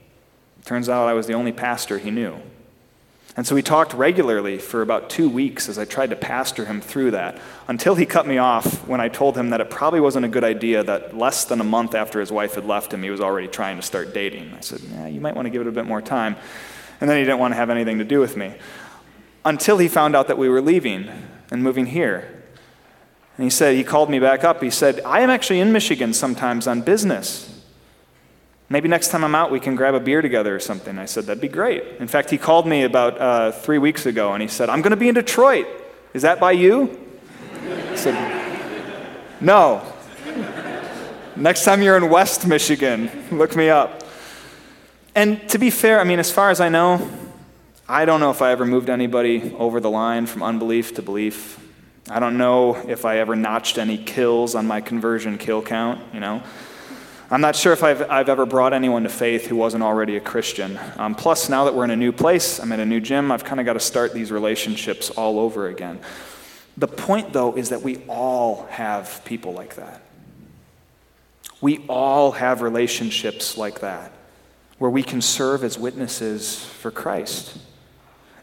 Turns 0.65 0.89
out 0.89 1.09
I 1.09 1.15
was 1.15 1.27
the 1.27 1.35
only 1.35 1.53
pastor 1.53 1.99
he 1.99 2.11
knew. 2.11 2.37
And 3.37 3.45
so 3.45 3.55
we 3.55 3.63
talked 3.63 3.93
regularly 3.95 4.59
for 4.59 4.81
about 4.81 5.11
two 5.11 5.29
weeks 5.29 5.69
as 5.69 5.77
I 5.77 5.85
tried 5.85 6.11
to 6.11 6.17
pastor 6.17 6.67
him 6.67 6.81
through 6.81 7.13
that 7.13 7.41
until 7.67 7.97
he 7.97 8.07
cut 8.07 8.29
me 8.29 8.39
off 8.39 8.87
when 8.87 9.01
I 9.01 9.09
told 9.09 9.37
him 9.37 9.51
that 9.51 9.61
it 9.61 9.71
probably 9.71 9.99
wasn't 9.99 10.25
a 10.25 10.29
good 10.29 10.45
idea 10.45 10.85
that 10.85 11.17
less 11.17 11.45
than 11.45 11.61
a 11.61 11.65
month 11.65 11.97
after 11.97 12.21
his 12.21 12.31
wife 12.31 12.55
had 12.55 12.65
left 12.65 12.95
him, 12.95 13.03
he 13.03 13.11
was 13.11 13.21
already 13.21 13.49
trying 13.49 13.77
to 13.77 13.83
start 13.83 14.15
dating. 14.15 14.55
I 14.55 14.61
said, 14.61 14.81
Yeah, 14.83 15.09
you 15.09 15.21
might 15.21 15.35
want 15.35 15.47
to 15.47 15.51
give 15.51 15.63
it 15.63 15.67
a 15.67 15.73
bit 15.73 15.85
more 15.85 16.01
time. 16.01 16.37
And 17.01 17.11
then 17.11 17.19
he 17.19 17.25
didn't 17.25 17.39
want 17.39 17.53
to 17.53 17.57
have 17.57 17.71
anything 17.71 17.99
to 17.99 18.05
do 18.05 18.21
with 18.21 18.37
me 18.37 18.55
until 19.45 19.79
he 19.79 19.89
found 19.89 20.17
out 20.17 20.29
that 20.29 20.39
we 20.39 20.49
were 20.49 20.61
leaving 20.61 21.11
and 21.51 21.63
moving 21.63 21.87
here. 21.87 22.43
And 23.37 23.45
he 23.45 23.51
said, 23.51 23.75
he 23.75 23.85
called 23.85 24.09
me 24.11 24.19
back 24.19 24.45
up. 24.45 24.63
He 24.63 24.71
said, 24.71 25.01
I 25.05 25.21
am 25.21 25.31
actually 25.31 25.61
in 25.61 25.73
Michigan 25.73 26.13
sometimes 26.13 26.67
on 26.67 26.83
business. 26.83 27.51
Maybe 28.69 28.89
next 28.89 29.09
time 29.09 29.25
I'm 29.25 29.35
out, 29.35 29.51
we 29.51 29.61
can 29.61 29.77
grab 29.77 29.95
a 29.95 30.01
beer 30.01 30.23
together 30.23 30.55
or 30.55 30.61
something. 30.61 30.99
I 30.99 31.05
said, 31.05 31.25
that'd 31.25 31.41
be 31.41 31.49
great. 31.49 31.83
In 31.99 32.09
fact, 32.09 32.31
he 32.31 32.39
called 32.39 32.67
me 32.67 32.85
about 32.85 33.21
uh, 33.21 33.53
three 33.53 33.79
weeks 33.79 34.07
ago 34.07 34.33
and 34.33 34.41
he 34.41 34.49
said, 34.49 34.71
I'm 34.71 34.83
going 34.83 34.93
to 34.93 34.97
be 34.97 35.09
in 35.09 35.15
Detroit. 35.15 35.67
Is 36.15 36.23
that 36.23 36.41
by 36.41 36.53
you? 36.53 36.99
I 37.91 37.97
said, 37.97 39.41
no. 39.41 39.83
Next 41.37 41.65
time 41.65 41.83
you're 41.83 41.97
in 41.97 42.09
West 42.09 42.47
Michigan, 42.47 43.11
look 43.33 43.57
me 43.57 43.69
up. 43.69 44.04
And 45.15 45.49
to 45.51 45.59
be 45.59 45.71
fair, 45.71 46.01
I 46.01 46.05
mean, 46.05 46.19
as 46.19 46.33
far 46.33 46.51
as 46.51 46.61
I 46.61 46.69
know, 46.69 47.09
I 47.89 48.05
don't 48.05 48.19
know 48.19 48.31
if 48.31 48.43
I 48.43 48.51
ever 48.51 48.67
moved 48.67 48.91
anybody 48.91 49.55
over 49.59 49.79
the 49.79 49.91
line 49.91 50.27
from 50.27 50.43
unbelief 50.43 50.95
to 50.97 51.03
belief. 51.03 51.61
I 52.11 52.19
don't 52.19 52.37
know 52.37 52.75
if 52.89 53.05
I 53.05 53.19
ever 53.19 53.37
notched 53.37 53.79
any 53.79 53.97
kills 53.97 54.57
on 54.57 54.67
my 54.67 54.81
conversion 54.81 55.39
kill 55.39 55.63
count, 55.63 56.01
you 56.13 56.19
know. 56.19 56.43
I'm 57.31 57.41
not 57.41 57.55
sure 57.55 57.73
if 57.73 57.85
I've, 57.85 58.11
I've 58.11 58.29
ever 58.29 58.45
brought 58.45 58.73
anyone 58.73 59.05
to 59.05 59.09
faith 59.09 59.47
who 59.47 59.57
wasn't 59.57 59.85
already 59.85 60.17
a 60.17 60.21
Christian. 60.21 60.79
Um, 60.97 61.15
plus, 61.15 61.49
now 61.49 61.65
that 61.65 61.75
we're 61.75 61.85
in 61.85 61.91
a 61.91 61.97
new 61.97 62.13
place, 62.13 62.59
I'm 62.59 62.73
in 62.73 62.81
a 62.81 62.87
new 62.87 63.01
gym, 63.01 63.31
I've 63.31 63.45
kind 63.45 63.61
of 63.61 63.67
got 63.67 63.75
to 63.75 63.81
start 63.81 64.15
these 64.15 64.33
relationships 64.33 65.11
all 65.11 65.39
over 65.39 65.69
again. 65.69 66.01
The 66.77 66.89
point, 66.89 67.33
though, 67.33 67.57
is 67.57 67.69
that 67.69 67.83
we 67.83 67.99
all 68.09 68.67
have 68.71 69.23
people 69.25 69.53
like 69.53 69.77
that. 69.77 70.03
We 71.61 71.85
all 71.89 72.33
have 72.33 72.63
relationships 72.63 73.57
like 73.57 73.81
that 73.81 74.14
where 74.85 74.91
we 74.91 75.03
can 75.03 75.23
serve 75.23 75.65
as 75.65 75.79
witnesses 75.79 76.63
for 76.63 76.91
Christ. 76.91 77.57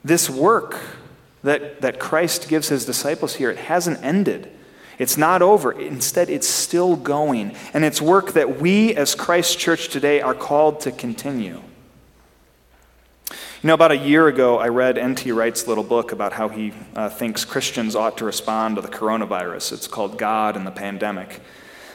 This 0.04 0.28
work 0.28 0.76
that, 1.44 1.82
that 1.82 2.00
Christ 2.00 2.50
gives 2.50 2.70
his 2.70 2.84
disciples 2.84 3.36
here, 3.36 3.52
it 3.52 3.60
hasn't 3.60 4.04
ended. 4.04 4.52
It's 4.98 5.18
not 5.18 5.44
over. 5.44 5.72
Instead, 5.72 6.32
it's 6.32 6.48
still 6.48 6.96
going. 6.96 7.56
And 7.76 7.86
it's 7.86 8.02
work 8.02 8.32
that 8.34 8.60
we 8.60 8.96
as 8.96 9.14
Christ 9.14 9.60
Church 9.60 9.90
today 9.90 10.20
are 10.20 10.34
called 10.34 10.80
to 10.80 10.92
continue. 10.92 11.62
You 13.30 13.68
know, 13.68 13.76
about 13.76 13.92
a 13.92 13.98
year 13.98 14.28
ago, 14.28 14.58
I 14.58 14.70
read 14.70 14.98
N.T. 14.98 15.32
Wright's 15.32 15.68
little 15.68 15.84
book 15.84 16.12
about 16.12 16.34
how 16.34 16.50
he 16.50 16.74
uh, 16.96 17.10
thinks 17.10 17.46
Christians 17.46 17.96
ought 17.96 18.18
to 18.18 18.26
respond 18.26 18.78
to 18.78 18.82
the 18.82 18.88
coronavirus. 18.88 19.74
It's 19.74 19.88
called 19.88 20.18
God 20.18 20.56
and 20.56 20.66
the 20.66 20.72
Pandemic. 20.72 21.40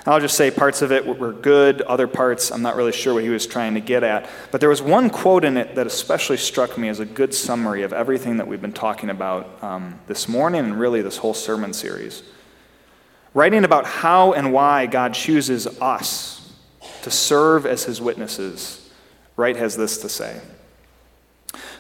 I'll 0.07 0.21
just 0.21 0.37
say 0.37 0.53
parts 0.53 0.83
of 0.83 0.93
it 0.93 1.05
were 1.05 1.33
good, 1.33 1.83
other 1.83 2.07
parts 2.07 2.53
I'm 2.53 2.63
not 2.63 2.77
really 2.77 2.93
sure 2.93 3.15
what 3.15 3.25
he 3.25 3.29
was 3.29 3.45
trying 3.45 3.75
to 3.75 3.81
get 3.81 4.05
at. 4.05 4.31
But 4.53 4.61
there 4.61 4.69
was 4.69 4.81
one 4.81 5.11
quote 5.11 5.45
in 5.45 5.57
it 5.57 5.75
that 5.75 5.87
especially 5.87 6.37
struck 6.37 6.79
me 6.79 6.89
as 6.89 7.01
a 7.01 7.05
good 7.05 7.35
summary 7.35 7.83
of 7.83 7.93
everything 7.93 8.37
that 8.37 8.47
we've 8.47 8.61
been 8.61 8.73
talking 8.73 9.11
about 9.11 9.63
um, 9.65 9.99
this 10.07 10.29
morning 10.29 10.61
and 10.61 10.79
really 10.79 11.03
this 11.03 11.17
whole 11.17 11.35
sermon 11.35 11.73
series. 11.73 12.23
Writing 13.35 13.65
about 13.65 13.85
how 13.85 14.33
and 14.33 14.53
why 14.53 14.87
God 14.87 15.13
chooses 15.13 15.67
us 15.81 16.55
to 17.03 17.11
serve 17.11 17.67
as 17.67 17.85
his 17.85 18.01
witnesses, 18.01 18.89
Wright 19.37 19.57
has 19.57 19.77
this 19.77 19.99
to 19.99 20.09
say. 20.09 20.41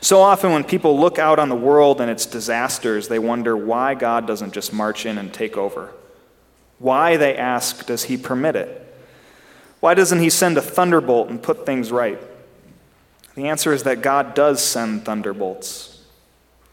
So 0.00 0.20
often, 0.20 0.52
when 0.52 0.64
people 0.64 0.98
look 0.98 1.18
out 1.18 1.38
on 1.38 1.48
the 1.48 1.56
world 1.56 2.00
and 2.00 2.10
its 2.10 2.26
disasters, 2.26 3.08
they 3.08 3.18
wonder 3.18 3.56
why 3.56 3.94
God 3.94 4.26
doesn't 4.26 4.52
just 4.52 4.72
march 4.72 5.06
in 5.06 5.16
and 5.16 5.32
take 5.32 5.56
over. 5.56 5.92
Why, 6.78 7.16
they 7.16 7.36
ask, 7.36 7.86
does 7.86 8.04
he 8.04 8.16
permit 8.16 8.56
it? 8.56 8.82
Why 9.80 9.94
doesn't 9.94 10.20
he 10.20 10.30
send 10.30 10.58
a 10.58 10.62
thunderbolt 10.62 11.28
and 11.28 11.42
put 11.42 11.64
things 11.64 11.92
right? 11.92 12.18
The 13.34 13.48
answer 13.48 13.72
is 13.72 13.82
that 13.84 14.02
God 14.02 14.34
does 14.34 14.62
send 14.64 15.04
thunderbolts, 15.04 16.02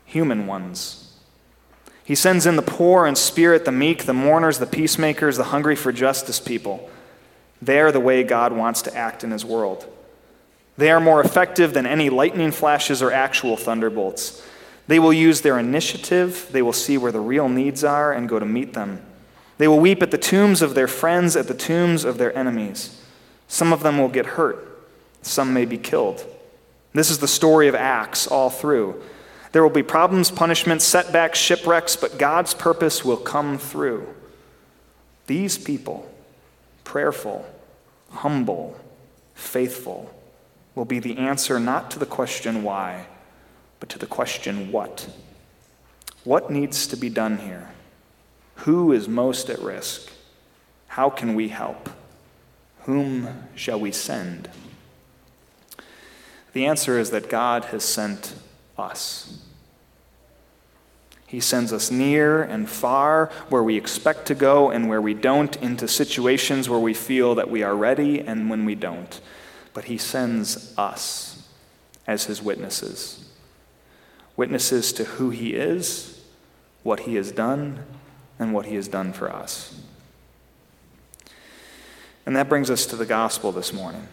human 0.06 0.48
ones. 0.48 1.18
He 2.04 2.16
sends 2.16 2.46
in 2.46 2.56
the 2.56 2.62
poor 2.62 3.06
in 3.06 3.16
spirit, 3.16 3.66
the 3.66 3.72
meek, 3.72 4.06
the 4.06 4.14
mourners, 4.14 4.60
the 4.60 4.66
peacemakers, 4.66 5.38
the 5.38 5.46
hungry 5.46 5.76
for 5.76 5.92
justice 5.92 6.40
people. 6.40 6.90
They 7.62 7.80
are 7.80 7.92
the 7.92 8.00
way 8.00 8.24
God 8.24 8.52
wants 8.52 8.82
to 8.84 8.96
act 8.96 9.24
in 9.24 9.32
his 9.32 9.46
world. 9.46 9.86
They 10.78 10.92
are 10.92 11.00
more 11.00 11.22
effective 11.22 11.74
than 11.74 11.86
any 11.86 12.10
lightning 12.10 12.52
flashes 12.52 13.02
or 13.02 13.12
actual 13.12 13.56
thunderbolts. 13.56 14.46
They 14.88 15.00
will 15.00 15.14
use 15.14 15.42
their 15.42 15.60
initiative, 15.60 16.48
they 16.52 16.62
will 16.62 16.74
see 16.74 16.98
where 16.98 17.12
the 17.12 17.22
real 17.22 17.48
needs 17.48 17.84
are 17.84 18.12
and 18.12 18.28
go 18.28 18.40
to 18.40 18.46
meet 18.46 18.74
them. 18.74 19.02
They 19.58 19.68
will 19.68 19.80
weep 19.80 20.02
at 20.02 20.12
the 20.12 20.18
tombs 20.18 20.62
of 20.62 20.76
their 20.76 20.88
friends, 20.88 21.36
at 21.36 21.48
the 21.48 21.54
tombs 21.54 22.04
of 22.04 22.18
their 22.18 22.36
enemies. 22.38 23.00
Some 23.48 23.72
of 23.72 23.84
them 23.84 23.98
will 23.98 24.10
get 24.10 24.26
hurt, 24.26 24.88
some 25.22 25.54
may 25.54 25.66
be 25.66 25.78
killed. 25.78 26.26
This 26.94 27.10
is 27.10 27.20
the 27.20 27.28
story 27.28 27.68
of 27.68 27.76
Acts 27.76 28.28
all 28.28 28.50
through. 28.50 29.02
There 29.52 29.62
will 29.62 29.70
be 29.70 29.84
problems, 29.84 30.32
punishments, 30.32 30.86
setbacks, 30.86 31.38
shipwrecks, 31.40 31.96
but 31.96 32.18
God's 32.18 32.54
purpose 32.54 33.06
will 33.06 33.18
come 33.18 33.58
through. 33.58 34.08
These 35.28 35.60
people, 35.60 36.12
prayerful, 36.84 37.46
humble, 38.10 38.80
faithful, 39.36 40.14
will 40.76 40.86
be 40.86 41.00
the 41.00 41.18
answer 41.18 41.60
not 41.60 41.92
to 41.92 42.00
the 42.00 42.06
question 42.06 42.64
why, 42.64 43.06
but 43.80 43.90
to 43.90 44.00
the 44.00 44.08
question 44.08 44.72
what. 44.72 45.08
What 46.24 46.50
needs 46.50 46.88
to 46.88 46.96
be 46.96 47.10
done 47.10 47.38
here? 47.38 47.70
Who 48.56 48.92
is 48.92 49.08
most 49.08 49.50
at 49.50 49.60
risk? 49.60 50.10
How 50.88 51.10
can 51.10 51.36
we 51.36 51.50
help? 51.50 51.90
Whom 52.84 53.48
shall 53.56 53.80
we 53.80 53.92
send? 53.92 54.50
The 56.54 56.66
answer 56.66 57.00
is 57.00 57.12
that 57.12 57.30
God 57.30 57.66
has 57.66 57.84
sent 57.84 58.36
us. 58.78 59.40
He 61.26 61.40
sends 61.40 61.74
us 61.74 61.90
near 61.90 62.44
and 62.44 62.70
far, 62.70 63.32
where 63.50 63.64
we 63.64 63.76
expect 63.76 64.28
to 64.28 64.36
go 64.36 64.70
and 64.70 64.88
where 64.88 65.02
we 65.02 65.16
don't, 65.16 65.56
into 65.58 65.88
situations 65.88 66.70
where 66.70 66.80
we 66.80 66.94
feel 66.94 67.34
that 67.36 67.50
we 67.50 67.64
are 67.64 67.76
ready 67.76 68.20
and 68.20 68.52
when 68.52 68.66
we 68.66 68.76
don't. 68.76 69.20
But 69.74 69.86
He 69.86 69.98
sends 69.98 70.78
us 70.78 71.48
as 72.06 72.26
His 72.26 72.42
witnesses 72.42 73.24
witnesses 74.36 74.94
to 74.94 75.04
who 75.04 75.30
He 75.30 75.54
is, 75.54 76.22
what 76.84 77.02
He 77.02 77.16
has 77.16 77.32
done, 77.32 77.84
and 78.44 78.54
what 78.54 78.68
he 78.68 78.76
has 78.76 78.88
done 78.88 79.12
for 79.14 79.34
us. 79.34 79.80
And 82.26 82.36
that 82.36 82.48
brings 82.48 82.70
us 82.70 82.86
to 82.88 82.96
the 82.96 83.06
gospel 83.06 83.52
this 83.52 83.74
morning. 83.74 84.08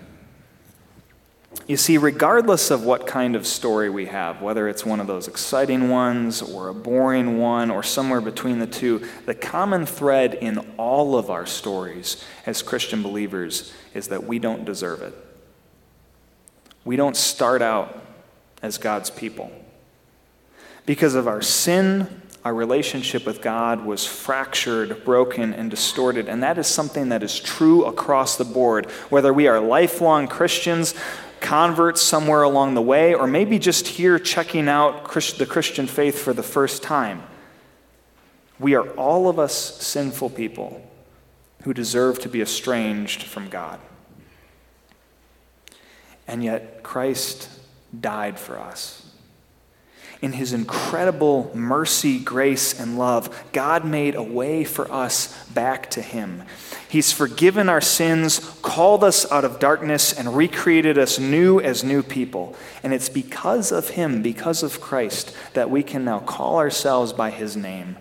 You 1.67 1.77
see, 1.77 1.99
regardless 1.99 2.71
of 2.71 2.85
what 2.85 3.07
kind 3.07 3.35
of 3.35 3.47
story 3.47 3.91
we 3.91 4.07
have, 4.07 4.41
whether 4.41 4.69
it's 4.69 4.87
one 4.87 5.01
of 5.01 5.07
those 5.07 5.29
exciting 5.29 5.89
ones 5.89 6.43
or 6.43 6.69
a 6.69 6.75
boring 6.75 7.39
one 7.39 7.71
or 7.71 7.83
somewhere 7.83 8.21
between 8.21 8.61
the 8.61 8.67
two, 8.67 9.07
the 9.27 9.35
common 9.35 9.85
thread 9.85 10.35
in 10.35 10.59
all 10.77 11.17
of 11.17 11.29
our 11.29 11.47
stories 11.47 12.25
as 12.47 12.63
Christian 12.63 13.03
believers 13.03 13.73
is 13.95 14.09
that 14.09 14.25
we 14.25 14.39
don't 14.39 14.65
deserve 14.65 15.03
it. 15.03 15.15
We 16.85 16.97
don't 16.97 17.17
start 17.17 17.63
out 17.63 18.01
as 18.63 18.79
God's 18.79 19.11
people. 19.11 19.51
Because 20.87 21.15
of 21.15 21.29
our 21.29 21.43
sin, 21.43 22.23
our 22.45 22.55
relationship 22.55 23.27
with 23.27 23.43
God 23.43 23.85
was 23.85 24.07
fractured, 24.07 25.05
broken, 25.05 25.53
and 25.53 25.71
distorted. 25.71 26.29
And 26.29 26.43
that 26.43 26.57
is 26.57 26.67
something 26.67 27.11
that 27.11 27.23
is 27.23 27.39
true 27.39 27.85
across 27.85 28.37
the 28.37 28.45
board. 28.45 28.87
Whether 29.11 29.33
we 29.33 29.47
are 29.47 29.61
lifelong 29.61 30.27
Christians, 30.27 30.95
converts 31.41 32.01
somewhere 32.01 32.43
along 32.43 32.75
the 32.75 32.83
way, 32.83 33.15
or 33.15 33.27
maybe 33.27 33.59
just 33.59 33.87
here 33.87 34.19
checking 34.19 34.69
out 34.69 35.05
the 35.13 35.47
Christian 35.47 35.87
faith 35.87 36.19
for 36.19 36.33
the 36.33 36.43
first 36.43 36.83
time, 36.83 37.23
we 38.59 38.75
are 38.75 38.89
all 38.91 39.29
of 39.29 39.39
us 39.39 39.55
sinful 39.83 40.31
people 40.31 40.87
who 41.63 41.75
deserve 41.75 42.21
to 42.21 42.29
be 42.29 42.41
estranged 42.41 43.23
from 43.23 43.49
God. 43.49 43.81
And 46.27 46.43
yet, 46.43 46.83
Christ 46.83 47.51
died 47.99 48.39
for 48.39 48.59
us 48.59 49.00
in 50.23 50.33
his 50.33 50.53
incredible 50.53 51.51
mercy, 51.55 52.19
grace, 52.19 52.79
and 52.79 52.99
love, 52.99 53.45
God 53.53 53.85
made 53.85 54.15
a 54.15 54.23
way 54.23 54.65
for 54.65 54.91
us 54.93 55.35
back 55.49 55.91
to 55.91 56.03
him. 56.03 56.43
He's 56.89 57.13
forgiven 57.13 57.69
our 57.69 57.81
sins, 57.81 58.39
called 58.63 59.03
us 59.03 59.31
out 59.33 59.45
of 59.45 59.59
darkness, 59.59 60.13
and 60.13 60.37
recreated 60.37 60.99
us 60.99 61.19
new 61.19 61.59
as 61.61 61.83
new 61.83 62.03
people. 62.03 62.55
And 62.83 62.93
it's 62.93 63.09
because 63.09 63.73
of 63.73 63.91
him, 63.91 64.23
because 64.23 64.63
of 64.63 64.81
Christ, 64.81 65.35
that 65.55 65.71
we 65.71 65.83
can 65.83 66.05
now 66.05 66.19
call 66.19 66.59
ourselves 66.59 67.13
by 67.13 67.31
his 67.31 67.57
name, 67.57 67.97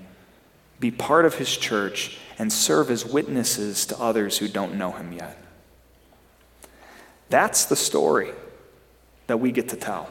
be 0.79 0.91
part 0.91 1.25
of 1.25 1.35
his 1.35 1.55
church, 1.55 2.17
and 2.37 2.51
serve 2.51 2.89
as 2.89 3.05
witnesses 3.05 3.85
to 3.85 3.99
others 3.99 4.39
who 4.39 4.47
don't 4.47 4.75
know 4.75 4.91
him 4.91 5.13
yet. 5.13 5.37
That's 7.29 7.65
the 7.65 7.75
story 7.75 8.31
that 9.27 9.37
we 9.37 9.51
get 9.51 9.69
to 9.69 9.75
tell. 9.75 10.09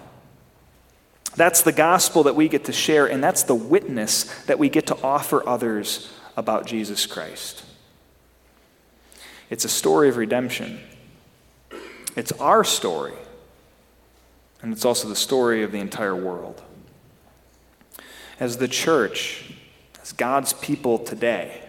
That's 1.39 1.63
the 1.63 1.71
gospel 1.71 2.25
that 2.25 2.35
we 2.35 2.49
get 2.49 2.65
to 2.65 2.73
share, 2.73 3.07
and 3.07 3.23
that's 3.23 3.45
the 3.45 3.55
witness 3.55 4.25
that 4.47 4.59
we 4.59 4.69
get 4.69 4.89
to 4.89 5.01
offer 5.05 5.49
others 5.49 6.13
about 6.37 6.67
Jesus 6.67 7.07
Christ. 7.07 7.65
It's 9.49 9.65
a 9.65 9.69
story 9.69 10.09
of 10.09 10.17
redemption. 10.17 10.81
It's 12.17 12.33
our 12.33 12.65
story, 12.65 13.13
and 14.63 14.73
it's 14.73 14.85
also 14.85 15.09
the 15.09 15.15
story 15.15 15.63
of 15.63 15.71
the 15.71 15.79
entire 15.79 16.17
world. 16.17 16.61
As 18.41 18.57
the 18.57 18.67
church, 18.67 19.53
as 20.03 20.11
God's 20.11 20.55
people 20.55 20.99
today, 20.99 21.63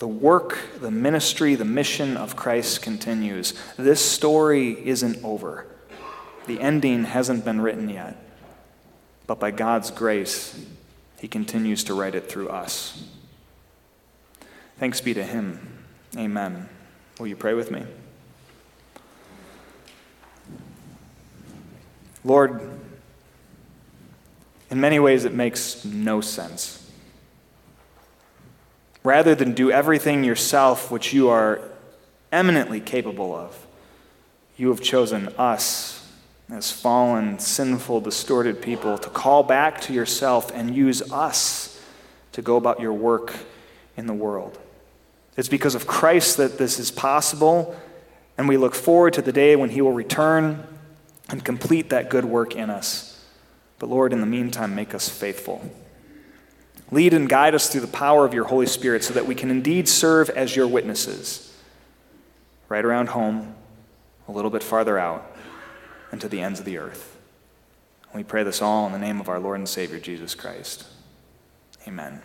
the 0.00 0.08
work, 0.08 0.58
the 0.80 0.90
ministry, 0.90 1.54
the 1.54 1.64
mission 1.64 2.16
of 2.16 2.34
Christ 2.34 2.82
continues. 2.82 3.54
This 3.76 4.04
story 4.04 4.84
isn't 4.84 5.22
over. 5.22 5.64
The 6.48 6.60
ending 6.60 7.04
hasn't 7.04 7.44
been 7.44 7.60
written 7.60 7.88
yet. 7.88 8.23
But 9.26 9.40
by 9.40 9.50
God's 9.50 9.90
grace, 9.90 10.64
He 11.18 11.28
continues 11.28 11.84
to 11.84 11.94
write 11.94 12.14
it 12.14 12.30
through 12.30 12.48
us. 12.48 13.08
Thanks 14.78 15.00
be 15.00 15.14
to 15.14 15.24
Him. 15.24 15.84
Amen. 16.16 16.68
Will 17.18 17.26
you 17.26 17.36
pray 17.36 17.54
with 17.54 17.70
me? 17.70 17.84
Lord, 22.24 22.60
in 24.70 24.80
many 24.80 24.98
ways 24.98 25.24
it 25.24 25.34
makes 25.34 25.84
no 25.84 26.20
sense. 26.20 26.80
Rather 29.02 29.34
than 29.34 29.52
do 29.52 29.70
everything 29.70 30.24
yourself, 30.24 30.90
which 30.90 31.12
you 31.12 31.28
are 31.28 31.60
eminently 32.32 32.80
capable 32.80 33.34
of, 33.34 33.66
you 34.56 34.70
have 34.70 34.80
chosen 34.80 35.28
us 35.36 35.93
as 36.50 36.70
fallen, 36.70 37.38
sinful, 37.38 38.02
distorted 38.02 38.60
people 38.60 38.98
to 38.98 39.08
call 39.08 39.42
back 39.42 39.80
to 39.82 39.92
yourself 39.92 40.50
and 40.54 40.74
use 40.74 41.10
us 41.10 41.80
to 42.32 42.42
go 42.42 42.56
about 42.56 42.80
your 42.80 42.92
work 42.92 43.34
in 43.96 44.06
the 44.06 44.14
world. 44.14 44.58
It's 45.36 45.48
because 45.48 45.74
of 45.74 45.86
Christ 45.86 46.36
that 46.36 46.58
this 46.58 46.78
is 46.78 46.90
possible, 46.90 47.74
and 48.36 48.48
we 48.48 48.56
look 48.56 48.74
forward 48.74 49.14
to 49.14 49.22
the 49.22 49.32
day 49.32 49.56
when 49.56 49.70
He 49.70 49.80
will 49.80 49.92
return 49.92 50.66
and 51.30 51.44
complete 51.44 51.90
that 51.90 52.10
good 52.10 52.24
work 52.24 52.54
in 52.54 52.70
us. 52.70 53.24
But 53.78 53.88
Lord, 53.88 54.12
in 54.12 54.20
the 54.20 54.26
meantime, 54.26 54.74
make 54.74 54.94
us 54.94 55.08
faithful. 55.08 55.68
Lead 56.90 57.14
and 57.14 57.28
guide 57.28 57.54
us 57.54 57.68
through 57.70 57.80
the 57.80 57.86
power 57.86 58.24
of 58.26 58.34
your 58.34 58.44
Holy 58.44 58.66
Spirit 58.66 59.02
so 59.02 59.14
that 59.14 59.26
we 59.26 59.34
can 59.34 59.50
indeed 59.50 59.88
serve 59.88 60.28
as 60.30 60.54
your 60.54 60.68
witnesses, 60.68 61.56
right 62.68 62.84
around 62.84 63.08
home, 63.08 63.54
a 64.28 64.32
little 64.32 64.50
bit 64.50 64.62
farther 64.62 64.98
out 64.98 65.33
and 66.14 66.20
to 66.20 66.28
the 66.28 66.40
ends 66.40 66.60
of 66.60 66.64
the 66.64 66.78
earth. 66.78 67.16
we 68.14 68.22
pray 68.22 68.44
this 68.44 68.62
all 68.62 68.86
in 68.86 68.92
the 68.92 69.00
name 69.00 69.20
of 69.20 69.28
our 69.28 69.40
Lord 69.40 69.58
and 69.58 69.68
Savior, 69.68 69.98
Jesus 69.98 70.32
Christ. 70.32 70.86
Amen. 71.88 72.22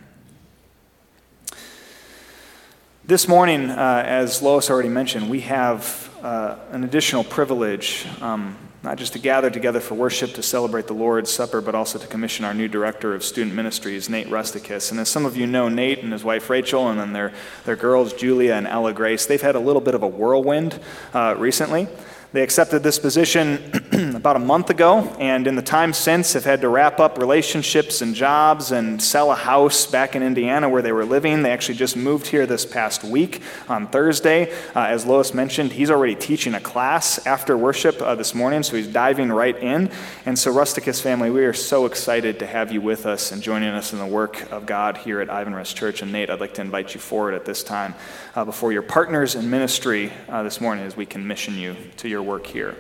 This 3.04 3.28
morning, 3.28 3.72
uh, 3.72 4.04
as 4.06 4.44
Lois 4.44 4.70
already 4.70 4.90
mentioned, 4.90 5.28
we 5.28 5.40
have 5.40 6.16
uh, 6.22 6.58
an 6.70 6.84
additional 6.84 7.24
privilege, 7.24 8.06
um, 8.22 8.56
not 8.84 9.00
just 9.00 9.14
to 9.14 9.20
gather 9.20 9.50
together 9.50 9.80
for 9.80 9.96
worship 9.96 10.34
to 10.34 10.44
celebrate 10.44 10.86
the 10.86 10.94
Lord's 10.94 11.32
Supper, 11.32 11.60
but 11.60 11.74
also 11.74 11.98
to 11.98 12.06
commission 12.06 12.46
our 12.46 12.54
new 12.54 12.68
director 12.68 13.16
of 13.16 13.24
student 13.24 13.56
ministries, 13.56 14.08
Nate 14.08 14.30
Rusticus. 14.30 14.92
And 14.92 15.00
as 15.00 15.10
some 15.10 15.26
of 15.26 15.36
you 15.36 15.48
know, 15.48 15.68
Nate 15.68 16.04
and 16.04 16.14
his 16.14 16.24
wife 16.24 16.48
Rachel, 16.52 16.90
and 16.90 17.00
then 17.00 17.12
their, 17.14 17.34
their 17.66 17.76
girls, 17.76 18.14
Julia 18.14 18.54
and 18.54 18.68
Ella 18.68 18.94
Grace, 18.94 19.26
they've 19.26 19.42
had 19.42 19.56
a 19.56 19.60
little 19.60 19.82
bit 19.82 19.96
of 19.96 20.04
a 20.04 20.08
whirlwind 20.08 20.80
uh, 21.12 21.34
recently. 21.40 21.88
They 22.32 22.44
accepted 22.44 22.84
this 22.84 23.00
position 23.00 23.58
about 24.16 24.36
a 24.36 24.40
month 24.40 24.70
ago, 24.70 25.00
and 25.20 25.48
in 25.48 25.56
the 25.56 25.64
time 25.64 25.94
since 25.94 26.34
have 26.34 26.44
had 26.44 26.62
to 26.62 26.70
wrap 26.70 27.00
up 27.00 27.18
relationships 27.18 28.04
and 28.04 28.14
jobs 28.14 28.72
and 28.72 29.02
sell 29.02 29.32
a 29.32 29.36
house 29.36 29.88
back 29.88 30.16
in 30.16 30.22
Indiana 30.22 30.70
where 30.70 30.84
they 30.84 30.92
were 30.92 31.06
living. 31.06 31.42
They 31.42 31.52
actually 31.52 31.80
just 31.80 31.98
moved 31.98 32.28
here 32.28 32.46
this 32.46 32.68
past 32.68 33.04
week 33.04 33.42
on 33.68 33.88
Thursday. 33.88 34.52
Uh, 34.76 34.82
as 34.82 35.08
Lois 35.08 35.34
mentioned, 35.34 35.72
he's 35.72 35.90
already 35.90 36.14
teaching 36.14 36.54
a 36.54 36.60
class 36.60 37.26
after 37.26 37.58
worship 37.58 38.00
uh, 38.00 38.14
this 38.14 38.36
morning, 38.36 38.62
so 38.62 38.76
he's 38.76 38.88
diving 38.88 39.32
right 39.32 39.58
in. 39.58 39.90
And 40.28 40.38
so, 40.38 40.54
Rusticus 40.54 41.02
family, 41.02 41.32
we 41.32 41.46
are 41.46 41.54
so 41.54 41.88
excited 41.88 42.38
to 42.40 42.46
have 42.46 42.72
you 42.72 42.80
with 42.80 43.08
us 43.08 43.32
and 43.32 43.42
joining 43.42 43.70
us 43.70 43.92
in 43.92 43.98
the 43.98 44.06
work 44.06 44.52
of 44.52 44.68
God 44.68 44.98
here 44.98 45.20
at 45.20 45.30
Ivanrest 45.30 45.74
Church. 45.74 46.04
And 46.04 46.12
Nate, 46.12 46.30
I'd 46.30 46.40
like 46.40 46.54
to 46.54 46.62
invite 46.62 46.94
you 46.94 47.00
forward 47.00 47.34
at 47.34 47.46
this 47.46 47.64
time 47.64 47.96
uh, 48.36 48.46
before 48.46 48.72
your 48.72 48.84
partners 48.84 49.34
in 49.34 49.50
ministry 49.50 50.14
uh, 50.28 50.44
this 50.44 50.62
morning 50.62 50.86
as 50.86 50.96
we 50.96 51.08
commission 51.08 51.56
you 51.56 51.76
to 51.98 52.08
your 52.08 52.19
work 52.24 52.46
here. 52.46 52.76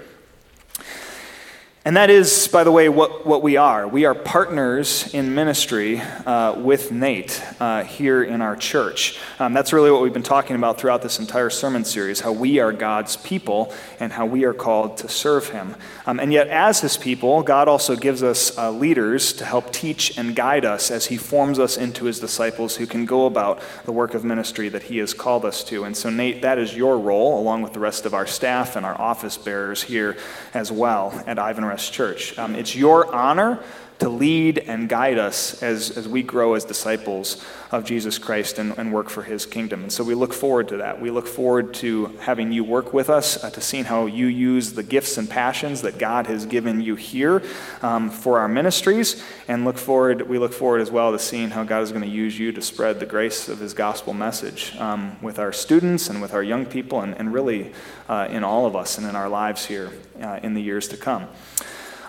And 1.89 1.97
that 1.97 2.11
is, 2.11 2.47
by 2.47 2.63
the 2.63 2.71
way, 2.71 2.87
what, 2.87 3.25
what 3.25 3.41
we 3.41 3.57
are. 3.57 3.87
We 3.87 4.05
are 4.05 4.13
partners 4.13 5.11
in 5.11 5.33
ministry 5.33 5.99
uh, 5.99 6.53
with 6.55 6.91
Nate 6.91 7.43
uh, 7.59 7.83
here 7.83 8.21
in 8.21 8.43
our 8.43 8.55
church. 8.55 9.17
Um, 9.39 9.53
that's 9.53 9.73
really 9.73 9.89
what 9.89 10.03
we've 10.03 10.13
been 10.13 10.21
talking 10.21 10.55
about 10.55 10.79
throughout 10.79 11.01
this 11.01 11.17
entire 11.17 11.49
sermon 11.49 11.83
series 11.83 12.19
how 12.19 12.31
we 12.31 12.59
are 12.59 12.71
God's 12.71 13.17
people 13.17 13.73
and 13.99 14.13
how 14.13 14.27
we 14.27 14.43
are 14.43 14.53
called 14.53 14.97
to 14.97 15.09
serve 15.09 15.49
Him. 15.49 15.75
Um, 16.05 16.19
and 16.19 16.31
yet, 16.31 16.47
as 16.49 16.79
His 16.79 16.95
people, 16.95 17.41
God 17.41 17.67
also 17.67 17.95
gives 17.95 18.21
us 18.21 18.55
uh, 18.55 18.69
leaders 18.69 19.33
to 19.33 19.45
help 19.45 19.73
teach 19.73 20.15
and 20.15 20.35
guide 20.35 20.65
us 20.65 20.91
as 20.91 21.07
He 21.07 21.17
forms 21.17 21.57
us 21.57 21.75
into 21.75 22.05
His 22.05 22.19
disciples 22.19 22.75
who 22.75 22.85
can 22.85 23.07
go 23.07 23.25
about 23.25 23.63
the 23.85 23.91
work 23.91 24.13
of 24.13 24.23
ministry 24.23 24.69
that 24.69 24.83
He 24.83 24.99
has 24.99 25.15
called 25.15 25.43
us 25.43 25.63
to. 25.63 25.85
And 25.85 25.97
so, 25.97 26.11
Nate, 26.11 26.43
that 26.43 26.59
is 26.59 26.77
your 26.77 26.99
role, 26.99 27.39
along 27.39 27.63
with 27.63 27.73
the 27.73 27.79
rest 27.79 28.05
of 28.05 28.13
our 28.13 28.27
staff 28.27 28.75
and 28.75 28.85
our 28.85 29.01
office 29.01 29.37
bearers 29.37 29.81
here 29.81 30.17
as 30.53 30.71
well 30.71 31.23
at 31.25 31.39
Ivan 31.39 31.65
Church. 31.87 32.37
Um, 32.39 32.55
it's 32.55 32.75
your 32.75 33.13
honor 33.13 33.59
to 33.99 34.07
lead 34.07 34.57
and 34.59 34.87
guide 34.87 35.17
us 35.17 35.61
as, 35.61 35.91
as 35.97 36.07
we 36.07 36.23
grow 36.23 36.53
as 36.53 36.63
disciples 36.63 37.43
of 37.69 37.83
Jesus 37.83 38.17
Christ 38.17 38.57
and, 38.57 38.77
and 38.77 38.93
work 38.93 39.09
for 39.09 39.23
his 39.23 39.45
kingdom. 39.45 39.83
And 39.83 39.91
so 39.91 40.05
we 40.05 40.15
look 40.15 40.33
forward 40.33 40.69
to 40.69 40.77
that. 40.77 41.01
We 41.01 41.11
look 41.11 41.27
forward 41.27 41.73
to 41.75 42.05
having 42.21 42.53
you 42.53 42.63
work 42.63 42.93
with 42.93 43.09
us, 43.09 43.43
uh, 43.43 43.49
to 43.51 43.61
seeing 43.61 43.83
how 43.83 44.05
you 44.05 44.27
use 44.27 44.73
the 44.73 44.83
gifts 44.83 45.17
and 45.17 45.29
passions 45.29 45.81
that 45.81 45.97
God 45.97 46.27
has 46.27 46.45
given 46.45 46.79
you 46.79 46.95
here 46.95 47.43
um, 47.81 48.09
for 48.09 48.39
our 48.39 48.47
ministries, 48.47 49.21
and 49.49 49.65
look 49.65 49.77
forward, 49.77 50.21
we 50.21 50.39
look 50.39 50.53
forward 50.53 50.79
as 50.79 50.89
well 50.89 51.11
to 51.11 51.19
seeing 51.19 51.49
how 51.49 51.65
God 51.65 51.83
is 51.83 51.91
going 51.91 52.03
to 52.03 52.09
use 52.09 52.39
you 52.39 52.53
to 52.53 52.61
spread 52.61 53.01
the 53.01 53.05
grace 53.05 53.49
of 53.49 53.59
his 53.59 53.73
gospel 53.73 54.13
message 54.13 54.75
um, 54.77 55.21
with 55.21 55.39
our 55.39 55.51
students 55.51 56.09
and 56.09 56.21
with 56.21 56.33
our 56.33 56.43
young 56.43 56.65
people, 56.65 57.01
and, 57.01 57.15
and 57.17 57.33
really 57.33 57.73
uh, 58.07 58.27
in 58.31 58.45
all 58.45 58.65
of 58.65 58.77
us 58.77 58.97
and 58.97 59.05
in 59.05 59.15
our 59.15 59.27
lives 59.27 59.65
here 59.65 59.91
uh, 60.21 60.39
in 60.41 60.53
the 60.53 60.61
years 60.61 60.87
to 60.87 60.95
come. 60.97 61.27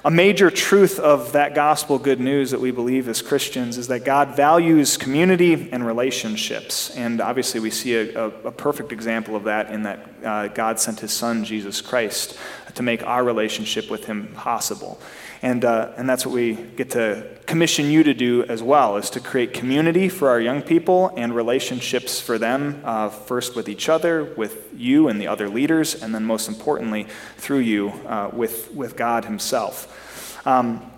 A 0.02 0.10
major 0.10 0.50
truth 0.50 0.98
of 0.98 1.32
that 1.32 1.54
gospel 1.54 1.98
good 1.98 2.20
news 2.20 2.52
that 2.52 2.60
we 2.60 2.70
believe 2.70 3.06
as 3.06 3.20
Christians 3.20 3.76
is 3.76 3.88
that 3.88 4.02
God 4.02 4.34
values 4.34 4.96
community 4.96 5.68
and 5.70 5.86
relationships. 5.86 6.88
And 6.96 7.20
obviously, 7.20 7.60
we 7.60 7.68
see 7.68 7.96
a, 7.96 8.18
a, 8.18 8.28
a 8.46 8.50
perfect 8.50 8.92
example 8.92 9.36
of 9.36 9.44
that 9.44 9.70
in 9.70 9.82
that 9.82 10.08
uh, 10.24 10.48
God 10.48 10.80
sent 10.80 11.00
his 11.00 11.12
son, 11.12 11.44
Jesus 11.44 11.82
Christ, 11.82 12.38
to 12.74 12.82
make 12.82 13.02
our 13.02 13.22
relationship 13.22 13.90
with 13.90 14.06
him 14.06 14.32
possible. 14.34 14.98
And, 15.42 15.64
uh, 15.64 15.92
and 15.96 16.08
that's 16.08 16.26
what 16.26 16.34
we 16.34 16.54
get 16.54 16.90
to 16.90 17.26
commission 17.46 17.90
you 17.90 18.02
to 18.02 18.14
do 18.14 18.44
as 18.44 18.62
well, 18.62 18.96
is 18.96 19.10
to 19.10 19.20
create 19.20 19.54
community 19.54 20.08
for 20.08 20.28
our 20.28 20.40
young 20.40 20.62
people 20.62 21.12
and 21.16 21.34
relationships 21.34 22.20
for 22.20 22.38
them, 22.38 22.80
uh, 22.84 23.08
first 23.08 23.56
with 23.56 23.68
each 23.68 23.88
other, 23.88 24.24
with 24.36 24.68
you 24.76 25.08
and 25.08 25.20
the 25.20 25.26
other 25.26 25.48
leaders, 25.48 26.00
and 26.00 26.14
then 26.14 26.24
most 26.24 26.46
importantly, 26.46 27.06
through 27.38 27.58
you 27.58 27.88
uh, 28.06 28.30
with, 28.32 28.72
with 28.72 28.96
God 28.96 29.24
himself. 29.24 30.46
Um, 30.46 30.90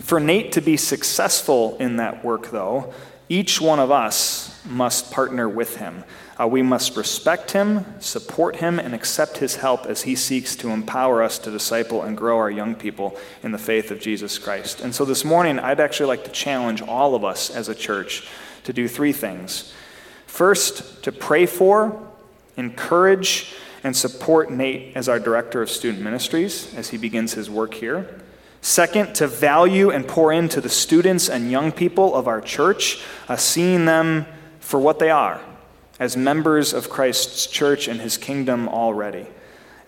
for 0.00 0.20
Nate 0.20 0.52
to 0.52 0.60
be 0.60 0.76
successful 0.76 1.76
in 1.78 1.96
that 1.96 2.24
work, 2.24 2.50
though, 2.50 2.92
each 3.28 3.60
one 3.60 3.80
of 3.80 3.90
us 3.90 4.64
must 4.64 5.10
partner 5.10 5.48
with 5.48 5.76
him. 5.76 6.04
Uh, 6.40 6.46
we 6.46 6.62
must 6.62 6.96
respect 6.96 7.50
him, 7.50 7.84
support 8.00 8.56
him, 8.56 8.78
and 8.78 8.94
accept 8.94 9.38
his 9.38 9.56
help 9.56 9.86
as 9.86 10.02
he 10.02 10.14
seeks 10.14 10.54
to 10.54 10.68
empower 10.68 11.20
us 11.20 11.38
to 11.40 11.50
disciple 11.50 12.02
and 12.02 12.16
grow 12.16 12.38
our 12.38 12.50
young 12.50 12.76
people 12.76 13.16
in 13.42 13.50
the 13.50 13.58
faith 13.58 13.90
of 13.90 13.98
Jesus 13.98 14.38
Christ. 14.38 14.80
And 14.80 14.94
so 14.94 15.04
this 15.04 15.24
morning, 15.24 15.58
I'd 15.58 15.80
actually 15.80 16.06
like 16.06 16.24
to 16.24 16.30
challenge 16.30 16.80
all 16.80 17.16
of 17.16 17.24
us 17.24 17.50
as 17.50 17.68
a 17.68 17.74
church 17.74 18.28
to 18.64 18.72
do 18.72 18.86
three 18.86 19.12
things. 19.12 19.74
First, 20.26 21.02
to 21.02 21.10
pray 21.10 21.44
for, 21.44 22.08
encourage, 22.56 23.54
and 23.82 23.96
support 23.96 24.50
Nate 24.50 24.96
as 24.96 25.08
our 25.08 25.18
director 25.18 25.60
of 25.60 25.70
student 25.70 26.04
ministries 26.04 26.72
as 26.74 26.90
he 26.90 26.98
begins 26.98 27.32
his 27.32 27.50
work 27.50 27.74
here. 27.74 28.20
Second, 28.60 29.14
to 29.16 29.26
value 29.26 29.90
and 29.90 30.06
pour 30.06 30.32
into 30.32 30.60
the 30.60 30.68
students 30.68 31.28
and 31.28 31.50
young 31.50 31.72
people 31.72 32.14
of 32.14 32.28
our 32.28 32.40
church, 32.40 33.02
uh, 33.28 33.36
seeing 33.36 33.86
them 33.86 34.26
for 34.60 34.78
what 34.78 35.00
they 35.00 35.10
are 35.10 35.40
as 35.98 36.16
members 36.16 36.72
of 36.72 36.88
Christ's 36.90 37.46
church 37.46 37.88
and 37.88 38.00
his 38.00 38.16
kingdom 38.16 38.68
already. 38.68 39.26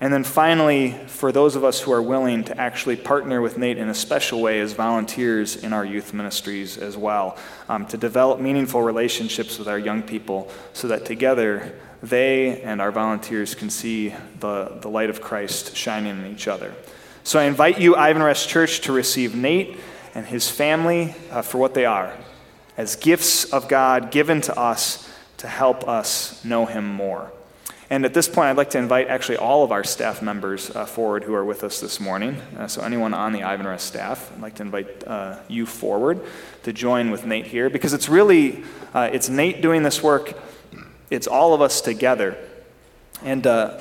And 0.00 0.12
then 0.12 0.24
finally, 0.24 0.92
for 1.08 1.30
those 1.30 1.56
of 1.56 1.64
us 1.64 1.82
who 1.82 1.92
are 1.92 2.00
willing 2.00 2.44
to 2.44 2.58
actually 2.58 2.96
partner 2.96 3.42
with 3.42 3.58
Nate 3.58 3.76
in 3.76 3.90
a 3.90 3.94
special 3.94 4.40
way 4.40 4.60
as 4.60 4.72
volunteers 4.72 5.56
in 5.56 5.74
our 5.74 5.84
youth 5.84 6.14
ministries 6.14 6.78
as 6.78 6.96
well, 6.96 7.36
um, 7.68 7.86
to 7.88 7.98
develop 7.98 8.40
meaningful 8.40 8.82
relationships 8.82 9.58
with 9.58 9.68
our 9.68 9.78
young 9.78 10.02
people 10.02 10.50
so 10.72 10.88
that 10.88 11.04
together 11.04 11.78
they 12.02 12.62
and 12.62 12.80
our 12.80 12.90
volunteers 12.90 13.54
can 13.54 13.68
see 13.68 14.14
the, 14.38 14.78
the 14.80 14.88
light 14.88 15.10
of 15.10 15.20
Christ 15.20 15.76
shining 15.76 16.18
in 16.18 16.32
each 16.32 16.48
other. 16.48 16.74
So 17.22 17.38
I 17.38 17.44
invite 17.44 17.78
you, 17.78 17.94
Ivanrest 17.94 18.48
Church, 18.48 18.80
to 18.82 18.92
receive 18.92 19.34
Nate 19.34 19.76
and 20.14 20.24
his 20.24 20.48
family 20.48 21.14
uh, 21.30 21.42
for 21.42 21.58
what 21.58 21.74
they 21.74 21.84
are 21.84 22.12
as 22.78 22.96
gifts 22.96 23.44
of 23.52 23.68
God 23.68 24.10
given 24.10 24.40
to 24.40 24.58
us 24.58 25.09
to 25.40 25.48
help 25.48 25.88
us 25.88 26.44
know 26.44 26.66
him 26.66 26.86
more. 26.86 27.32
And 27.88 28.04
at 28.04 28.14
this 28.14 28.28
point, 28.28 28.48
I'd 28.48 28.56
like 28.56 28.70
to 28.70 28.78
invite 28.78 29.08
actually 29.08 29.38
all 29.38 29.64
of 29.64 29.72
our 29.72 29.82
staff 29.82 30.22
members 30.22 30.70
uh, 30.70 30.84
forward 30.84 31.24
who 31.24 31.34
are 31.34 31.44
with 31.44 31.64
us 31.64 31.80
this 31.80 31.98
morning. 31.98 32.36
Uh, 32.56 32.68
so, 32.68 32.82
anyone 32.82 33.14
on 33.14 33.32
the 33.32 33.40
Ivanrest 33.40 33.80
staff, 33.80 34.30
I'd 34.32 34.42
like 34.42 34.54
to 34.56 34.62
invite 34.62 35.04
uh, 35.06 35.38
you 35.48 35.66
forward 35.66 36.20
to 36.62 36.72
join 36.72 37.10
with 37.10 37.24
Nate 37.24 37.46
here 37.46 37.68
because 37.68 37.94
it's 37.94 38.08
really 38.08 38.62
uh, 38.94 39.08
it's 39.12 39.28
Nate 39.28 39.60
doing 39.60 39.82
this 39.82 40.02
work. 40.02 40.38
It's 41.10 41.26
all 41.26 41.54
of 41.54 41.62
us 41.62 41.80
together, 41.80 42.36
and 43.24 43.44
uh, 43.44 43.80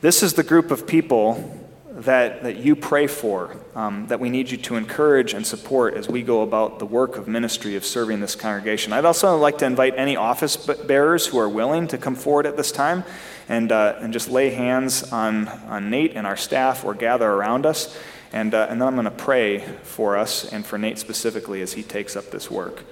this 0.00 0.22
is 0.22 0.34
the 0.34 0.44
group 0.44 0.70
of 0.70 0.86
people 0.86 1.63
that, 1.94 2.42
that 2.42 2.56
you 2.56 2.74
pray 2.74 3.06
for, 3.06 3.56
um, 3.76 4.06
that 4.08 4.18
we 4.18 4.28
need 4.28 4.50
you 4.50 4.56
to 4.56 4.74
encourage 4.74 5.32
and 5.32 5.46
support 5.46 5.94
as 5.94 6.08
we 6.08 6.22
go 6.22 6.42
about 6.42 6.80
the 6.80 6.86
work 6.86 7.16
of 7.16 7.28
ministry 7.28 7.76
of 7.76 7.84
serving 7.84 8.20
this 8.20 8.34
congregation. 8.34 8.92
I'd 8.92 9.04
also 9.04 9.36
like 9.36 9.58
to 9.58 9.66
invite 9.66 9.94
any 9.96 10.16
office 10.16 10.56
bearers 10.56 11.26
who 11.26 11.38
are 11.38 11.48
willing 11.48 11.86
to 11.88 11.98
come 11.98 12.16
forward 12.16 12.46
at 12.46 12.56
this 12.56 12.72
time 12.72 13.04
and, 13.48 13.70
uh, 13.70 13.96
and 14.00 14.12
just 14.12 14.28
lay 14.28 14.50
hands 14.50 15.12
on, 15.12 15.46
on 15.46 15.88
Nate 15.88 16.16
and 16.16 16.26
our 16.26 16.36
staff 16.36 16.84
or 16.84 16.94
gather 16.94 17.30
around 17.30 17.64
us. 17.64 17.96
And, 18.32 18.54
uh, 18.54 18.66
and 18.68 18.80
then 18.80 18.88
I'm 18.88 18.94
going 18.94 19.04
to 19.04 19.12
pray 19.12 19.60
for 19.84 20.16
us 20.16 20.52
and 20.52 20.66
for 20.66 20.78
Nate 20.78 20.98
specifically 20.98 21.62
as 21.62 21.74
he 21.74 21.84
takes 21.84 22.16
up 22.16 22.30
this 22.30 22.50
work. 22.50 22.82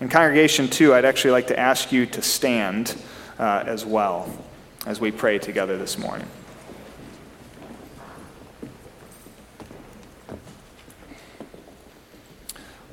In 0.00 0.08
congregation, 0.08 0.68
too, 0.68 0.94
I'd 0.94 1.04
actually 1.04 1.30
like 1.30 1.46
to 1.48 1.58
ask 1.58 1.92
you 1.92 2.06
to 2.06 2.22
stand 2.22 2.96
uh, 3.38 3.62
as 3.66 3.84
well 3.84 4.28
as 4.86 5.00
we 5.00 5.12
pray 5.12 5.38
together 5.38 5.78
this 5.78 5.96
morning. 5.96 6.26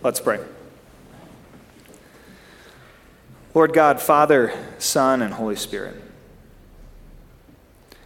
Let's 0.06 0.20
pray. 0.20 0.40
Lord 3.56 3.74
God, 3.74 4.00
Father, 4.00 4.54
Son, 4.78 5.24
and 5.24 5.34
Holy 5.34 5.56
Spirit, 5.56 6.00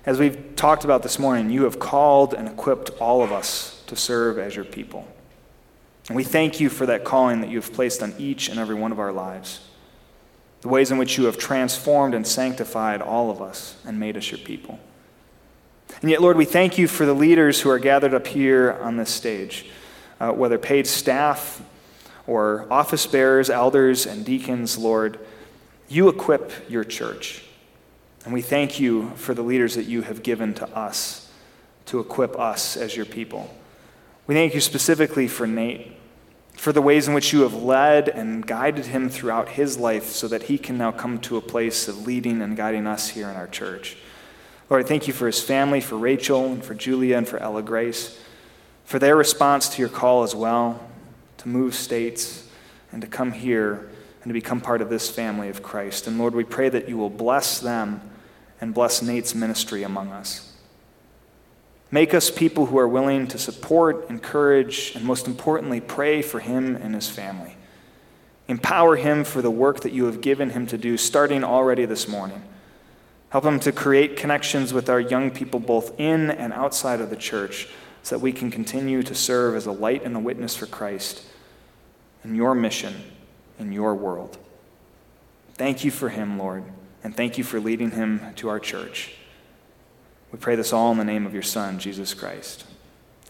as 0.06 0.18
we've 0.18 0.56
talked 0.56 0.86
about 0.86 1.04
this 1.04 1.20
morning, 1.20 1.50
you 1.50 1.66
have 1.66 1.78
called 1.78 2.34
and 2.34 2.48
equipped 2.48 2.90
all 3.02 3.22
of 3.22 3.34
us 3.34 3.84
to 3.88 3.98
serve 3.98 4.40
as 4.40 4.56
your 4.56 4.64
people. 4.64 5.10
And 6.08 6.16
we 6.16 6.24
thank 6.24 6.62
you 6.62 6.70
for 6.70 6.86
that 6.86 7.04
calling 7.04 7.42
that 7.42 7.50
you 7.50 7.58
have 7.58 7.74
placed 7.74 8.02
on 8.02 8.16
each 8.18 8.48
and 8.48 8.58
every 8.58 8.76
one 8.76 8.94
of 8.94 9.00
our 9.00 9.12
lives, 9.12 9.60
the 10.62 10.70
ways 10.70 10.92
in 10.92 10.98
which 10.98 11.18
you 11.18 11.26
have 11.26 11.38
transformed 11.38 12.14
and 12.14 12.26
sanctified 12.26 13.02
all 13.02 13.30
of 13.30 13.42
us 13.42 13.76
and 13.86 14.00
made 14.00 14.16
us 14.16 14.32
your 14.32 14.40
people. 14.40 14.80
And 16.02 16.10
yet, 16.10 16.22
Lord, 16.22 16.38
we 16.38 16.46
thank 16.46 16.78
you 16.78 16.88
for 16.88 17.06
the 17.06 17.14
leaders 17.14 17.60
who 17.60 17.70
are 17.70 17.78
gathered 17.78 18.14
up 18.14 18.26
here 18.26 18.80
on 18.82 18.96
this 18.96 19.10
stage, 19.10 19.66
uh, 20.22 20.32
whether 20.32 20.58
paid 20.58 20.88
staff, 20.88 21.62
or 22.30 22.68
office 22.70 23.08
bearers, 23.08 23.50
elders, 23.50 24.06
and 24.06 24.24
deacons, 24.24 24.78
Lord, 24.78 25.20
you 25.88 26.08
equip 26.10 26.70
your 26.70 26.84
church. 26.84 27.44
And 28.24 28.32
we 28.32 28.44
thank 28.44 28.80
you 28.80 29.10
for 29.16 29.34
the 29.34 29.42
leaders 29.42 29.74
that 29.74 29.88
you 29.88 30.04
have 30.04 30.22
given 30.22 30.54
to 30.56 30.70
us 30.78 31.32
to 31.88 32.00
equip 32.00 32.40
us 32.40 32.78
as 32.78 32.96
your 32.96 33.08
people. 33.08 33.52
We 34.28 34.36
thank 34.36 34.54
you 34.54 34.62
specifically 34.62 35.28
for 35.28 35.48
Nate, 35.48 35.98
for 36.54 36.72
the 36.72 36.84
ways 36.84 37.08
in 37.08 37.16
which 37.16 37.34
you 37.34 37.42
have 37.42 37.56
led 37.56 38.08
and 38.08 38.46
guided 38.46 38.86
him 38.86 39.10
throughout 39.10 39.50
his 39.50 39.80
life 39.80 40.06
so 40.06 40.28
that 40.28 40.44
he 40.44 40.60
can 40.60 40.78
now 40.78 40.92
come 40.92 41.18
to 41.22 41.38
a 41.38 41.42
place 41.42 41.88
of 41.88 42.06
leading 42.06 42.44
and 42.44 42.56
guiding 42.56 42.86
us 42.86 43.10
here 43.10 43.28
in 43.28 43.36
our 43.36 43.48
church. 43.48 43.98
Lord, 44.70 44.86
I 44.86 44.88
thank 44.88 45.08
you 45.08 45.14
for 45.14 45.26
his 45.26 45.42
family, 45.42 45.82
for 45.82 45.98
Rachel, 45.98 46.46
and 46.46 46.64
for 46.64 46.76
Julia, 46.76 47.18
and 47.18 47.28
for 47.28 47.40
Ella 47.40 47.64
Grace, 47.64 48.20
for 48.86 49.00
their 49.00 49.16
response 49.16 49.68
to 49.70 49.82
your 49.82 49.90
call 49.90 50.22
as 50.22 50.36
well 50.36 50.89
to 51.40 51.50
move 51.50 51.76
states 51.76 52.48
and 52.92 53.02
to 53.02 53.08
come 53.08 53.32
here 53.32 53.90
and 54.22 54.30
to 54.30 54.34
become 54.34 54.62
part 54.62 54.82
of 54.82 54.90
this 54.90 55.10
family 55.10 55.50
of 55.50 55.64
Christ. 55.64 56.08
And 56.08 56.18
Lord, 56.18 56.36
we 56.36 56.44
pray 56.44 56.70
that 56.70 56.88
you 56.88 56.98
will 56.98 57.10
bless 57.10 57.60
them 57.60 58.02
and 58.62 58.74
bless 58.74 59.02
Nate's 59.02 59.34
ministry 59.34 59.84
among 59.84 60.10
us. 60.10 60.54
Make 61.92 62.14
us 62.14 62.30
people 62.30 62.68
who 62.68 62.78
are 62.78 62.88
willing 62.88 63.28
to 63.28 63.38
support, 63.38 64.10
encourage, 64.10 64.94
and 64.96 65.04
most 65.04 65.26
importantly, 65.26 65.82
pray 65.82 66.22
for 66.22 66.40
him 66.40 66.76
and 66.76 66.94
his 66.94 67.10
family. 67.10 67.56
Empower 68.48 68.96
him 68.96 69.24
for 69.24 69.42
the 69.42 69.50
work 69.50 69.82
that 69.82 69.94
you 69.94 70.06
have 70.06 70.22
given 70.22 70.52
him 70.52 70.68
to 70.68 70.78
do, 70.78 70.98
starting 70.98 71.44
already 71.44 71.86
this 71.86 72.08
morning. 72.08 72.44
Help 73.30 73.46
him 73.46 73.60
to 73.60 73.72
create 73.72 74.18
connections 74.18 74.74
with 74.74 74.90
our 74.90 75.00
young 75.00 75.32
people, 75.32 75.60
both 75.60 76.00
in 76.00 76.30
and 76.32 76.52
outside 76.54 77.00
of 77.00 77.10
the 77.10 77.16
church, 77.16 77.70
so 78.10 78.16
that 78.16 78.24
we 78.24 78.32
can 78.32 78.50
continue 78.50 79.04
to 79.04 79.14
serve 79.14 79.56
as 79.56 79.68
a 79.68 79.72
light 79.72 80.04
and 80.04 80.16
a 80.16 80.20
witness 80.20 80.56
for 80.56 80.66
Christ 80.66 81.22
in 82.24 82.34
your 82.34 82.56
mission 82.56 82.96
in 83.60 83.72
your 83.72 83.94
world. 83.94 84.36
Thank 85.54 85.84
you 85.84 85.92
for 85.92 86.10
him, 86.10 86.40
Lord, 86.40 86.64
and 87.04 87.16
thank 87.16 87.38
you 87.38 87.44
for 87.44 87.60
leading 87.60 87.92
him 87.92 88.34
to 88.38 88.50
our 88.50 88.60
church. 88.60 89.14
We 90.32 90.40
pray 90.40 90.56
this 90.56 90.74
all 90.74 90.92
in 90.92 90.98
the 90.98 91.04
name 91.04 91.28
of 91.28 91.36
your 91.36 91.44
Son, 91.44 91.78
Jesus 91.78 92.16
Christ. 92.16 92.66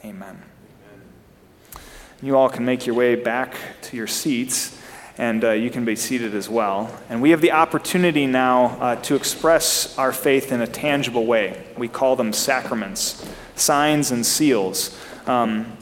Amen. 0.05 0.41
Amen. 0.41 1.81
You 2.21 2.37
all 2.37 2.47
can 2.47 2.63
make 2.63 2.85
your 2.85 2.95
way 2.95 3.15
back 3.15 3.57
to 3.81 3.97
your 3.97 4.07
seats, 4.07 4.78
and 5.19 5.43
uh, 5.43 5.51
you 5.51 5.69
can 5.69 5.83
be 5.83 5.97
seated 5.97 6.33
as 6.33 6.47
well. 6.47 6.89
And 7.09 7.21
we 7.21 7.31
have 7.31 7.41
the 7.41 7.51
opportunity 7.51 8.25
now 8.25 8.77
uh, 8.79 8.95
to 9.01 9.15
express 9.15 9.97
our 9.97 10.13
faith 10.13 10.53
in 10.53 10.61
a 10.61 10.67
tangible 10.67 11.25
way. 11.25 11.61
We 11.77 11.89
call 11.89 12.15
them 12.15 12.31
sacraments, 12.31 13.29
signs, 13.53 14.11
and 14.11 14.25
seals. 14.25 14.97
Um, 15.27 15.77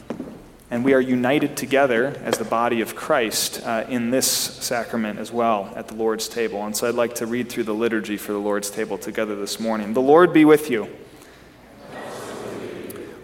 and 0.72 0.84
we 0.84 0.92
are 0.92 1.00
united 1.00 1.56
together 1.56 2.20
as 2.24 2.36
the 2.36 2.44
body 2.44 2.80
of 2.80 2.96
Christ 2.96 3.62
uh, 3.64 3.84
in 3.88 4.10
this 4.10 4.26
sacrament 4.28 5.20
as 5.20 5.30
well 5.30 5.72
at 5.76 5.86
the 5.86 5.94
Lord's 5.94 6.28
table. 6.28 6.66
And 6.66 6.76
so 6.76 6.88
I'd 6.88 6.96
like 6.96 7.14
to 7.14 7.26
read 7.26 7.48
through 7.48 7.64
the 7.64 7.74
liturgy 7.74 8.16
for 8.16 8.32
the 8.32 8.38
Lord's 8.38 8.70
table 8.70 8.98
together 8.98 9.36
this 9.36 9.60
morning. 9.60 9.94
The 9.94 10.02
Lord 10.02 10.32
be 10.32 10.44
with 10.44 10.68
you. 10.68 10.88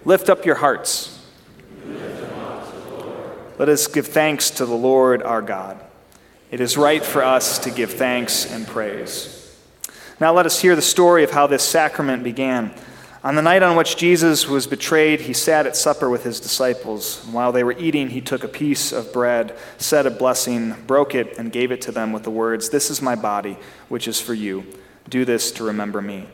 Lift 0.04 0.30
up 0.30 0.46
your 0.46 0.54
hearts. 0.54 1.10
Let 3.58 3.68
us 3.68 3.88
give 3.88 4.06
thanks 4.06 4.50
to 4.50 4.64
the 4.64 4.76
Lord 4.76 5.20
our 5.20 5.42
God. 5.42 5.83
It 6.54 6.60
is 6.60 6.76
right 6.76 7.04
for 7.04 7.24
us 7.24 7.58
to 7.64 7.70
give 7.72 7.94
thanks 7.94 8.48
and 8.48 8.64
praise. 8.64 9.58
Now 10.20 10.32
let 10.32 10.46
us 10.46 10.60
hear 10.60 10.76
the 10.76 10.82
story 10.82 11.24
of 11.24 11.32
how 11.32 11.48
this 11.48 11.64
sacrament 11.64 12.22
began. 12.22 12.72
On 13.24 13.34
the 13.34 13.42
night 13.42 13.64
on 13.64 13.74
which 13.74 13.96
Jesus 13.96 14.46
was 14.46 14.68
betrayed, 14.68 15.22
he 15.22 15.32
sat 15.32 15.66
at 15.66 15.74
supper 15.76 16.08
with 16.08 16.22
his 16.22 16.38
disciples. 16.38 17.24
While 17.32 17.50
they 17.50 17.64
were 17.64 17.76
eating, 17.76 18.10
he 18.10 18.20
took 18.20 18.44
a 18.44 18.48
piece 18.48 18.92
of 18.92 19.12
bread, 19.12 19.58
said 19.78 20.06
a 20.06 20.12
blessing, 20.12 20.76
broke 20.86 21.16
it, 21.16 21.38
and 21.38 21.50
gave 21.50 21.72
it 21.72 21.80
to 21.80 21.90
them 21.90 22.12
with 22.12 22.22
the 22.22 22.30
words, 22.30 22.68
This 22.68 22.88
is 22.88 23.02
my 23.02 23.16
body, 23.16 23.56
which 23.88 24.06
is 24.06 24.20
for 24.20 24.32
you. 24.32 24.64
Do 25.08 25.24
this 25.24 25.50
to 25.50 25.64
remember 25.64 26.00
me. 26.00 26.28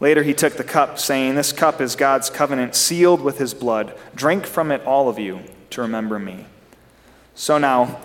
Later, 0.00 0.22
he 0.22 0.32
took 0.32 0.54
the 0.54 0.64
cup, 0.64 0.98
saying, 0.98 1.34
This 1.34 1.52
cup 1.52 1.82
is 1.82 1.96
God's 1.96 2.30
covenant, 2.30 2.74
sealed 2.74 3.20
with 3.20 3.36
his 3.36 3.52
blood. 3.52 3.94
Drink 4.14 4.46
from 4.46 4.72
it, 4.72 4.82
all 4.86 5.10
of 5.10 5.18
you, 5.18 5.40
to 5.68 5.82
remember 5.82 6.18
me. 6.18 6.46
So 7.34 7.58
now, 7.58 8.00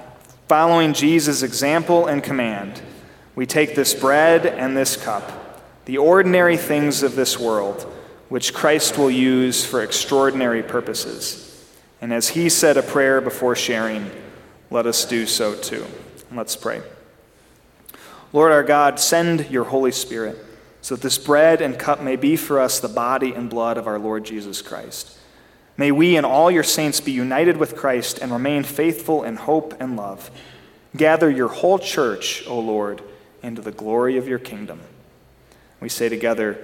following 0.47 0.93
Jesus' 0.93 1.43
example 1.43 2.07
and 2.07 2.23
command, 2.23 2.81
we 3.35 3.45
take 3.45 3.75
this 3.75 3.93
bread 3.93 4.45
and 4.45 4.75
this 4.75 4.95
cup, 4.95 5.61
the 5.85 5.97
ordinary 5.97 6.57
things 6.57 7.03
of 7.03 7.15
this 7.15 7.39
world 7.39 7.91
which 8.29 8.53
Christ 8.53 8.97
will 8.97 9.11
use 9.11 9.65
for 9.65 9.83
extraordinary 9.83 10.63
purposes. 10.63 11.63
And 12.01 12.11
as 12.13 12.29
he 12.29 12.49
said 12.49 12.77
a 12.77 12.81
prayer 12.81 13.21
before 13.21 13.55
sharing, 13.55 14.09
let 14.71 14.85
us 14.85 15.05
do 15.05 15.25
so 15.25 15.55
too. 15.55 15.85
Let's 16.31 16.55
pray. 16.55 16.81
Lord 18.33 18.51
our 18.51 18.63
God, 18.63 18.99
send 18.99 19.49
your 19.49 19.65
Holy 19.65 19.91
Spirit 19.91 20.37
so 20.81 20.95
that 20.95 21.01
this 21.01 21.17
bread 21.17 21.61
and 21.61 21.79
cup 21.79 22.01
may 22.01 22.15
be 22.15 22.35
for 22.35 22.59
us 22.59 22.79
the 22.79 22.87
body 22.87 23.33
and 23.33 23.49
blood 23.49 23.77
of 23.77 23.87
our 23.87 23.97
Lord 23.97 24.25
Jesus 24.25 24.61
Christ. 24.61 25.17
May 25.77 25.91
we 25.91 26.15
and 26.15 26.25
all 26.25 26.49
your 26.49 26.63
saints 26.63 27.01
be 27.01 27.11
united 27.11 27.57
with 27.57 27.75
Christ 27.75 28.19
and 28.19 28.31
remain 28.31 28.63
faithful 28.63 29.23
in 29.23 29.35
hope 29.35 29.79
and 29.79 29.97
love. 29.97 30.31
Gather 30.95 31.29
your 31.29 31.49
whole 31.49 31.79
church, 31.79 32.45
O 32.47 32.59
Lord, 32.59 33.01
into 33.43 33.61
the 33.61 33.71
glory 33.71 34.17
of 34.17 34.27
your 34.27 34.39
kingdom. 34.39 34.79
We 35.81 35.89
say 35.89 36.07
together, 36.07 36.57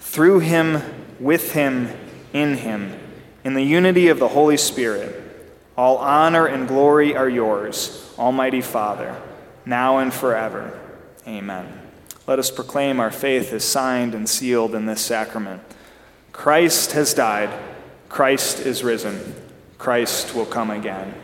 through 0.00 0.40
him, 0.40 0.82
with 1.20 1.52
him, 1.52 1.88
in 2.32 2.56
him, 2.56 2.98
in 3.44 3.54
the 3.54 3.62
unity 3.62 4.08
of 4.08 4.18
the 4.18 4.28
Holy 4.28 4.56
Spirit, 4.56 5.24
all 5.76 5.98
honor 5.98 6.46
and 6.46 6.66
glory 6.66 7.16
are 7.16 7.28
yours, 7.28 8.12
Almighty 8.18 8.60
Father, 8.60 9.16
now 9.64 9.98
and 9.98 10.12
forever. 10.12 10.78
Amen. 11.26 11.72
Let 12.26 12.38
us 12.38 12.50
proclaim 12.50 12.98
our 12.98 13.12
faith 13.12 13.52
is 13.52 13.64
signed 13.64 14.14
and 14.14 14.28
sealed 14.28 14.74
in 14.74 14.86
this 14.86 15.00
sacrament. 15.00 15.62
Christ 16.32 16.92
has 16.92 17.14
died, 17.14 17.50
Christ 18.08 18.60
is 18.60 18.82
risen, 18.82 19.34
Christ 19.76 20.34
will 20.34 20.46
come 20.46 20.70
again. 20.70 21.14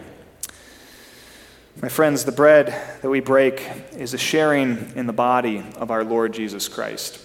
My 1.81 1.89
friends, 1.89 2.25
the 2.25 2.33
bread 2.33 2.69
that 3.03 3.09
we 3.09 3.21
break 3.21 3.69
is 3.97 4.15
a 4.15 4.19
sharing 4.19 4.93
in 4.95 5.07
the 5.07 5.13
body 5.13 5.65
of 5.77 5.91
our 5.91 6.05
Lord 6.05 6.33
Jesus 6.33 6.69
Christ. 6.69 7.21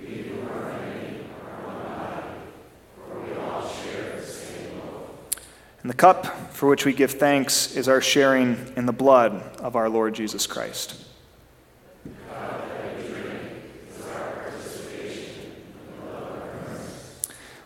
We 0.00 0.30
are 0.30 0.70
one 1.66 2.34
for 2.96 3.20
we 3.20 3.34
all 3.34 3.68
share 3.68 4.20
the 4.20 4.26
same. 4.26 4.80
And 5.82 5.90
the 5.90 5.96
cup 5.96 6.52
for 6.52 6.68
which 6.68 6.84
we 6.84 6.92
give 6.92 7.10
thanks 7.12 7.74
is 7.76 7.88
our 7.88 8.00
sharing 8.00 8.72
in 8.76 8.86
the 8.86 8.92
blood 8.92 9.32
of 9.58 9.74
our 9.74 9.88
Lord 9.88 10.14
Jesus 10.14 10.46
Christ. 10.46 10.94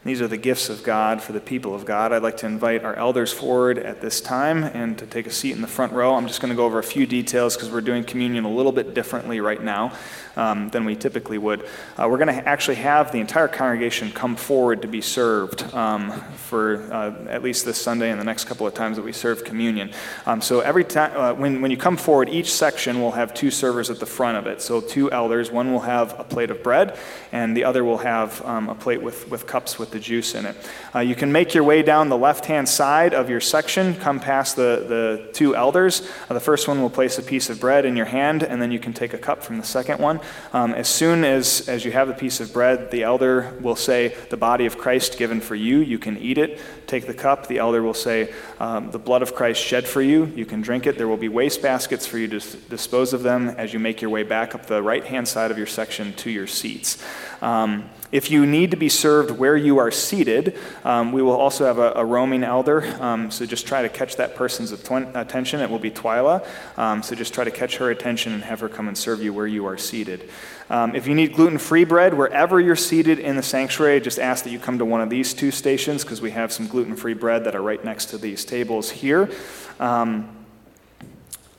These 0.07 0.23
are 0.23 0.29
the 0.29 0.37
gifts 0.37 0.69
of 0.69 0.85
God 0.85 1.21
for 1.21 1.33
the 1.33 1.41
people 1.41 1.75
of 1.75 1.85
God. 1.85 2.13
I'd 2.13 2.23
like 2.23 2.37
to 2.37 2.47
invite 2.47 2.85
our 2.85 2.95
elders 2.95 3.33
forward 3.33 3.77
at 3.77 4.01
this 4.01 4.21
time 4.21 4.63
and 4.63 4.97
to 4.99 5.07
take 5.07 5.27
a 5.27 5.33
seat 5.33 5.57
in 5.57 5.63
the 5.63 5.67
front 5.67 5.93
row. 5.93 6.15
I'm 6.15 6.29
just 6.29 6.41
going 6.41 6.51
to 6.51 6.55
go 6.57 6.65
over 6.65 6.79
a 6.79 6.85
few 6.85 7.07
details 7.07 7.57
because 7.57 7.73
we're 7.73 7.81
doing 7.81 8.05
communion 8.05 8.45
a 8.45 8.49
little 8.49 8.71
bit 8.71 8.95
differently 8.95 9.41
right 9.41 9.61
now 9.61 9.93
um, 10.37 10.69
than 10.69 10.85
we 10.85 10.95
typically 10.95 11.39
would. 11.39 11.67
Uh, 11.97 12.07
we're 12.09 12.19
going 12.19 12.29
to 12.29 12.49
actually 12.49 12.77
have 12.77 13.11
the 13.11 13.19
entire 13.19 13.49
congregation 13.49 14.13
come 14.13 14.37
forward 14.37 14.83
to 14.83 14.89
be 14.89 15.01
served 15.01 15.75
um, 15.75 16.13
for 16.37 16.83
uh, 16.93 17.13
at 17.29 17.43
least 17.43 17.65
this 17.65 17.81
Sunday 17.81 18.11
and 18.13 18.21
the 18.21 18.25
next 18.25 18.45
couple 18.45 18.65
of 18.65 18.75
times 18.75 18.99
that 18.99 19.05
we 19.05 19.13
serve 19.13 19.43
communion. 19.43 19.91
Um, 20.25 20.41
so 20.41 20.61
every 20.61 20.85
time 20.85 21.17
uh, 21.17 21.35
when, 21.35 21.61
when 21.61 21.73
you 21.73 21.77
come 21.77 21.97
forward, 21.97 22.29
each 22.29 22.53
section 22.53 23.01
will 23.01 23.13
have 23.13 23.35
two 23.35 23.51
servers 23.51 23.91
at 23.91 23.99
the 23.99 24.07
front 24.07 24.39
of 24.39 24.47
it. 24.47 24.63
So 24.63 24.81
two 24.81 25.11
elders. 25.11 25.51
One 25.51 25.73
will 25.73 25.81
have 25.81 26.19
a 26.21 26.23
plate 26.23 26.53
of 26.53 26.63
bread, 26.63 26.97
and 27.33 27.57
the 27.57 27.65
other 27.65 27.83
will 27.83 27.99
have 27.99 28.41
um, 28.47 28.69
a 28.69 28.75
plate 28.77 29.03
with, 29.03 29.29
with 29.29 29.49
cups 29.49 29.81
with 29.81 29.96
the 29.97 30.01
juice 30.01 30.35
in 30.35 30.45
it. 30.45 30.55
Uh, 30.95 31.01
you 31.01 31.15
can 31.15 31.33
make 31.33 31.55
your 31.55 31.65
way 31.65 31.83
down 31.83 32.11
the 32.11 32.19
left 32.19 32.45
hand 32.45 32.69
side 32.69 33.15
of 33.15 33.31
your 33.31 33.41
section, 33.41 33.95
come 33.95 34.21
past 34.21 34.55
the, 34.55 34.85
the 34.87 35.31
two 35.33 35.57
elders. 35.57 36.07
Uh, 36.29 36.35
the 36.35 36.41
first 36.41 36.69
one 36.69 36.83
will 36.83 36.91
place 36.91 37.17
a 37.19 37.23
piece 37.23 37.49
of 37.49 37.59
bread 37.59 37.87
in 37.87 37.97
your 37.97 38.05
hand, 38.05 38.43
and 38.43 38.61
then 38.61 38.71
you 38.71 38.79
can 38.79 38.93
take 38.93 39.15
a 39.15 39.19
cup 39.19 39.43
from 39.43 39.57
the 39.57 39.65
second 39.65 39.99
one. 39.99 40.21
Um, 40.53 40.75
as 40.75 40.87
soon 40.87 41.25
as, 41.25 41.67
as 41.67 41.83
you 41.83 41.93
have 41.93 42.09
the 42.09 42.15
piece 42.15 42.41
of 42.41 42.53
bread, 42.53 42.91
the 42.91 43.05
elder 43.05 43.55
will 43.63 43.75
say, 43.75 44.15
The 44.29 44.37
body 44.37 44.67
of 44.67 44.77
Christ 44.77 45.17
given 45.17 45.41
for 45.41 45.55
you, 45.55 45.79
you 45.79 45.99
can 45.99 46.19
eat 46.19 46.37
it. 46.37 46.61
Take 46.87 47.07
the 47.07 47.15
cup, 47.15 47.47
the 47.47 47.57
elder 47.57 47.83
will 47.83 47.95
say, 47.95 48.35
um, 48.61 48.91
The 48.91 48.99
blood 48.99 49.23
of 49.23 49.35
Christ 49.35 49.63
shed 49.63 49.89
for 49.89 50.03
you, 50.03 50.27
you 50.37 50.45
can 50.45 50.61
drink 50.61 50.87
it. 50.87 50.99
There 50.99 51.09
will 51.09 51.17
be 51.17 51.31
waste 51.31 51.63
baskets 51.63 52.07
for 52.07 52.19
you 52.19 52.29
to 52.29 52.41
dispose 52.69 53.15
of 53.15 53.23
them 53.23 53.49
as 53.49 53.73
you 53.73 53.79
make 53.79 54.03
your 54.03 54.11
way 54.11 54.25
back 54.25 54.55
up 54.55 54.67
the 54.67 54.83
right 54.83 55.05
hand 55.05 55.27
side 55.27 55.51
of 55.51 55.57
your 55.57 55.67
section 55.67 56.13
to 56.15 56.31
your 56.31 56.47
seats. 56.47 57.03
Um, 57.41 57.89
if 58.13 58.31
you 58.31 58.47
need 58.47 58.71
to 58.71 58.77
be 58.77 58.89
served 58.89 59.31
where 59.31 59.57
you 59.57 59.79
are 59.79 59.91
seated, 59.91 60.57
um, 60.85 61.13
we 61.13 61.23
will 61.23 61.37
also 61.37 61.65
have 61.65 61.79
a, 61.79 61.93
a 61.97 62.05
roaming 62.05 62.45
elder. 62.45 62.85
Um, 63.01 63.31
so 63.31 63.47
just 63.47 63.67
try 63.67 63.83
to 63.83 63.89
catch 63.89 64.17
that 64.17 64.35
person's 64.35 64.73
attention. 64.73 65.61
It 65.61 65.71
will 65.71 65.79
be 65.79 65.91
Twyla. 65.91 66.47
Um, 66.79 67.03
so 67.03 67.15
just 67.15 67.35
try 67.35 67.45
to 67.45 67.51
catch 67.51 67.77
her 67.79 67.91
attention 67.91 68.33
and 68.33 68.43
have 68.45 68.61
her 68.61 68.69
come 68.69 68.89
and 68.89 68.97
serve 68.97 69.23
you 69.23 69.33
where 69.33 69.47
you 69.47 69.67
are 69.67 69.79
seated. 69.79 70.31
Um, 70.69 70.95
if 70.97 71.07
you 71.07 71.15
need 71.15 71.35
gluten 71.35 71.59
free 71.59 71.85
bread, 71.85 72.15
wherever 72.15 72.61
you're 72.61 72.77
seated 72.77 73.19
in 73.19 73.37
the 73.37 73.43
sanctuary, 73.43 74.01
just 74.01 74.19
ask 74.19 74.45
that 74.45 74.51
you 74.51 74.59
come 74.59 74.79
to 74.79 74.85
one 74.85 75.01
of 75.01 75.11
these 75.11 75.33
two 75.33 75.51
stations 75.51 76.03
because 76.03 76.21
we 76.21 76.33
have 76.33 76.53
some 76.53 76.67
gluten 76.67 76.97
free 76.97 77.15
bread 77.15 77.45
that 77.45 77.55
are 77.55 77.63
right 77.63 77.85
next 77.85 78.07
to 78.07 78.19
these 78.19 78.45
tables 78.45 78.91
here. 78.91 79.31
Um, 79.79 80.36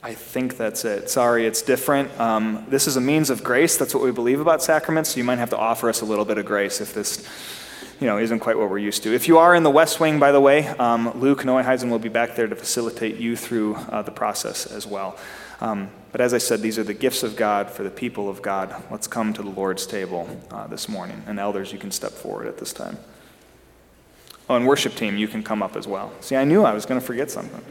I 0.03 0.13
think 0.13 0.57
that's 0.57 0.85
it. 0.85 1.09
Sorry, 1.09 1.45
it's 1.45 1.61
different. 1.61 2.17
Um, 2.19 2.65
this 2.69 2.87
is 2.87 2.97
a 2.97 3.01
means 3.01 3.29
of 3.29 3.43
grace. 3.43 3.77
That's 3.77 3.93
what 3.93 4.03
we 4.03 4.11
believe 4.11 4.39
about 4.39 4.61
sacraments. 4.61 5.11
So 5.11 5.17
you 5.17 5.23
might 5.23 5.39
have 5.39 5.49
to 5.49 5.57
offer 5.57 5.89
us 5.89 6.01
a 6.01 6.05
little 6.05 6.25
bit 6.25 6.37
of 6.37 6.45
grace 6.45 6.79
if 6.81 6.93
this, 6.93 7.27
you 7.99 8.05
know, 8.07 8.17
isn't 8.17 8.39
quite 8.39 8.57
what 8.57 8.69
we're 8.69 8.77
used 8.77 9.03
to. 9.03 9.13
If 9.13 9.27
you 9.27 9.39
are 9.39 9.55
in 9.55 9.63
the 9.63 9.71
West 9.71 9.99
Wing, 9.99 10.19
by 10.19 10.31
the 10.31 10.39
way, 10.39 10.67
um, 10.67 11.19
Luke 11.19 11.43
Neuheisen 11.43 11.89
will 11.89 11.99
be 11.99 12.09
back 12.09 12.35
there 12.35 12.47
to 12.47 12.55
facilitate 12.55 13.17
you 13.17 13.35
through 13.35 13.75
uh, 13.75 14.03
the 14.03 14.11
process 14.11 14.67
as 14.67 14.85
well. 14.85 15.17
Um, 15.59 15.89
but 16.11 16.21
as 16.21 16.33
I 16.33 16.37
said, 16.37 16.61
these 16.61 16.77
are 16.77 16.83
the 16.83 16.93
gifts 16.93 17.23
of 17.23 17.35
God 17.35 17.69
for 17.69 17.83
the 17.83 17.89
people 17.89 18.29
of 18.29 18.41
God. 18.43 18.73
Let's 18.91 19.07
come 19.07 19.33
to 19.33 19.41
the 19.41 19.49
Lord's 19.49 19.87
table 19.87 20.29
uh, 20.51 20.67
this 20.67 20.87
morning. 20.87 21.23
And 21.25 21.39
elders, 21.39 21.73
you 21.73 21.79
can 21.79 21.91
step 21.91 22.11
forward 22.11 22.47
at 22.47 22.59
this 22.59 22.71
time. 22.71 22.97
Oh, 24.49 24.55
and 24.55 24.65
worship 24.65 24.95
team, 24.95 25.17
you 25.17 25.27
can 25.27 25.43
come 25.43 25.61
up 25.61 25.75
as 25.75 25.87
well. 25.87 26.13
See, 26.21 26.35
I 26.35 26.45
knew 26.45 26.63
I 26.63 26.73
was 26.73 26.85
going 26.85 26.99
to 27.01 27.05
forget 27.05 27.29
something. 27.29 27.61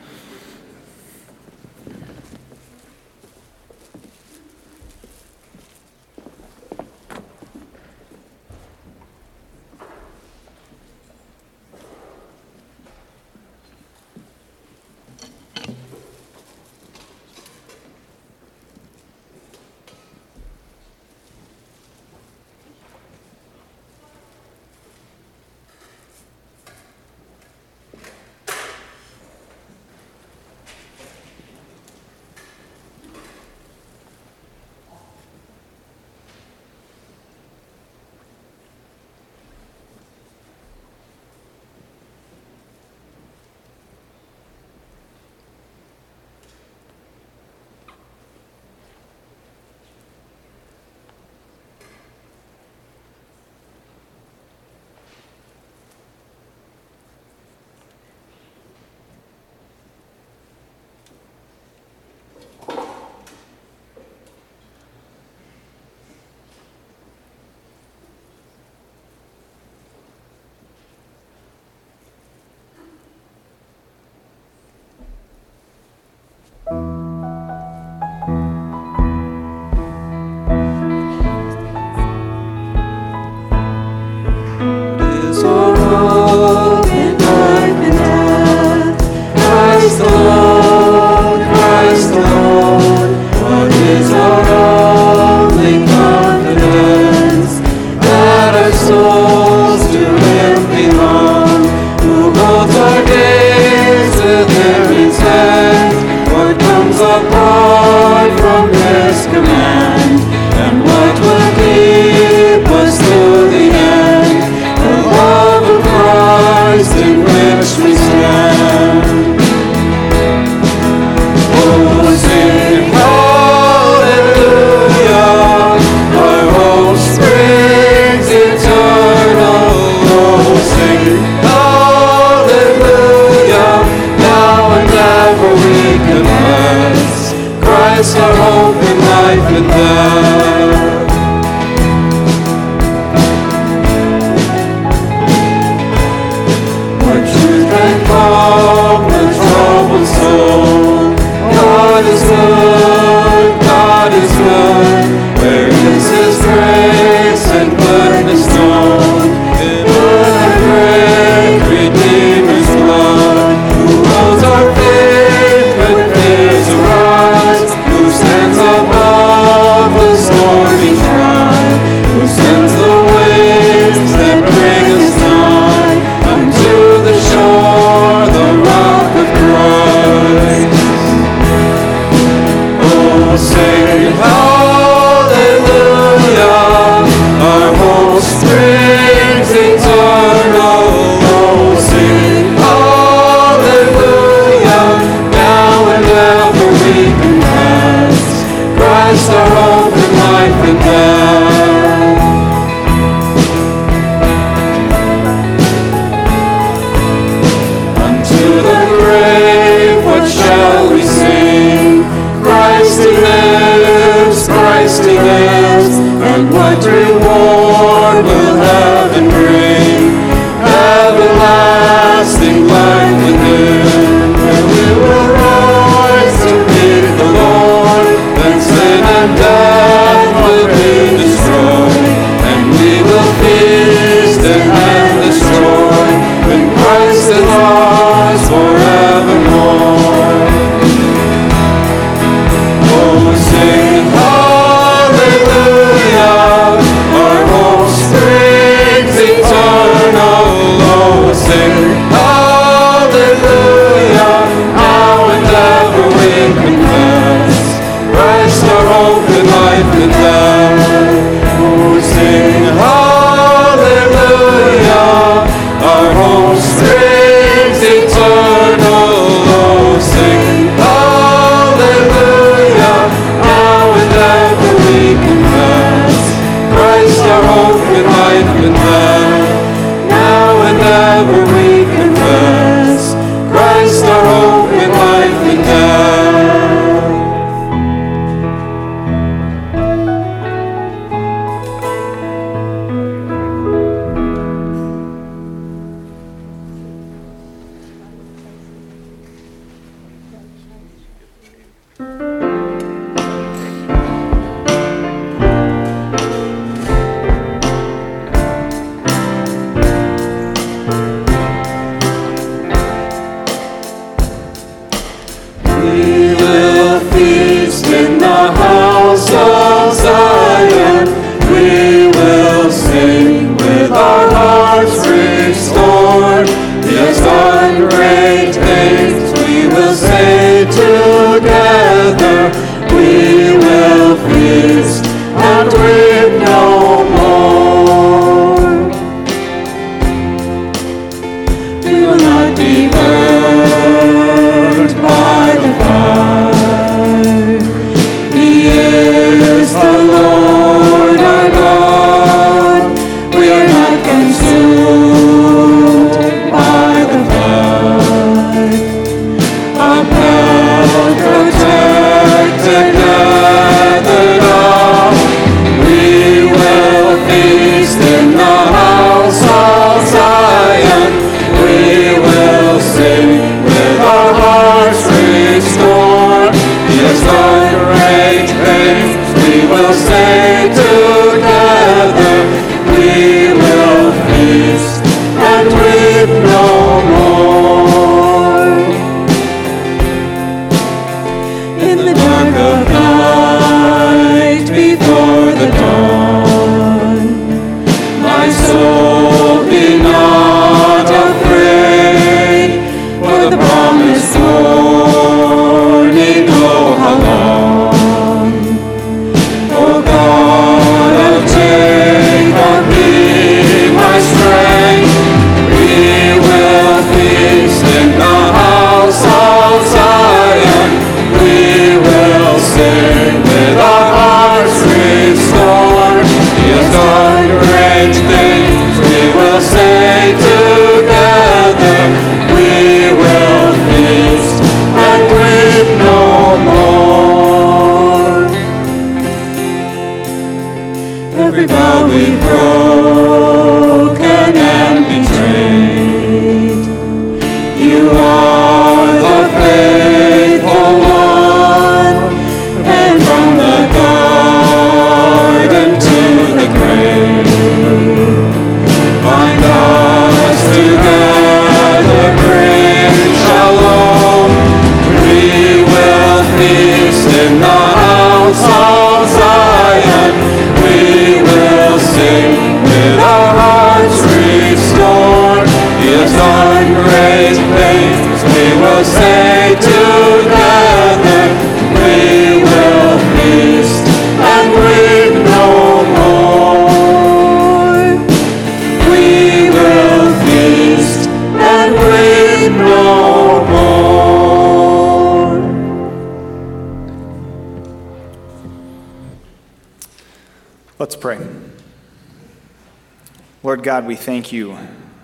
God, 503.96 504.04
we 504.04 504.14
thank 504.14 504.52
you 504.52 504.76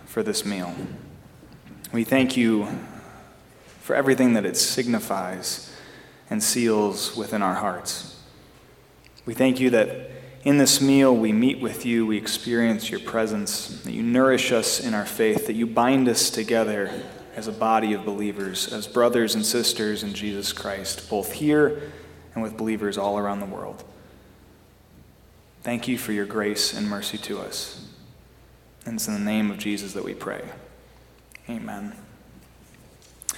for 0.06 0.22
this 0.22 0.46
meal. 0.46 0.74
We 1.92 2.04
thank 2.04 2.38
you 2.38 2.68
for 3.82 3.94
everything 3.94 4.32
that 4.32 4.46
it 4.46 4.56
signifies 4.56 5.70
and 6.30 6.42
seals 6.42 7.14
within 7.14 7.42
our 7.42 7.52
hearts. 7.52 8.18
We 9.26 9.34
thank 9.34 9.60
you 9.60 9.68
that 9.68 10.10
in 10.44 10.56
this 10.56 10.80
meal 10.80 11.14
we 11.14 11.32
meet 11.32 11.60
with 11.60 11.84
you, 11.84 12.06
we 12.06 12.16
experience 12.16 12.90
your 12.90 13.00
presence, 13.00 13.82
that 13.82 13.92
you 13.92 14.02
nourish 14.02 14.52
us 14.52 14.80
in 14.80 14.94
our 14.94 15.04
faith, 15.04 15.48
that 15.48 15.52
you 15.52 15.66
bind 15.66 16.08
us 16.08 16.30
together 16.30 16.90
as 17.36 17.48
a 17.48 17.52
body 17.52 17.92
of 17.92 18.06
believers, 18.06 18.72
as 18.72 18.86
brothers 18.86 19.34
and 19.34 19.44
sisters 19.44 20.02
in 20.02 20.14
Jesus 20.14 20.50
Christ, 20.50 21.10
both 21.10 21.32
here 21.32 21.92
and 22.34 22.42
with 22.42 22.56
believers 22.56 22.96
all 22.96 23.18
around 23.18 23.40
the 23.40 23.44
world. 23.44 23.84
Thank 25.62 25.88
you 25.88 25.98
for 25.98 26.12
your 26.12 26.24
grace 26.24 26.72
and 26.72 26.88
mercy 26.88 27.18
to 27.18 27.38
us. 27.38 27.91
And 28.84 28.96
it's 28.96 29.06
in 29.06 29.14
the 29.14 29.20
name 29.20 29.50
of 29.50 29.58
Jesus 29.58 29.92
that 29.92 30.04
we 30.04 30.14
pray. 30.14 30.42
Amen. 31.48 31.94
I'd 33.30 33.36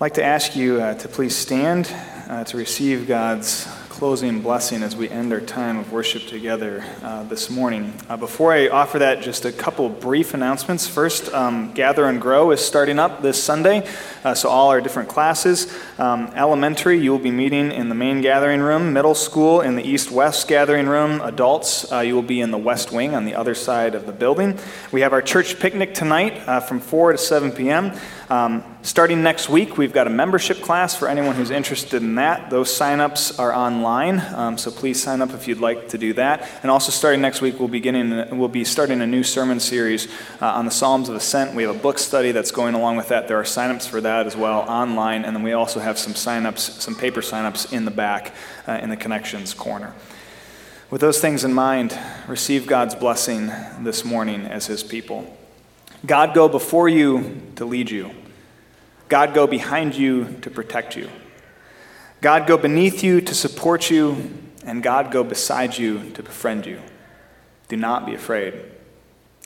like 0.00 0.14
to 0.14 0.24
ask 0.24 0.54
you 0.54 0.80
uh, 0.80 0.94
to 0.94 1.08
please 1.08 1.34
stand 1.34 1.90
uh, 2.28 2.44
to 2.44 2.56
receive 2.56 3.06
God's 3.08 3.66
closing 4.02 4.40
blessing 4.40 4.82
as 4.82 4.96
we 4.96 5.08
end 5.08 5.32
our 5.32 5.40
time 5.40 5.78
of 5.78 5.92
worship 5.92 6.26
together 6.26 6.84
uh, 7.04 7.22
this 7.22 7.48
morning. 7.48 7.94
Uh, 8.08 8.16
before 8.16 8.52
I 8.52 8.66
offer 8.66 8.98
that, 8.98 9.22
just 9.22 9.44
a 9.44 9.52
couple 9.52 9.88
brief 9.88 10.34
announcements. 10.34 10.88
First, 10.88 11.32
um, 11.32 11.72
Gather 11.72 12.06
and 12.06 12.20
Grow 12.20 12.50
is 12.50 12.60
starting 12.60 12.98
up 12.98 13.22
this 13.22 13.40
Sunday, 13.40 13.88
uh, 14.24 14.34
so 14.34 14.48
all 14.48 14.70
our 14.70 14.80
different 14.80 15.08
classes. 15.08 15.72
Um, 15.98 16.32
elementary, 16.34 16.98
you 16.98 17.12
will 17.12 17.20
be 17.20 17.30
meeting 17.30 17.70
in 17.70 17.88
the 17.88 17.94
main 17.94 18.22
gathering 18.22 18.60
room. 18.60 18.92
Middle 18.92 19.14
school 19.14 19.60
in 19.60 19.76
the 19.76 19.88
east 19.88 20.10
west 20.10 20.48
gathering 20.48 20.88
room. 20.88 21.20
Adults, 21.20 21.92
uh, 21.92 22.00
you 22.00 22.16
will 22.16 22.22
be 22.22 22.40
in 22.40 22.50
the 22.50 22.58
west 22.58 22.90
wing 22.90 23.14
on 23.14 23.24
the 23.24 23.36
other 23.36 23.54
side 23.54 23.94
of 23.94 24.06
the 24.06 24.12
building. 24.12 24.58
We 24.90 25.02
have 25.02 25.12
our 25.12 25.22
church 25.22 25.60
picnic 25.60 25.94
tonight 25.94 26.42
uh, 26.48 26.58
from 26.58 26.80
4 26.80 27.12
to 27.12 27.18
7 27.18 27.52
p.m. 27.52 27.92
Um, 28.32 28.64
starting 28.80 29.22
next 29.22 29.50
week, 29.50 29.76
we've 29.76 29.92
got 29.92 30.06
a 30.06 30.10
membership 30.10 30.62
class 30.62 30.96
for 30.96 31.06
anyone 31.06 31.36
who's 31.36 31.50
interested 31.50 32.02
in 32.02 32.14
that. 32.14 32.48
Those 32.48 32.70
signups 32.70 33.38
are 33.38 33.54
online, 33.54 34.20
um, 34.34 34.56
so 34.56 34.70
please 34.70 35.02
sign 35.02 35.20
up 35.20 35.34
if 35.34 35.46
you'd 35.46 35.60
like 35.60 35.90
to 35.90 35.98
do 35.98 36.14
that. 36.14 36.48
And 36.62 36.70
also, 36.70 36.92
starting 36.92 37.20
next 37.20 37.42
week, 37.42 37.58
we'll 37.58 37.68
be, 37.68 37.78
getting, 37.78 38.38
we'll 38.38 38.48
be 38.48 38.64
starting 38.64 39.02
a 39.02 39.06
new 39.06 39.22
sermon 39.22 39.60
series 39.60 40.08
uh, 40.40 40.46
on 40.46 40.64
the 40.64 40.70
Psalms 40.70 41.10
of 41.10 41.14
Ascent. 41.14 41.54
We 41.54 41.64
have 41.64 41.76
a 41.76 41.78
book 41.78 41.98
study 41.98 42.32
that's 42.32 42.50
going 42.50 42.74
along 42.74 42.96
with 42.96 43.08
that. 43.08 43.28
There 43.28 43.38
are 43.38 43.44
signups 43.44 43.86
for 43.86 44.00
that 44.00 44.26
as 44.26 44.34
well 44.34 44.60
online, 44.60 45.26
and 45.26 45.36
then 45.36 45.42
we 45.42 45.52
also 45.52 45.78
have 45.78 45.98
some 45.98 46.14
signups, 46.14 46.80
some 46.80 46.94
paper 46.94 47.20
signups 47.20 47.70
in 47.70 47.84
the 47.84 47.90
back 47.90 48.34
uh, 48.66 48.78
in 48.82 48.88
the 48.88 48.96
connections 48.96 49.52
corner. 49.52 49.92
With 50.88 51.02
those 51.02 51.20
things 51.20 51.44
in 51.44 51.52
mind, 51.52 51.98
receive 52.26 52.66
God's 52.66 52.94
blessing 52.94 53.48
this 53.80 54.06
morning 54.06 54.46
as 54.46 54.68
His 54.68 54.82
people. 54.82 55.36
God 56.06 56.32
go 56.32 56.48
before 56.48 56.88
you 56.88 57.42
to 57.56 57.66
lead 57.66 57.90
you. 57.90 58.10
God 59.12 59.34
go 59.34 59.46
behind 59.46 59.94
you 59.94 60.38
to 60.40 60.48
protect 60.48 60.96
you. 60.96 61.06
God 62.22 62.46
go 62.46 62.56
beneath 62.56 63.04
you 63.04 63.20
to 63.20 63.34
support 63.34 63.90
you, 63.90 64.32
and 64.64 64.82
God 64.82 65.10
go 65.10 65.22
beside 65.22 65.76
you 65.76 66.08
to 66.12 66.22
befriend 66.22 66.64
you. 66.64 66.80
Do 67.68 67.76
not 67.76 68.06
be 68.06 68.14
afraid. 68.14 68.54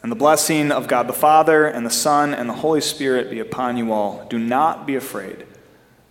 And 0.05 0.12
the 0.12 0.16
blessing 0.16 0.70
of 0.70 0.86
God 0.86 1.09
the 1.09 1.12
Father, 1.12 1.66
and 1.66 1.84
the 1.84 1.90
Son, 1.90 2.32
and 2.32 2.48
the 2.48 2.55
Holy 2.55 2.80
Spirit 2.80 3.28
be 3.28 3.40
upon 3.40 3.76
you 3.76 3.93
all. 3.93 4.24
Do 4.30 4.38
not 4.38 4.86
be 4.86 4.94
afraid, 4.94 5.44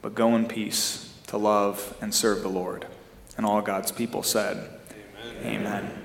but 0.01 0.15
go 0.15 0.35
in 0.35 0.49
peace 0.49 1.13
to 1.27 1.37
love 1.37 1.95
and 2.01 2.13
serve 2.13 2.41
the 2.41 2.49
Lord. 2.49 2.85
And 3.37 3.45
all 3.45 3.61
God's 3.61 3.93
people 3.93 4.21
said, 4.21 4.69
Amen. 5.45 5.61
Amen. 5.61 6.04